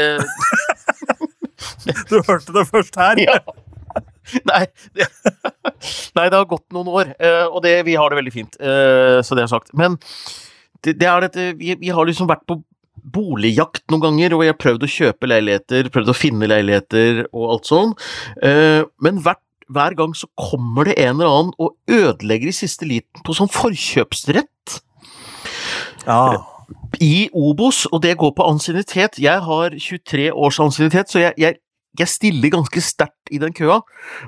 Du 2.11 2.19
hørte 2.19 2.51
det 2.51 2.67
først 2.67 2.99
her. 2.99 3.21
Ja. 3.23 3.39
Nei, 4.49 4.63
det, 4.97 5.07
nei, 6.17 6.27
det 6.27 6.35
har 6.35 6.47
gått 6.49 6.65
noen 6.75 6.89
år, 6.89 7.15
eh, 7.15 7.45
og 7.45 7.61
det, 7.63 7.77
vi 7.87 7.95
har 7.95 8.11
det 8.11 8.19
veldig 8.19 8.33
fint, 8.33 8.57
eh, 8.59 9.21
så 9.23 9.37
det 9.37 9.45
er 9.45 9.51
sagt. 9.51 9.71
Men 9.77 9.99
det, 10.83 10.97
det 10.99 11.07
er 11.09 11.27
dette 11.27 11.51
vi, 11.59 11.75
vi 11.79 11.93
har 11.93 12.07
liksom 12.09 12.27
vært 12.29 12.43
på 12.49 12.59
boligjakt 13.13 13.83
noen 13.91 14.01
ganger, 14.01 14.33
og 14.35 14.43
jeg 14.45 14.53
har 14.53 14.59
prøvd 14.61 14.85
å 14.85 14.89
kjøpe 14.89 15.29
leiligheter, 15.29 15.89
prøvd 15.93 16.09
å 16.09 16.17
finne 16.17 16.49
leiligheter 16.49 17.25
og 17.31 17.51
alt 17.55 17.69
sånn, 17.69 17.93
Eh, 18.41 18.83
men 19.01 19.19
hvert, 19.21 19.41
hver 19.69 19.95
gang 19.97 20.13
så 20.17 20.27
kommer 20.37 20.85
det 20.85 20.97
en 21.01 21.15
eller 21.19 21.29
annen 21.31 21.53
og 21.59 21.75
ødelegger 21.89 22.49
i 22.51 22.55
siste 22.55 22.85
liten 22.85 23.23
på 23.25 23.33
sånn 23.33 23.49
forkjøpsrett 23.49 24.79
Ja. 26.05 26.43
i 27.01 27.29
Obos, 27.33 27.85
og 27.91 28.01
det 28.01 28.17
går 28.17 28.31
på 28.37 28.45
ansiennitet. 28.45 29.17
Jeg 29.19 29.41
har 29.41 29.69
23 29.69 30.31
års 30.31 30.59
ansiennitet, 30.59 31.09
så 31.09 31.19
jeg, 31.19 31.33
jeg, 31.37 31.57
jeg 31.97 32.07
stiller 32.07 32.49
ganske 32.53 32.81
sterkt 32.81 33.14
i 33.31 33.41
den 33.41 33.53
køa, 33.55 33.81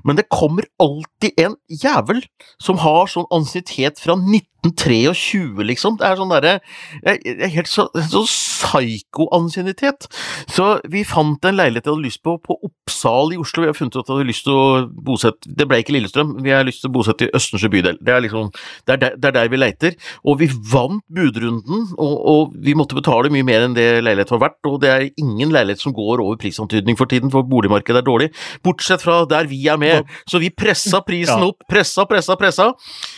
men 0.03 0.17
det 0.19 0.29
kommer 0.33 0.67
alltid 0.81 1.37
en 1.37 1.57
jævel 1.69 2.23
som 2.61 2.81
har 2.83 3.09
sånn 3.11 3.27
ansiennitet 3.33 4.01
fra 4.01 4.17
1923, 4.17 5.63
liksom. 5.69 5.97
Det 5.99 6.07
er 6.07 6.19
sånn 6.19 6.33
derre 6.33 6.57
er 7.05 7.53
Helt 7.53 7.69
så, 7.71 7.87
så 8.09 8.23
psyko-ansiennitet. 8.27 10.07
Så 10.49 10.77
vi 10.89 11.03
fant 11.07 11.43
en 11.45 11.57
leilighet 11.57 11.87
jeg 11.87 11.93
hadde 11.93 12.05
lyst 12.05 12.23
på 12.25 12.37
på 12.43 12.57
Oppsal 12.65 13.33
i 13.35 13.39
Oslo. 13.41 13.63
Vi 13.63 13.71
har 13.71 13.77
funnet 13.77 13.95
ut 13.95 14.01
at 14.01 14.09
jeg 14.09 14.17
hadde 14.17 14.29
lyst 14.29 14.45
til 14.47 14.55
å 14.57 14.65
bosette 15.07 15.53
Det 15.57 15.67
ble 15.69 15.81
ikke 15.81 15.95
Lillestrøm, 15.95 16.35
vi 16.43 16.53
har 16.53 16.65
lyst 16.67 16.83
til 16.83 16.91
å 16.91 16.95
bosette 16.97 17.27
i 17.27 17.31
Østensjø 17.37 17.69
bydel. 17.73 17.99
Det 18.01 18.13
er 18.13 18.23
liksom 18.25 18.51
det 18.87 18.95
er 18.95 19.01
der, 19.03 19.17
det 19.17 19.29
er 19.29 19.35
der 19.37 19.51
vi 19.51 19.59
leiter. 19.59 19.97
Og 20.27 20.39
vi 20.41 20.49
vant 20.71 21.03
budrunden, 21.13 21.87
og, 21.97 22.15
og 22.33 22.57
vi 22.63 22.75
måtte 22.77 22.97
betale 22.97 23.31
mye 23.33 23.45
mer 23.47 23.67
enn 23.67 23.77
det 23.77 23.87
leilighet 24.03 24.33
var 24.35 24.43
verdt. 24.47 24.59
Og 24.69 24.79
det 24.83 24.91
er 24.93 25.07
ingen 25.21 25.53
leilighet 25.53 25.83
som 25.83 25.95
går 25.95 26.23
over 26.23 26.39
prisantydning 26.41 26.97
for 26.99 27.09
tiden, 27.09 27.31
for 27.33 27.47
boligmarkedet 27.47 28.01
er 28.01 28.07
dårlig. 28.07 28.31
Bortsett 28.65 28.86
fra 29.01 29.17
der 29.27 29.49
vi 29.49 29.59
er 29.67 29.79
med. 29.81 30.07
Så 30.29 30.39
vi 30.39 30.49
pressa 30.49 31.01
prisen 31.05 31.43
opp, 31.43 31.65
pressa, 31.69 32.05
pressa, 32.07 32.37
pressa. 32.39 32.69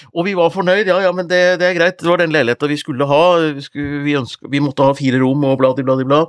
Og 0.10 0.25
vi 0.25 0.34
var 0.38 0.49
fornøyd. 0.53 0.89
Ja, 0.89 0.97
ja, 1.05 1.12
men 1.15 1.29
det, 1.29 1.60
det 1.62 1.69
er 1.69 1.77
greit. 1.77 1.99
Det 2.01 2.10
var 2.10 2.23
den 2.23 2.34
leiligheta 2.34 2.69
vi 2.71 2.79
skulle 2.82 3.08
ha. 3.10 3.21
Vi, 3.55 3.65
skulle, 3.67 4.01
vi, 4.08 4.17
ønske, 4.19 4.49
vi 4.49 4.63
måtte 4.63 4.88
ha 4.88 4.95
fire 4.97 5.21
rom 5.21 5.45
og 5.47 5.60
bladi, 5.62 5.86
bladi, 5.86 6.08
bla. 6.10 6.23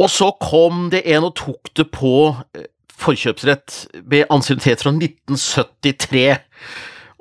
Og 0.00 0.12
så 0.12 0.30
kom 0.42 0.88
det 0.92 1.02
en 1.10 1.26
og 1.30 1.34
tok 1.40 1.72
det 1.76 1.88
på 1.96 2.14
eh, 2.56 2.68
forkjøpsrett 3.00 3.80
ved 4.04 4.28
ansiennitet 4.30 4.84
fra 4.84 4.92
1973. 4.92 6.36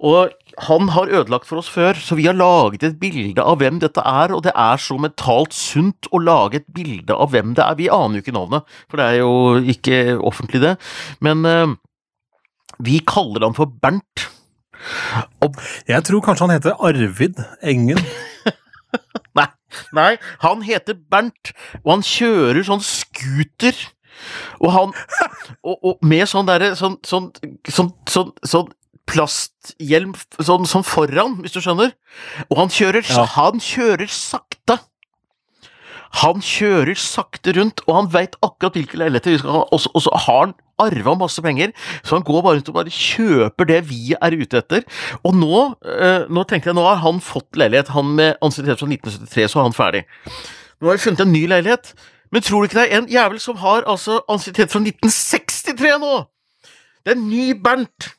Og 0.10 0.36
han 0.68 0.90
har 0.92 1.12
ødelagt 1.12 1.48
for 1.48 1.62
oss 1.62 1.70
før, 1.72 1.96
så 1.96 2.18
vi 2.20 2.26
har 2.28 2.36
laget 2.36 2.84
et 2.84 2.98
bilde 3.00 3.44
av 3.44 3.60
hvem 3.62 3.80
dette 3.80 4.04
er, 4.04 4.34
og 4.36 4.44
det 4.44 4.52
er 4.56 4.82
så 4.82 4.98
mentalt 5.00 5.56
sunt 5.56 6.10
å 6.12 6.20
lage 6.20 6.60
et 6.60 6.68
bilde 6.76 7.16
av 7.16 7.32
hvem 7.32 7.54
det 7.56 7.64
er. 7.64 7.78
Vi 7.80 7.92
aner 7.94 8.20
jo 8.20 8.26
ikke 8.26 8.36
navnet, 8.36 8.74
for 8.90 9.00
det 9.00 9.06
er 9.06 9.22
jo 9.22 9.32
ikke 9.76 10.00
offentlig, 10.20 10.62
det. 10.66 10.74
Men 11.24 11.46
uh, 11.48 11.78
vi 12.84 13.00
kaller 13.08 13.48
han 13.48 13.56
for 13.56 13.72
Bernt. 13.72 14.28
Og 15.44 15.56
Jeg 15.88 16.04
tror 16.08 16.24
kanskje 16.24 16.48
han 16.48 16.56
heter 16.56 16.76
Arvid 16.80 17.40
Engen. 17.64 18.00
Nei, 19.38 19.46
nei, 19.94 20.16
han 20.42 20.64
heter 20.66 20.98
Bernt, 21.12 21.52
og 21.84 21.92
han 21.94 22.04
kjører 22.04 22.64
sånn 22.66 22.82
scooter. 22.84 23.76
Og 24.60 24.74
han 24.74 24.96
og, 25.62 25.76
og 25.78 26.02
Med 26.04 26.26
sånn 26.28 26.48
derre 26.50 26.74
sånn, 26.76 26.98
sånn, 27.08 27.30
sånn, 27.70 27.94
sånn, 28.10 28.34
sånn 28.44 28.72
plasthjelm 29.10 30.14
sånn, 30.38 30.68
sånn 30.70 30.86
foran, 30.88 31.40
hvis 31.44 31.56
du 31.58 31.62
skjønner. 31.64 31.92
Og 32.50 32.62
han 32.62 32.70
kjører, 32.74 33.04
Ja. 33.10 33.26
han 33.36 33.60
kjører 33.60 34.08
sakte. 34.14 34.80
Han 36.24 36.42
kjører 36.42 36.98
sakte 36.98 37.54
rundt, 37.54 37.84
og 37.88 37.94
han 37.96 38.08
veit 38.14 38.36
akkurat 38.42 38.74
hvilke 38.74 38.98
leiligheter 38.98 39.36
vi 39.36 39.42
skal 39.44 39.52
ha, 39.60 39.66
og 39.70 39.80
så, 39.84 40.10
har 40.26 40.40
han 40.48 40.54
arva 40.80 41.14
masse 41.20 41.42
penger, 41.44 41.74
så 42.02 42.16
han 42.18 42.24
går 42.26 42.42
bare 42.42 42.58
rundt 42.58 42.70
og 42.72 42.78
bare 42.80 42.94
kjøper 42.96 43.68
det 43.70 43.82
vi 43.90 44.16
er 44.18 44.32
ute 44.40 44.58
etter. 44.62 44.86
Og 45.28 45.36
nå, 45.38 45.76
eh, 45.86 46.26
nå 46.32 46.46
tenkte 46.50 46.72
jeg, 46.72 46.78
nå 46.80 46.86
har 46.88 47.02
han 47.04 47.20
fått 47.22 47.60
leilighet, 47.60 47.92
han 47.94 48.16
med 48.16 48.38
ansiennitet 48.42 48.80
fra 48.82 48.88
1973, 48.90 49.50
så 49.52 49.60
er 49.60 49.68
han 49.68 49.78
ferdig. 49.78 50.06
Nå 50.82 50.88
har 50.90 50.98
vi 50.98 51.04
funnet 51.04 51.26
en 51.28 51.34
ny 51.36 51.44
leilighet, 51.52 51.94
men 52.32 52.42
tror 52.42 52.64
du 52.64 52.70
ikke 52.70 52.80
det 52.82 52.88
er 52.90 52.98
en 53.04 53.10
jævel 53.12 53.40
som 53.44 53.58
har 53.62 53.84
altså 53.86 54.22
ansiennitet 54.30 54.72
fra 54.72 54.80
1963 54.82 56.00
nå? 56.02 56.26
Det 57.06 57.14
er 57.14 57.20
en 57.20 57.30
ny 57.30 57.54
Bernt! 57.54 58.16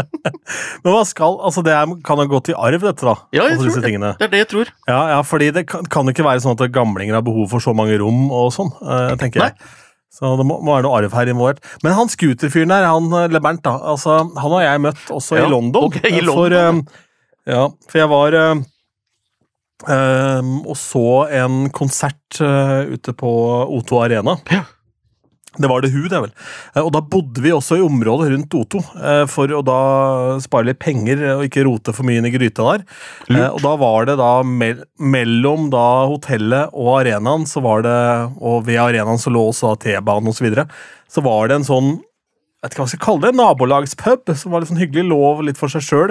Men 0.84 0.94
hva 0.94 1.02
skal 1.08 1.36
Altså, 1.44 1.62
det 1.66 1.72
er, 1.76 1.92
kan 2.06 2.18
ha 2.22 2.26
gått 2.30 2.48
i 2.52 2.56
arv, 2.56 2.80
dette, 2.84 3.04
da? 3.06 3.14
Ja, 3.34 3.44
jeg 3.48 3.58
altså, 3.58 3.70
tror 3.76 3.84
det. 3.84 4.14
Det 4.20 4.26
er 4.26 4.32
det 4.32 4.40
jeg 4.44 4.48
tror. 4.54 4.72
Ja, 4.88 5.00
ja, 5.16 5.20
fordi 5.26 5.50
det 5.56 5.66
kan, 5.70 5.84
kan 5.92 6.08
ikke 6.12 6.26
være 6.26 6.42
sånn 6.44 6.56
at 6.58 6.72
gamlinger 6.74 7.18
har 7.18 7.26
behov 7.26 7.48
for 7.52 7.62
så 7.64 7.74
mange 7.76 7.98
rom 8.00 8.26
og 8.32 8.50
sånn, 8.56 8.72
eh, 8.82 9.14
tenker 9.20 9.44
jeg. 9.46 9.54
Så 10.10 10.32
det 10.36 10.44
må, 10.44 10.56
må 10.66 10.74
være 10.74 10.84
noe 10.88 10.96
arv 10.98 11.12
her 11.14 11.30
involvert. 11.30 11.62
Men 11.84 11.94
han 11.96 12.10
scooterfyren 12.10 12.72
der, 12.74 12.88
han 12.90 13.06
eh, 13.14 13.28
LeBernt, 13.30 13.62
da, 13.64 13.76
altså, 13.92 14.18
han 14.26 14.56
har 14.58 14.66
jeg 14.66 14.82
møtt 14.88 15.12
også 15.14 15.38
Ja, 15.38 15.46
i 15.46 15.52
London. 15.52 15.86
ok, 15.88 16.00
i 16.02 16.16
Eh, 16.18 16.24
London, 16.26 16.34
For, 16.34 16.58
eh, 16.58 17.54
ja, 17.54 17.62
for 17.88 18.02
jeg 18.02 18.10
var 18.10 18.36
eh, 18.40 18.64
eh, 19.94 20.50
og 20.64 20.76
så 20.78 21.04
en 21.40 21.62
konsert 21.74 22.40
ute 22.40 23.14
på 23.16 23.30
O2 23.78 24.02
Arena. 24.04 24.36
Ja. 24.52 24.64
Det 25.58 25.66
var 25.66 25.82
det 25.82 25.90
hun, 25.90 26.06
det, 26.06 26.18
vel. 26.22 26.32
Eh, 26.76 26.82
Og 26.84 26.92
da 26.94 27.00
bodde 27.02 27.42
vi 27.42 27.50
også 27.50 27.80
i 27.80 27.82
området 27.82 28.28
rundt 28.30 28.54
O2, 28.54 28.82
eh, 29.02 29.22
for 29.30 29.50
å 29.50 29.62
da 29.66 29.78
spare 30.42 30.68
litt 30.68 30.78
penger 30.82 31.24
og 31.34 31.46
ikke 31.48 31.64
rote 31.66 31.94
for 31.96 32.06
mye 32.06 32.20
inn 32.20 32.28
i 32.28 32.34
gryta 32.34 32.66
der. 32.68 32.84
Lurt. 33.32 33.56
Og 33.56 33.64
da 33.64 33.72
var 33.80 34.06
det 34.06 34.18
da 34.20 34.30
mellom 34.44 35.70
da 35.72 35.86
hotellet 36.10 36.70
og 36.70 37.00
arenaen, 37.00 37.48
så 37.50 37.62
var 37.64 37.82
det, 37.86 37.96
og 38.38 38.62
ved 38.68 38.78
arenaen 38.78 39.18
så 39.18 39.32
lå 39.34 39.48
også 39.50 39.74
T-banen 39.82 40.30
osv., 40.30 40.38
så, 40.40 40.46
videre, 40.46 40.68
så 41.10 41.20
var 41.26 41.50
det 41.50 41.58
en 41.60 41.66
sånn 41.66 41.90
jeg 42.60 42.66
vet 42.68 42.74
ikke 42.74 42.80
hva 42.80 42.84
jeg 42.84 42.92
skal 42.92 43.04
kalle 43.06 43.24
det, 43.24 43.36
nabolagspub, 43.38 44.30
som 44.36 44.52
var 44.52 44.60
litt 44.60 44.68
sånn 44.68 44.80
hyggelig, 44.82 45.06
lov 45.08 45.38
litt 45.46 45.56
for 45.56 45.72
seg 45.72 45.80
sjøl 45.80 46.10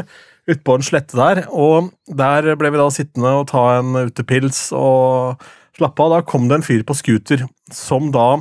utpå 0.49 0.79
en 0.79 0.85
slette 0.85 1.17
der. 1.17 1.43
Og 1.53 1.91
der 2.09 2.47
ble 2.57 2.71
vi 2.73 2.79
da 2.81 2.87
sittende 2.93 3.35
og 3.37 3.51
ta 3.51 3.65
en 3.77 3.93
utepils 4.07 4.71
og 4.73 5.43
slappe 5.77 6.07
av. 6.07 6.15
Da 6.15 6.23
kom 6.25 6.47
det 6.49 6.57
en 6.57 6.65
fyr 6.65 6.81
på 6.87 6.97
scooter 6.97 7.45
som 7.69 8.09
da 8.15 8.31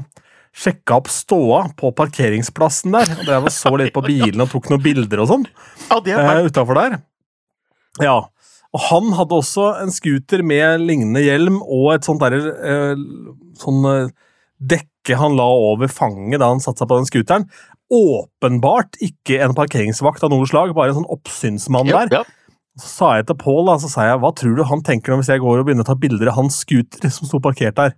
sjekka 0.59 0.99
opp 0.99 1.11
ståa 1.13 1.61
på 1.79 1.93
parkeringsplassen 1.97 2.95
der. 2.97 3.13
Og 3.23 3.31
og 3.49 3.53
så 3.55 3.73
litt 3.79 3.95
på 3.95 4.03
bilene 4.07 4.45
og 4.45 4.51
tok 4.53 4.71
noen 4.73 4.83
bilder 4.85 5.23
og 5.23 5.31
sånn 5.31 5.47
Ja, 5.89 6.01
er 6.19 6.41
eh, 6.41 6.49
utafor 6.49 6.79
der. 6.79 6.99
Ja. 8.03 8.19
Og 8.77 8.85
han 8.91 9.13
hadde 9.17 9.39
også 9.39 9.71
en 9.83 9.93
scooter 9.95 10.43
med 10.47 10.83
lignende 10.85 11.23
hjelm 11.25 11.63
og 11.63 11.95
et 11.95 12.09
sånt 12.09 12.21
derre 12.21 12.53
uh, 12.59 13.07
sånn 13.59 13.87
uh, 13.87 14.11
dekke 14.59 15.17
han 15.17 15.39
la 15.39 15.47
over 15.71 15.89
fanget 15.89 16.43
da 16.43 16.51
han 16.51 16.61
satte 16.61 16.83
seg 16.83 16.91
på 16.91 16.99
den 16.99 17.09
scooteren. 17.09 17.47
Åpenbart 17.89 18.99
ikke 19.01 19.39
en 19.47 19.57
parkeringsvakt 19.57 20.27
av 20.27 20.35
noe 20.35 20.45
slag, 20.51 20.75
bare 20.77 20.93
en 20.93 21.01
sånn 21.01 21.13
oppsynsmann 21.15 21.89
Ja, 21.89 22.05
der. 22.05 22.21
ja. 22.21 22.25
Så 22.79 22.91
sa 22.93 23.07
jeg 23.17 23.27
til 23.27 23.39
Pål, 23.41 23.73
så 23.83 23.89
sa 23.91 24.05
jeg, 24.07 24.21
hva 24.23 24.31
tror 24.37 24.53
du 24.55 24.63
han 24.69 24.85
tenker 24.87 25.11
nå 25.11 25.23
hvis 25.23 25.33
jeg 25.33 25.43
går 25.43 25.63
og 25.63 25.67
begynner 25.67 25.87
å 25.87 25.89
ta 25.89 25.97
bilder 25.99 26.31
av 26.31 26.37
hans 26.37 26.61
scooter 26.63 27.11
som 27.11 27.27
sto 27.27 27.41
parkert 27.43 27.79
der? 27.81 27.97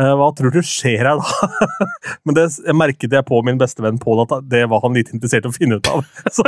Eh, 0.00 0.12
Hva 0.16 0.28
tror 0.38 0.54
du 0.54 0.60
skjer 0.64 1.02
her 1.04 1.18
da? 1.20 1.48
Men 2.24 2.36
det 2.38 2.46
jeg 2.56 2.76
merket 2.78 3.12
jeg 3.18 3.26
på 3.28 3.40
min 3.46 3.58
bestevenn 3.60 3.98
Pål 4.00 4.22
at 4.24 4.36
det 4.48 4.62
var 4.70 4.80
han 4.84 4.96
lite 4.96 5.12
interessert 5.16 5.44
i 5.44 5.50
å 5.50 5.56
finne 5.56 5.76
ut 5.80 5.90
av. 5.92 6.06
Så, 6.36 6.46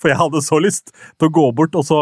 for 0.00 0.08
jeg 0.10 0.18
hadde 0.20 0.40
så 0.44 0.60
lyst 0.62 0.94
til 0.94 1.28
å 1.28 1.34
gå 1.34 1.44
bort 1.58 1.76
og 1.76 1.84
så, 1.86 1.98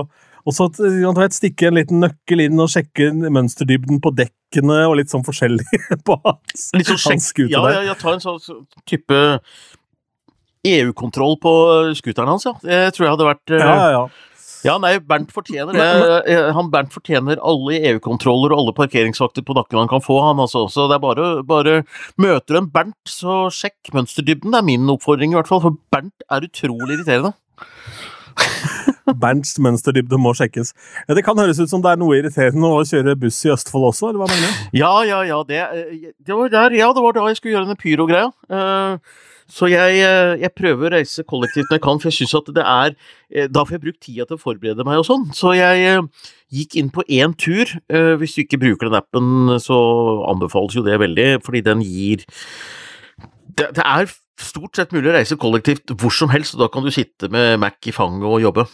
og 0.46 0.54
så 0.54 0.68
vet, 0.74 1.34
stikke 1.34 1.68
en 1.70 1.76
liten 1.80 2.00
nøkkel 2.02 2.44
inn 2.44 2.60
og 2.62 2.70
sjekke 2.72 3.10
mønsterdybden 3.32 4.00
på 4.04 4.12
dekkene 4.18 4.80
og 4.88 4.96
litt 5.00 5.10
sånn 5.12 5.24
forskjellig 5.26 5.66
på 6.08 6.16
hans, 6.24 6.68
Litt 6.76 6.90
sånn 6.92 7.02
hans 7.12 7.28
scooter 7.32 7.54
Ja, 7.56 7.62
der. 7.66 7.76
ja, 7.80 7.84
ja, 7.92 7.98
ta 7.98 8.14
en 8.14 8.22
sånn 8.24 8.40
sånn 8.42 8.62
type 8.90 9.20
EU-kontroll 10.68 11.38
på 11.42 11.52
scooteren 11.98 12.30
hans, 12.30 12.44
ja. 12.46 12.52
Det 12.62 12.82
tror 12.94 13.08
jeg 13.08 13.14
hadde 13.16 13.26
vært 13.32 13.54
eh, 13.56 13.62
Ja, 13.64 13.72
ja, 13.74 13.88
ja. 13.96 14.02
Ja, 14.62 14.76
nei, 14.78 14.94
Bernt 15.02 15.32
fortjener 15.34 15.74
det. 15.74 15.86
Eh, 16.30 16.50
Han 16.54 16.70
Bernt 16.70 16.92
fortjener 16.94 17.40
alle 17.42 17.80
EU-kontroller 17.92 18.54
og 18.54 18.62
alle 18.62 18.76
parkeringsvakter 18.76 19.44
på 19.46 19.56
nakken 19.58 19.80
han 19.82 19.90
kan 19.90 20.04
få, 20.04 20.20
han 20.22 20.42
altså. 20.42 20.68
Så 20.70 20.86
det 20.90 20.98
er 20.98 21.02
bare, 21.02 21.30
bare 21.46 21.80
Møter 22.20 22.54
du 22.56 22.60
en 22.62 22.70
Bernt, 22.70 22.98
så 23.08 23.46
sjekk 23.54 23.92
mønsterdybden. 23.96 24.54
Det 24.54 24.60
er 24.62 24.68
min 24.70 24.94
oppfordring, 24.94 25.34
i 25.34 25.40
hvert 25.40 25.50
fall. 25.50 25.64
For 25.64 25.78
Bernt 25.94 26.26
er 26.30 26.46
utrolig 26.46 27.00
irriterende. 27.00 27.34
Bernts 29.22 29.56
mønsterdybde 29.62 30.18
må 30.20 30.32
sjekkes. 30.38 30.72
Ja, 31.08 31.16
det 31.18 31.24
kan 31.26 31.38
høres 31.38 31.60
ut 31.60 31.70
som 31.70 31.82
det 31.84 31.92
er 31.92 32.00
noe 32.00 32.20
irriterende 32.20 32.70
å 32.70 32.84
kjøre 32.86 33.16
buss 33.18 33.40
i 33.46 33.52
Østfold 33.52 33.88
også, 33.90 34.12
eller 34.12 34.22
hva 34.22 34.30
mener 34.30 34.46
du? 34.46 34.78
Ja, 34.78 34.92
ja, 35.08 35.20
ja. 35.26 35.40
Det, 35.48 35.58
eh, 35.58 36.06
det 36.22 36.38
var 36.38 36.52
der, 36.52 36.78
ja, 36.78 36.88
det 36.94 37.04
var 37.04 37.16
da 37.16 37.26
jeg 37.30 37.40
skulle 37.40 37.56
gjøre 37.56 37.68
denne 37.68 37.80
pyrogreia. 37.82 38.30
Eh, 38.48 39.20
Så 39.52 39.68
jeg, 39.68 39.98
eh, 40.00 40.34
jeg, 40.40 40.52
prøver 40.56 40.88
å 40.88 40.92
reise 40.94 41.24
kollektivt 41.28 41.68
når 41.68 41.76
jeg 41.76 41.84
kan, 41.84 41.98
for 42.00 42.08
jeg 42.08 42.18
syns 42.22 42.36
at 42.38 42.48
det 42.56 42.62
er 42.64 42.94
eh, 42.94 43.48
Da 43.52 43.64
får 43.66 43.76
jeg 43.76 43.82
brukt 43.82 44.00
tida 44.06 44.26
til 44.28 44.38
å 44.38 44.40
forberede 44.40 44.86
meg 44.88 45.02
og 45.02 45.08
sånn. 45.08 45.26
Så 45.36 45.52
jeg 45.58 45.82
eh, 45.90 46.30
gikk 46.56 46.78
inn 46.80 46.88
på 46.94 47.04
én 47.04 47.36
tur. 47.36 47.68
Hvis 48.20 48.36
du 48.36 48.42
ikke 48.44 48.60
bruker 48.62 48.88
den 48.88 48.98
appen, 48.98 49.58
så 49.62 49.76
anbefales 50.28 50.76
jo 50.76 50.84
det 50.86 50.98
veldig, 51.00 51.28
fordi 51.44 51.62
den 51.64 51.84
gir 51.84 52.24
det, 53.52 53.70
det 53.76 53.84
er 53.84 54.08
stort 54.40 54.76
sett 54.76 54.92
mulig 54.94 55.10
å 55.10 55.16
reise 55.16 55.38
kollektivt 55.40 55.92
hvor 56.00 56.12
som 56.14 56.32
helst, 56.32 56.56
og 56.56 56.64
da 56.64 56.70
kan 56.72 56.84
du 56.84 56.92
sitte 56.92 57.28
med 57.32 57.60
Mac 57.60 57.88
i 57.88 57.94
fanget 57.94 58.28
og 58.28 58.40
jobbe. 58.42 58.66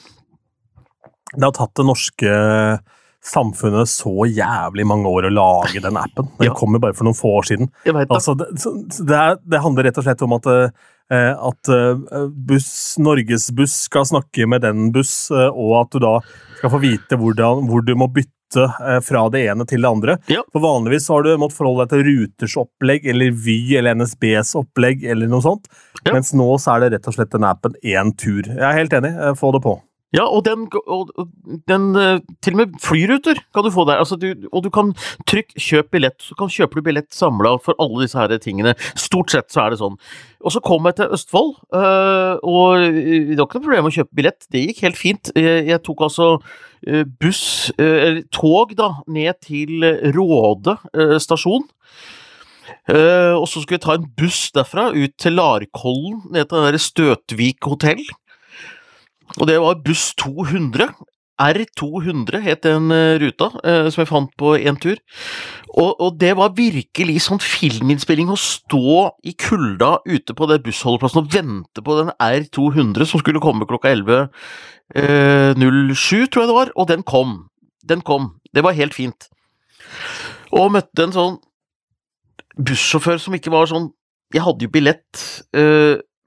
Det 1.35 1.45
har 1.45 1.55
tatt 1.55 1.75
det 1.79 1.87
norske 1.87 2.35
samfunnet 3.29 3.91
så 3.91 4.27
jævlig 4.29 4.87
mange 4.89 5.11
år 5.11 5.29
å 5.29 5.35
lage 5.35 5.83
den 5.85 5.99
appen. 6.01 6.31
Den 6.39 6.51
ja. 6.51 6.57
kommer 6.57 6.83
bare 6.83 6.97
for 6.97 7.09
noen 7.09 7.19
få 7.19 7.39
år 7.41 7.49
siden. 7.51 7.71
Altså, 8.09 8.35
det, 8.39 8.51
det, 8.55 9.17
er, 9.17 9.39
det, 9.43 9.63
handler 9.65 9.89
rett 9.89 10.01
og 10.01 10.07
slett 10.07 10.25
om 10.25 10.35
at, 10.39 10.49
eh, 10.49 11.35
at 11.35 11.71
eh, 11.75 12.25
buss, 12.49 12.71
Norges 13.03 13.51
buss 13.57 13.77
skal 13.89 14.09
snakke 14.09 14.49
med 14.51 14.65
den 14.67 14.91
buss, 14.95 15.31
eh, 15.35 15.49
og 15.49 15.79
at 15.83 15.95
du 15.95 16.03
da 16.05 16.17
skal 16.59 16.75
få 16.75 16.83
vite 16.83 17.19
hvordan, 17.21 17.67
hvor 17.71 17.85
du 17.87 17.95
må 17.99 18.11
bytte 18.13 18.35
fra 19.05 19.27
det 19.29 19.43
ene 19.45 19.67
til 19.69 19.83
det 19.85 19.89
andre. 19.93 20.15
Ja. 20.33 20.41
For 20.55 20.65
Vanligvis 20.65 21.11
har 21.13 21.21
du 21.21 21.35
måttet 21.37 21.59
forholde 21.59 21.85
deg 21.85 21.91
til 21.93 22.07
Ruters 22.07 22.55
opplegg 22.57 23.05
eller 23.13 23.35
Vy 23.45 23.59
eller 23.77 23.99
NSBs 24.01 24.55
opplegg. 24.57 25.05
eller 25.05 25.29
noe 25.29 25.45
sånt. 25.45 25.69
Ja. 26.01 26.15
Mens 26.15 26.33
nå 26.33 26.47
så 26.57 26.79
er 26.79 26.87
det 26.87 26.95
rett 26.95 27.11
og 27.13 27.19
slett 27.19 27.35
den 27.35 27.45
appen 27.45 27.77
én 27.85 28.15
tur. 28.17 28.49
Jeg 28.49 28.65
er 28.65 28.81
helt 28.81 28.97
enig. 28.97 29.13
Få 29.37 29.53
det 29.53 29.61
på. 29.67 29.77
Ja, 30.17 30.25
og 30.25 30.41
den, 30.47 30.65
og 30.89 31.11
den, 31.69 31.91
eh, 31.97 32.21
Til 32.41 32.55
og 32.55 32.57
med 32.57 32.77
flyruter 32.81 33.37
kan 33.53 33.65
du 33.65 33.71
få 33.71 33.85
der. 33.85 34.01
Altså 34.01 34.17
du, 34.17 34.33
og 34.53 34.65
du 34.65 34.71
kan 34.71 34.95
trykke 35.27 35.53
'kjøp 35.61 35.91
billett', 35.93 36.23
så 36.23 36.35
kan 36.35 36.49
kjøper 36.49 36.81
du 36.81 36.83
billett 36.83 37.13
samla 37.13 37.59
for 37.61 37.75
alle 37.79 38.03
disse 38.03 38.17
her 38.17 38.39
tingene. 38.39 38.75
Stort 38.97 39.31
sett 39.31 39.53
så 39.53 39.67
er 39.67 39.71
det 39.71 39.81
sånn. 39.81 39.99
Og 40.41 40.53
så 40.53 40.61
kom 40.65 40.87
jeg 40.87 40.97
til 40.97 41.13
Østfold, 41.13 41.57
øh, 41.75 42.39
og 42.43 42.79
det 42.81 43.37
var 43.37 43.45
ikke 43.45 43.61
noe 43.61 43.67
problem 43.67 43.85
å 43.85 43.93
kjøpe 43.93 44.15
billett. 44.15 44.47
Det 44.51 44.67
gikk 44.67 44.81
helt 44.81 44.97
fint. 44.97 45.31
Jeg, 45.35 45.83
tok 45.83 46.01
altså 46.01 46.41
buss, 47.21 47.73
eller 47.77 48.23
tog, 48.33 48.75
da, 48.77 49.03
ned 49.09 49.35
til 49.43 49.83
Råde 50.15 50.79
stasjon. 51.19 51.67
og 52.89 53.47
så 53.49 53.61
skulle 53.61 53.77
jeg 53.77 53.81
ta 53.81 53.95
en 53.95 54.09
buss 54.17 54.53
derfra 54.53 54.95
ut 54.95 55.13
til 55.19 55.33
Larkollen, 55.33 56.23
ned 56.31 56.49
til 56.49 56.73
det 56.73 56.81
Støtvik 56.81 57.65
hotell. 57.65 58.05
Og 59.37 59.47
det 59.51 59.59
var 59.61 59.83
buss 59.85 60.11
200. 60.19 60.89
R200 61.39 62.41
het 62.43 62.65
den 62.67 62.91
uh, 62.91 63.15
ruta, 63.23 63.53
uh, 63.63 63.87
som 63.93 64.03
jeg 64.03 64.11
fant 64.11 64.33
på 64.41 64.57
én 64.59 64.79
tur. 64.81 64.99
Og, 65.69 65.93
og, 65.95 66.17
det 66.19 66.33
var 66.39 66.57
virkelig 66.57 67.21
sånn 67.29 67.39
filminnspilling 67.43 68.33
å 68.33 68.39
stå 68.39 69.05
i 69.23 69.37
kulda 69.39 69.99
ute 70.09 70.35
på 70.35 70.49
det 70.51 70.59
bussholdeplassen 70.65 71.23
og 71.23 71.31
vente 71.35 71.85
på 71.85 71.99
den 72.01 72.11
R200 72.19 73.07
som 73.07 73.23
skulle 73.23 73.43
komme 73.45 73.69
klokka 73.71 73.93
11.07, 73.95 74.27
uh, 74.99 76.27
tror 76.27 76.43
jeg 76.43 76.51
det 76.51 76.59
var, 76.59 76.73
og 76.75 76.91
den 76.91 77.07
kom. 77.07 77.45
Den 77.87 78.03
kom. 78.03 78.33
Det 78.51 78.65
var 78.67 78.75
helt 78.75 78.97
fint. 78.97 79.31
Og 80.51 80.73
møtte 80.75 81.07
en 81.07 81.15
sånn 81.15 81.39
bussjåfør 82.59 83.21
som 83.23 83.37
ikke 83.37 83.53
var 83.55 83.69
sånn 83.71 83.93
Jeg 84.35 84.43
hadde 84.45 84.67
jo 84.67 84.69
billett, 84.69 85.21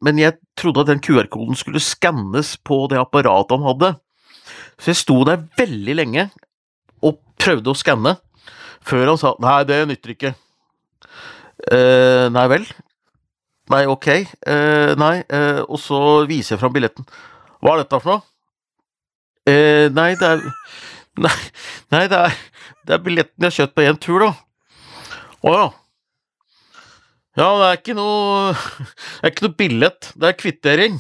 men 0.02 0.20
jeg 0.22 0.38
trodde 0.58 0.84
at 0.84 0.92
den 0.92 1.02
QR-koden 1.04 1.58
skulle 1.58 1.82
skannes 1.84 2.56
på 2.66 2.84
det 2.92 3.00
apparatet 3.02 3.58
han 3.58 3.68
hadde. 3.70 3.92
Så 4.82 4.92
jeg 4.92 5.02
sto 5.02 5.20
der 5.28 5.44
veldig 5.60 5.98
lenge 6.00 6.30
og 7.06 7.20
prøvde 7.42 7.74
å 7.74 7.78
skanne, 7.78 8.16
før 8.86 9.14
han 9.14 9.20
sa 9.22 9.36
nei, 9.42 9.60
det 9.70 9.82
nytter 9.90 10.16
ikke. 10.16 10.34
Eh, 11.72 12.28
nei 12.34 12.48
vel? 12.50 12.66
Nei, 13.72 13.84
ok. 13.90 14.08
Eh, 14.12 14.94
nei, 15.00 15.16
eh, 15.30 15.62
og 15.62 15.78
så 15.80 16.00
viser 16.30 16.56
jeg 16.56 16.64
fram 16.64 16.74
billetten. 16.76 17.06
Hva 17.62 17.76
er 17.76 17.84
dette 17.84 18.02
for 18.02 18.16
noe? 18.16 18.26
Eh, 19.50 19.88
nei, 19.94 20.14
det 20.18 20.34
er 20.36 20.50
Nei, 21.20 21.34
nei 21.92 22.06
det, 22.08 22.18
er, 22.18 22.36
det 22.88 22.94
er 22.96 23.02
billetten 23.04 23.44
jeg 23.44 23.52
har 23.52 23.56
kjøpt 23.58 23.74
på 23.76 23.84
én 23.84 23.98
tur, 24.00 24.24
da. 24.24 24.30
Å 25.44 25.56
ja. 25.58 25.66
Ja, 27.42 27.48
det 27.58 27.68
er 27.68 27.80
ikke 27.80 27.96
noe 27.98 28.52
Det 28.54 29.24
er 29.26 29.34
ikke 29.34 29.48
noe 29.48 29.58
billett, 29.58 30.12
det 30.14 30.30
er 30.30 30.38
kvittering. 30.38 31.00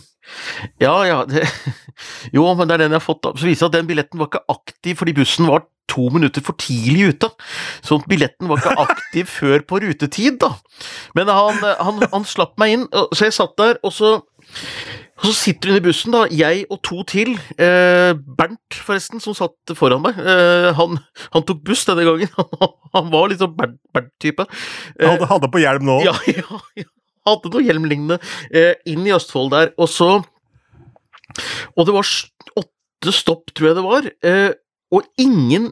Ja, 0.81 0.95
ja 1.05 1.19
det, 1.29 1.45
Jo, 2.35 2.47
men 2.55 2.69
det 2.69 2.77
er 2.77 2.85
den 2.85 2.95
jeg 2.95 3.01
har 3.01 3.03
fått 3.03 3.27
Så 3.35 3.47
viser 3.47 3.67
det 3.67 3.71
at 3.71 3.77
den 3.79 3.89
billetten 3.89 4.21
var 4.21 4.29
ikke 4.31 4.45
aktiv 4.53 4.99
fordi 5.01 5.15
bussen 5.17 5.49
var 5.49 5.65
to 5.91 6.05
minutter 6.13 6.39
for 6.45 6.55
tidlig 6.55 7.09
ute. 7.11 7.27
Så 7.83 7.97
billetten 8.07 8.47
var 8.47 8.61
ikke 8.61 8.85
aktiv 8.85 9.31
før 9.41 9.65
på 9.67 9.81
rutetid, 9.83 10.37
da. 10.39 10.53
Men 11.17 11.27
han, 11.27 11.59
han, 11.59 11.99
han 12.13 12.27
slapp 12.27 12.53
meg 12.61 12.77
inn, 12.77 12.85
så 13.11 13.27
jeg 13.27 13.35
satt 13.35 13.57
der, 13.59 13.75
og 13.83 13.91
så 13.91 14.13
så 15.21 15.33
sitter 15.37 15.69
hun 15.69 15.77
i 15.77 15.83
bussen, 15.85 16.13
da, 16.15 16.23
jeg 16.33 16.63
og 16.73 16.79
to 16.85 17.03
til. 17.09 17.35
Eh, 17.61 18.11
Bernt, 18.37 18.77
forresten, 18.87 19.21
som 19.21 19.35
satt 19.37 19.73
foran 19.77 20.01
meg. 20.01 20.17
Eh, 20.17 20.71
han, 20.77 20.97
han, 21.35 21.45
tok 21.45 21.61
buss 21.67 21.83
denne 21.85 22.05
gangen. 22.07 22.31
han 22.95 23.11
var 23.13 23.29
litt 23.29 23.43
sånn 23.43 23.53
Bernt-type. 23.57 24.47
Eh, 24.97 25.05
hadde, 25.05 25.29
hadde, 25.29 25.51
på 25.53 25.61
hjelm 25.61 25.85
nå? 25.89 25.99
Ja, 26.07 26.15
ja, 26.31 26.61
ja. 26.79 26.87
Hadde 27.29 27.51
noe 27.53 27.61
hjelmlignende. 27.61 28.17
Eh, 28.49 28.73
inn 28.89 29.05
i 29.05 29.13
Østfold 29.13 29.53
der. 29.53 29.75
Og 29.77 29.91
så 29.93 30.09
Og 31.77 31.85
det 31.87 31.93
var 31.93 32.07
åtte 32.59 33.13
stopp, 33.13 33.53
tror 33.53 33.69
jeg 33.69 33.77
det 33.77 33.85
var. 33.85 34.09
Eh, 34.25 34.49
og 34.91 35.05
ingen 35.21 35.69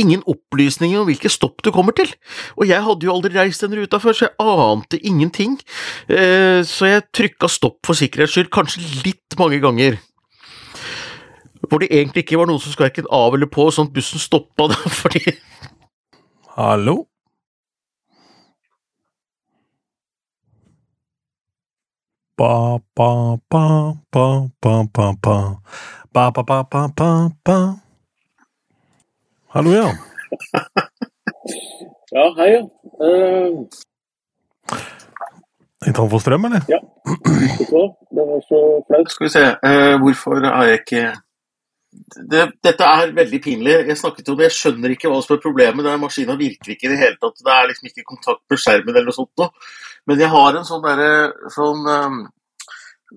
ingen 0.00 0.22
opplysninger 0.28 1.00
om 1.00 1.08
hvilke 1.08 1.30
stopp 1.32 1.62
du 1.64 1.70
kommer 1.74 1.94
til. 1.96 2.10
Og 2.56 2.66
jeg 2.68 2.82
hadde 2.84 3.06
jo 3.06 3.14
aldri 3.14 3.34
reist 3.36 3.64
den 3.64 3.76
ruta 3.76 4.00
før, 4.02 4.16
så 4.16 4.28
jeg 4.28 4.34
ante 4.40 5.00
ingenting. 5.04 5.58
Eh, 6.08 6.62
så 6.66 6.88
jeg 6.88 7.06
trykka 7.12 7.50
stopp 7.50 7.80
for 7.86 7.98
sikkerhets 7.98 8.36
skyld, 8.36 8.50
kanskje 8.54 8.82
litt 9.06 9.38
mange 9.40 9.60
ganger. 9.62 10.00
Hvor 11.68 11.80
det 11.82 11.92
egentlig 11.92 12.24
ikke 12.24 12.40
var 12.40 12.50
noen 12.50 12.60
som 12.60 12.72
skulle 12.72 12.90
verken 12.90 13.08
av 13.12 13.36
eller 13.36 13.48
på, 13.50 13.68
sånn 13.72 13.88
at 13.90 13.96
bussen 13.96 14.22
stoppa 14.22 14.68
da, 14.72 14.78
fordi 15.02 15.24
Hallo? 16.52 17.06
Ba, 22.36 22.80
ba, 22.96 23.38
ba, 23.48 23.64
ba, 24.12 24.26
ba, 24.60 24.74
ba, 24.92 25.06
ba. 25.22 25.36
Ba, 26.12 26.30
ba, 26.32 26.42
ba, 26.42 26.64
ba, 26.64 26.88
ba, 26.92 27.30
ba. 27.44 27.91
Hallo, 29.52 29.70
ja. 29.70 29.84
ja, 32.16 32.34
hei. 32.38 32.52
ja. 32.52 32.60
Uh... 33.04 33.68
I 35.84 35.92
tom 35.92 36.08
for 36.08 36.24
strøm, 36.24 36.46
eller? 36.48 36.62
Ja. 36.72 36.80
Det 37.04 38.24
var 38.30 38.40
så 38.48 38.60
flaut. 38.86 39.10
Skal 39.12 39.26
vi 39.26 39.32
se, 39.34 39.42
uh, 39.68 39.96
hvorfor 40.00 40.40
er 40.40 40.64
jeg 40.70 40.78
ikke 40.80 41.02
det, 42.32 42.46
Dette 42.64 42.84
er 42.88 43.12
veldig 43.18 43.40
pinlig. 43.44 43.74
Jeg 43.90 44.00
snakket 44.00 44.30
om 44.32 44.38
det, 44.38 44.46
jeg 44.48 44.56
skjønner 44.56 44.94
ikke 44.94 45.10
hva 45.12 45.18
som 45.20 45.34
er 45.36 45.42
problemet. 45.42 45.84
Det 45.84 45.92
er 45.92 46.00
Maskina 46.00 46.36
virker 46.40 46.72
ikke 46.72 46.88
i 46.88 46.92
det 46.94 47.02
hele 47.02 47.18
tatt. 47.20 47.44
Det 47.44 47.52
er 47.52 47.68
liksom 47.68 47.90
ikke 47.90 48.08
kontakt 48.08 48.40
med 48.48 48.62
skjermen 48.62 48.94
eller 48.94 49.10
noe 49.10 49.18
sånt 49.18 49.42
nå. 49.42 49.50
Men 50.08 50.22
jeg 50.24 50.30
har 50.32 50.56
en 50.56 50.70
sånn 50.70 50.86
derre 50.86 51.10
sånn 51.52 51.84
um, 51.90 52.22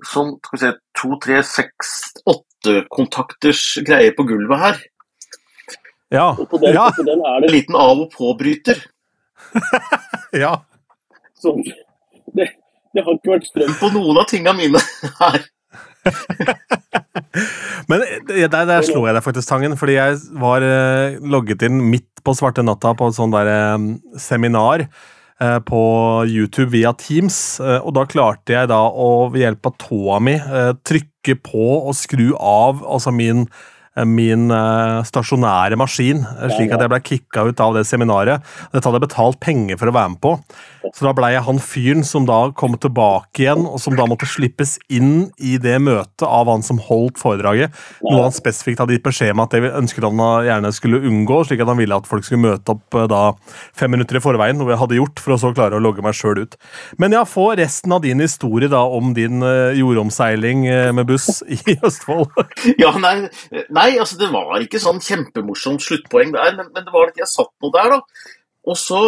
Sånn 0.04 0.34
skal 0.44 0.58
vi 0.58 0.60
se, 0.60 0.70
to, 1.00 1.16
tre, 1.24 1.38
seks, 1.48 1.92
åtte 2.28 2.82
kontakters 2.92 3.62
greie 3.88 4.12
på 4.12 4.26
gulvet 4.28 4.60
her. 4.60 4.82
Ja. 6.16 6.30
Og 6.40 6.48
på 6.52 6.60
den, 6.62 6.76
ja. 6.78 6.90
på 6.96 7.06
den 7.08 7.24
er 7.26 7.42
det 7.44 7.50
en 7.50 7.56
liten 7.56 7.80
av- 7.80 8.04
og 8.06 8.14
påbryter. 8.16 8.80
ja. 10.46 10.54
Sånn. 11.42 11.62
det, 12.36 12.48
det, 12.96 13.04
har 13.04 13.18
ikke 13.18 13.34
vært 13.36 13.50
strøm 13.50 13.76
på 13.82 13.92
noen 13.96 14.22
av 14.22 14.30
tingene 14.32 14.56
mine 14.58 14.82
her. 15.22 15.44
Men 17.90 18.04
der, 18.30 18.48
der, 18.54 18.86
slo 18.86 19.04
jeg 19.08 19.16
deg 19.18 19.26
faktisk, 19.26 19.50
Tangen, 19.50 19.76
fordi 19.80 19.98
jeg 19.98 20.22
var 20.42 20.64
eh, 20.66 21.18
logget 21.22 21.66
inn 21.68 21.82
midt 21.92 22.24
på 22.26 22.34
svarte 22.38 22.64
natta 22.66 22.94
på 22.98 23.10
et 23.10 23.18
sånt 23.18 23.36
der, 23.36 23.50
eh, 23.52 24.20
seminar 24.22 24.86
eh, 24.86 25.60
på 25.66 25.82
YouTube 26.30 26.72
via 26.74 26.94
Teams, 26.98 27.60
eh, 27.60 27.80
og 27.82 27.96
da 27.98 28.06
klarte 28.10 28.56
jeg 28.56 28.72
da 28.72 28.82
å 28.90 29.28
ved 29.34 29.44
hjelp 29.44 29.72
av 29.72 29.78
tåa 29.82 30.20
mi 30.24 30.38
eh, 30.40 30.74
trykke 30.88 31.38
på 31.46 31.68
og 31.82 31.94
skru 31.98 32.32
av 32.38 32.86
altså 32.86 33.14
min 33.16 33.48
min 34.04 34.50
uh, 34.52 35.00
stasjonære 35.08 35.78
maskin, 35.80 36.26
slik 36.52 36.74
at 36.76 36.84
jeg 36.84 36.92
ble 36.92 37.00
kicka 37.06 37.46
ut 37.48 37.62
av 37.64 37.78
det 37.78 37.86
seminaret. 37.88 38.44
Dette 38.74 38.84
hadde 38.84 39.00
jeg 39.00 39.08
betalt 39.08 39.40
penger 39.44 39.80
for 39.80 39.92
å 39.92 39.96
være 39.96 40.12
med 40.16 40.22
på. 40.24 40.34
Så 40.94 41.08
da 41.08 41.14
blei 41.18 41.32
jeg 41.34 41.46
han 41.48 41.62
fyren 41.64 42.04
som 42.06 42.28
da 42.28 42.52
kom 42.58 42.76
tilbake 42.78 43.46
igjen, 43.46 43.64
og 43.66 43.80
som 43.82 43.96
da 43.98 44.06
måtte 44.10 44.28
slippes 44.30 44.76
inn 44.92 45.30
i 45.40 45.56
det 45.62 45.78
møtet 45.82 46.26
av 46.28 46.52
han 46.52 46.66
som 46.66 46.82
holdt 46.84 47.18
foredraget. 47.22 47.74
Noe 48.04 48.28
han 48.28 48.36
spesifikt 48.36 48.84
hadde 48.84 48.98
gitt 48.98 49.06
beskjed 49.08 49.34
om 49.34 49.46
at 49.46 49.56
det 49.56 49.72
ønsket 49.72 50.06
han 50.06 50.22
gjerne 50.46 50.74
skulle 50.76 51.02
unngå, 51.08 51.42
slik 51.48 51.64
at 51.64 51.72
han 51.72 51.80
ville 51.80 51.98
at 51.98 52.10
folk 52.10 52.28
skulle 52.28 52.44
møte 52.44 52.76
opp 52.76 53.00
da 53.10 53.24
fem 53.78 53.96
minutter 53.96 54.20
i 54.20 54.24
forveien, 54.24 54.60
noe 54.60 54.74
jeg 54.74 54.82
hadde 54.84 55.00
gjort, 55.00 55.24
for 55.24 55.36
å 55.36 55.40
så 55.42 55.54
klare 55.56 55.80
å 55.80 55.84
logge 55.84 56.04
meg 56.06 56.18
sjøl 56.18 56.44
ut. 56.44 56.60
Men 57.02 57.16
ja, 57.16 57.24
få 57.28 57.54
resten 57.58 57.96
av 57.96 58.04
din 58.04 58.22
historie 58.24 58.70
da 58.72 58.84
om 58.86 59.16
din 59.16 59.42
jordomseiling 59.80 60.68
med 60.96 61.10
buss 61.10 61.42
i 61.48 61.80
Østfold. 61.80 62.30
ja, 62.84 62.94
nei, 63.02 63.16
nei 63.74 63.85
Nei, 63.86 64.00
altså 64.02 64.18
det 64.18 64.32
var 64.34 64.64
ikke 64.64 64.80
sånn 64.82 64.98
kjempemorsomt 65.04 65.84
sluttpoeng 65.84 66.32
der, 66.34 66.56
men, 66.58 66.72
men 66.74 66.86
det 66.88 66.94
var 66.94 67.12
at 67.12 67.20
jeg 67.22 67.30
satt 67.30 67.52
nå 67.62 67.70
der, 67.76 67.92
da. 67.94 68.32
Og 68.66 68.78
så 68.82 69.02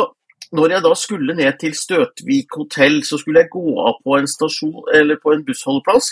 når 0.53 0.75
jeg 0.75 0.83
da 0.85 0.91
skulle 0.95 1.35
ned 1.35 1.57
til 1.59 1.73
Støtvik 1.75 2.53
hotell, 2.59 3.01
så 3.03 3.17
skulle 3.17 3.41
jeg 3.41 3.51
gå 3.55 3.63
av 3.81 3.97
på 4.03 4.19
en 4.19 4.29
stasjon, 4.29 4.85
eller 4.93 5.17
på 5.23 5.33
en 5.33 5.41
bussholdeplass. 5.47 6.11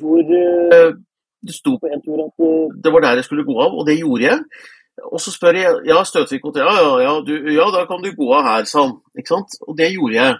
Hvor 0.00 0.24
uh, 0.24 0.96
det 1.44 1.54
sto 1.54 1.76
på 1.78 1.92
en 1.92 2.02
tur 2.02 2.24
at 2.24 2.42
eh, 2.48 2.74
det 2.82 2.92
var 2.92 3.04
der 3.04 3.20
jeg 3.20 3.28
skulle 3.28 3.44
gå 3.46 3.54
av, 3.60 3.76
og 3.76 3.86
det 3.86 4.00
gjorde 4.00 4.24
jeg. 4.24 4.64
Og 5.12 5.20
så 5.22 5.30
spør 5.30 5.60
jeg 5.60 5.76
ja, 5.86 6.00
Støtvik 6.04 6.48
hotell, 6.48 6.66
ja, 6.66 6.80
ja, 6.80 6.96
ja, 7.04 7.12
du, 7.28 7.34
ja, 7.54 7.68
da 7.76 7.84
kan 7.86 8.02
du 8.02 8.10
gå 8.16 8.32
av 8.34 8.48
her, 8.48 8.66
sa 8.66 8.88
han. 8.88 8.96
Ikke 9.14 9.36
sant? 9.36 9.60
Og 9.68 9.76
det 9.78 9.92
gjorde 9.92 10.16
jeg. 10.16 10.34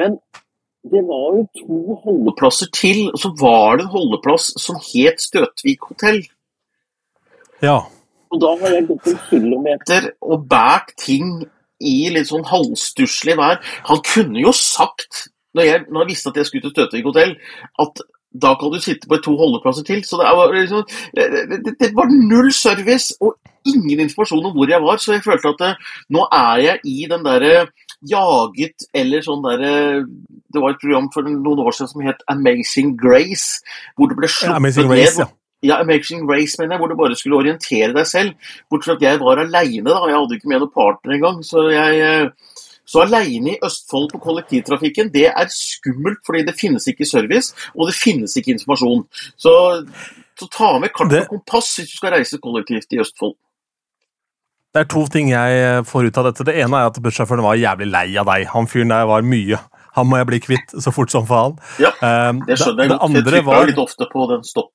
Men 0.00 0.18
det 0.86 1.02
var 1.04 1.36
jo 1.36 1.44
to 1.58 1.98
holdeplasser 2.04 2.70
til, 2.74 3.08
og 3.12 3.18
så 3.20 3.30
var 3.40 3.78
det 3.78 3.86
en 3.86 3.94
holdeplass 3.94 4.52
som 4.62 4.78
het 4.80 5.20
Støtvik 5.20 5.88
hotell. 5.90 6.22
Ja. 7.62 7.80
Og 8.30 8.42
da 8.42 8.52
har 8.60 8.76
jeg 8.76 8.86
gått 8.90 9.08
en 9.10 9.22
kilometer 9.30 10.10
og 10.22 10.44
båret 10.50 10.94
ting 11.00 11.32
i 11.78 11.96
litt 12.12 12.30
sånn 12.30 12.46
halvstusslig 12.46 13.36
vær. 13.38 13.58
Han 13.88 14.02
kunne 14.06 14.42
jo 14.42 14.52
sagt, 14.54 15.28
når 15.56 15.68
jeg, 15.68 15.84
når 15.88 16.04
jeg 16.04 16.10
visste 16.12 16.32
at 16.32 16.40
jeg 16.40 16.48
skulle 16.50 16.68
til 16.68 16.76
Støtvik 16.76 17.10
hotell, 17.10 17.34
at 17.82 18.02
da 18.42 18.54
kan 18.60 18.72
du 18.72 18.80
sitte 18.82 19.10
på 19.10 19.20
to 19.24 19.34
holdeplasser 19.38 19.86
til. 19.86 20.04
Så 20.06 20.20
det 20.20 20.30
var, 20.38 20.54
liksom, 20.54 20.84
det, 21.16 21.74
det 21.80 21.92
var 21.96 22.10
null 22.12 22.52
service 22.54 23.16
og 23.20 23.36
ingen 23.66 24.04
informasjon 24.06 24.50
om 24.50 24.56
hvor 24.56 24.70
jeg 24.70 24.82
var. 24.84 25.00
Så 25.02 25.16
jeg 25.16 25.24
følte 25.26 25.54
at 25.54 25.62
det, 25.64 25.72
nå 26.14 26.26
er 26.32 26.64
jeg 26.66 26.84
i 26.84 26.98
den 27.10 27.26
derre 27.26 27.68
jaget 28.08 28.86
eller 28.94 29.24
sånn 29.26 29.40
derre 29.42 29.72
Det 30.06 30.60
var 30.62 30.70
et 30.70 30.78
program 30.78 31.08
for 31.10 31.26
noen 31.26 31.64
år 31.64 31.74
siden 31.74 31.90
som 31.90 32.04
het 32.06 32.22
Amazing 32.30 32.94
Grace, 33.00 33.58
hvor 33.98 34.08
det 34.08 34.16
ble 34.20 34.30
sluppet 34.30 34.78
ja, 34.78 34.86
ned. 34.86 35.20
Ja. 35.24 35.28
Ja, 35.66 35.80
Amazing 35.82 36.22
Race, 36.30 36.54
mener 36.60 36.76
jeg, 36.76 36.80
hvor 36.80 36.92
du 36.92 36.94
bare 36.94 37.16
skulle 37.18 37.40
orientere 37.40 37.90
deg 37.90 38.06
selv. 38.06 38.52
Bortsett 38.70 38.92
fra 38.92 38.94
at 38.94 39.02
jeg 39.02 39.18
var 39.18 39.40
aleine, 39.42 39.90
da. 39.90 40.04
Jeg 40.06 40.14
hadde 40.14 40.36
ikke 40.38 40.50
med 40.52 40.62
noen 40.62 40.70
partner 40.70 41.16
engang. 41.16 41.40
Så 41.42 41.64
jeg 41.72 42.28
så 42.88 43.02
aleine 43.04 43.54
i 43.54 43.58
Østfold 43.64 44.08
på 44.14 44.20
kollektivtrafikken, 44.24 45.10
det 45.12 45.26
er 45.28 45.50
skummelt, 45.52 46.22
fordi 46.26 46.46
det 46.46 46.56
finnes 46.56 46.88
ikke 46.88 47.08
service, 47.08 47.52
og 47.76 47.90
det 47.90 47.96
finnes 47.98 48.36
ikke 48.40 48.54
informasjon. 48.56 49.04
Så, 49.36 49.52
så 50.40 50.48
ta 50.54 50.70
med 50.80 50.94
kart 50.96 51.12
og 51.12 51.34
kompass 51.34 51.74
hvis 51.76 51.92
du 51.92 52.00
skal 52.00 52.16
reise 52.16 52.40
kollektivt 52.40 52.96
i 52.96 53.02
Østfold. 53.04 53.36
Det 54.76 54.84
er 54.84 54.88
to 54.92 55.02
ting 55.12 55.32
jeg 55.32 55.84
får 55.88 56.08
ut 56.08 56.20
av 56.20 56.28
dette. 56.28 56.44
Det 56.48 56.54
ene 56.60 56.80
er 56.80 56.90
at 56.90 57.00
bussjåføren 57.02 57.44
var 57.44 57.60
jævlig 57.60 57.88
lei 57.88 58.06
av 58.20 58.28
deg. 58.28 58.48
Han 58.52 58.68
fyren 58.68 58.92
der 58.92 59.08
var 59.08 59.24
mye. 59.26 59.60
Han 59.96 60.08
må 60.08 60.20
jeg 60.20 60.28
bli 60.28 60.40
kvitt 60.44 60.74
så 60.84 60.92
fort 60.94 61.12
som 61.12 61.24
faen. 61.28 61.56
Ja, 61.82 61.90
det 62.46 62.58
skjønner 62.60 62.84
jeg 62.84 62.92
godt. 62.92 63.16
Jeg 63.16 63.24
trykker 63.28 63.48
var... 63.48 63.64
litt 63.68 63.80
ofte 63.82 64.08
på 64.12 64.28
den 64.30 64.44
stopp. 64.46 64.72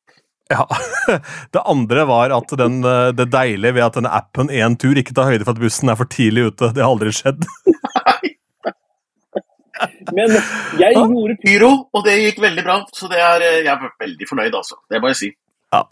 Ja. 0.52 0.66
Det 1.54 1.62
andre 1.66 2.04
var 2.10 2.34
at 2.36 2.52
den, 2.60 2.82
det 3.16 3.30
deilige 3.32 3.78
ved 3.78 3.86
at 3.86 3.96
denne 3.98 4.12
appen 4.14 4.52
Entur 4.52 4.98
ikke 5.00 5.16
tar 5.16 5.30
høyde 5.32 5.46
for 5.46 5.56
at 5.56 5.62
bussen 5.64 5.92
er 5.92 5.98
for 6.00 6.10
tidlig 6.10 6.50
ute. 6.52 6.74
Det 6.76 6.84
har 6.84 6.92
aldri 6.92 7.14
skjedd. 7.16 7.48
Men 10.14 10.36
jeg 10.80 10.94
gjorde 10.96 11.36
pyro, 11.42 11.72
og 11.92 12.06
det 12.06 12.20
gikk 12.20 12.44
veldig 12.44 12.64
bra. 12.66 12.78
Så 12.96 13.10
det 13.12 13.20
er, 13.20 13.44
jeg 13.64 13.72
er 13.74 13.92
veldig 14.06 14.30
fornøyd, 14.30 14.54
altså. 14.54 14.80
Det 14.92 15.02
må 15.02 15.12
jeg 15.12 15.20
si. 15.20 15.30
Ja, 15.74 15.84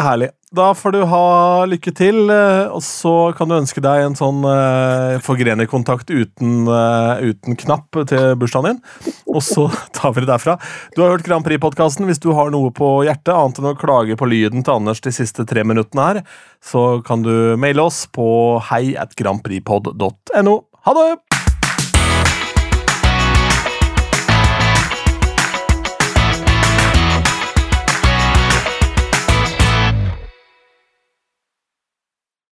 Herlig. 0.00 0.30
Da 0.50 0.72
får 0.74 0.94
du 0.94 1.00
ha 1.06 1.26
lykke 1.70 1.92
til, 1.94 2.24
og 2.26 2.80
så 2.82 3.12
kan 3.38 3.50
du 3.50 3.54
ønske 3.54 3.82
deg 3.84 4.02
en 4.02 4.16
sånn 4.18 4.42
uh, 4.42 5.20
forgrenerkontakt 5.22 6.10
uten, 6.10 6.64
uh, 6.66 7.22
uten 7.22 7.58
knapp 7.60 8.00
til 8.10 8.34
bursdagen 8.40 8.80
din. 8.80 9.14
Og 9.30 9.44
så 9.46 9.68
tar 9.96 10.16
vi 10.16 10.24
det 10.24 10.32
derfra. 10.32 10.56
Du 10.96 11.04
har 11.04 11.14
hørt 11.14 11.26
Grand 11.28 11.46
Prix-podkasten. 11.46 12.08
Hvis 12.10 12.22
du 12.22 12.32
har 12.34 12.50
noe 12.54 12.72
på 12.74 12.92
hjertet, 13.06 13.34
annet 13.36 13.62
enn 13.62 13.70
å 13.70 13.76
klage 13.78 14.18
på 14.18 14.30
lyden 14.30 14.66
til 14.66 14.80
Anders 14.80 15.04
de 15.04 15.14
siste 15.14 15.46
tre 15.46 15.66
minuttene 15.66 16.08
her, 16.08 16.22
så 16.64 16.98
kan 17.06 17.22
du 17.26 17.54
maile 17.60 17.86
oss 17.86 18.06
på 18.10 18.26
hei 18.72 18.96
at 18.98 19.14
grandprixpod.no. 19.20 20.60
Ha 20.88 20.96
det! 20.98 21.29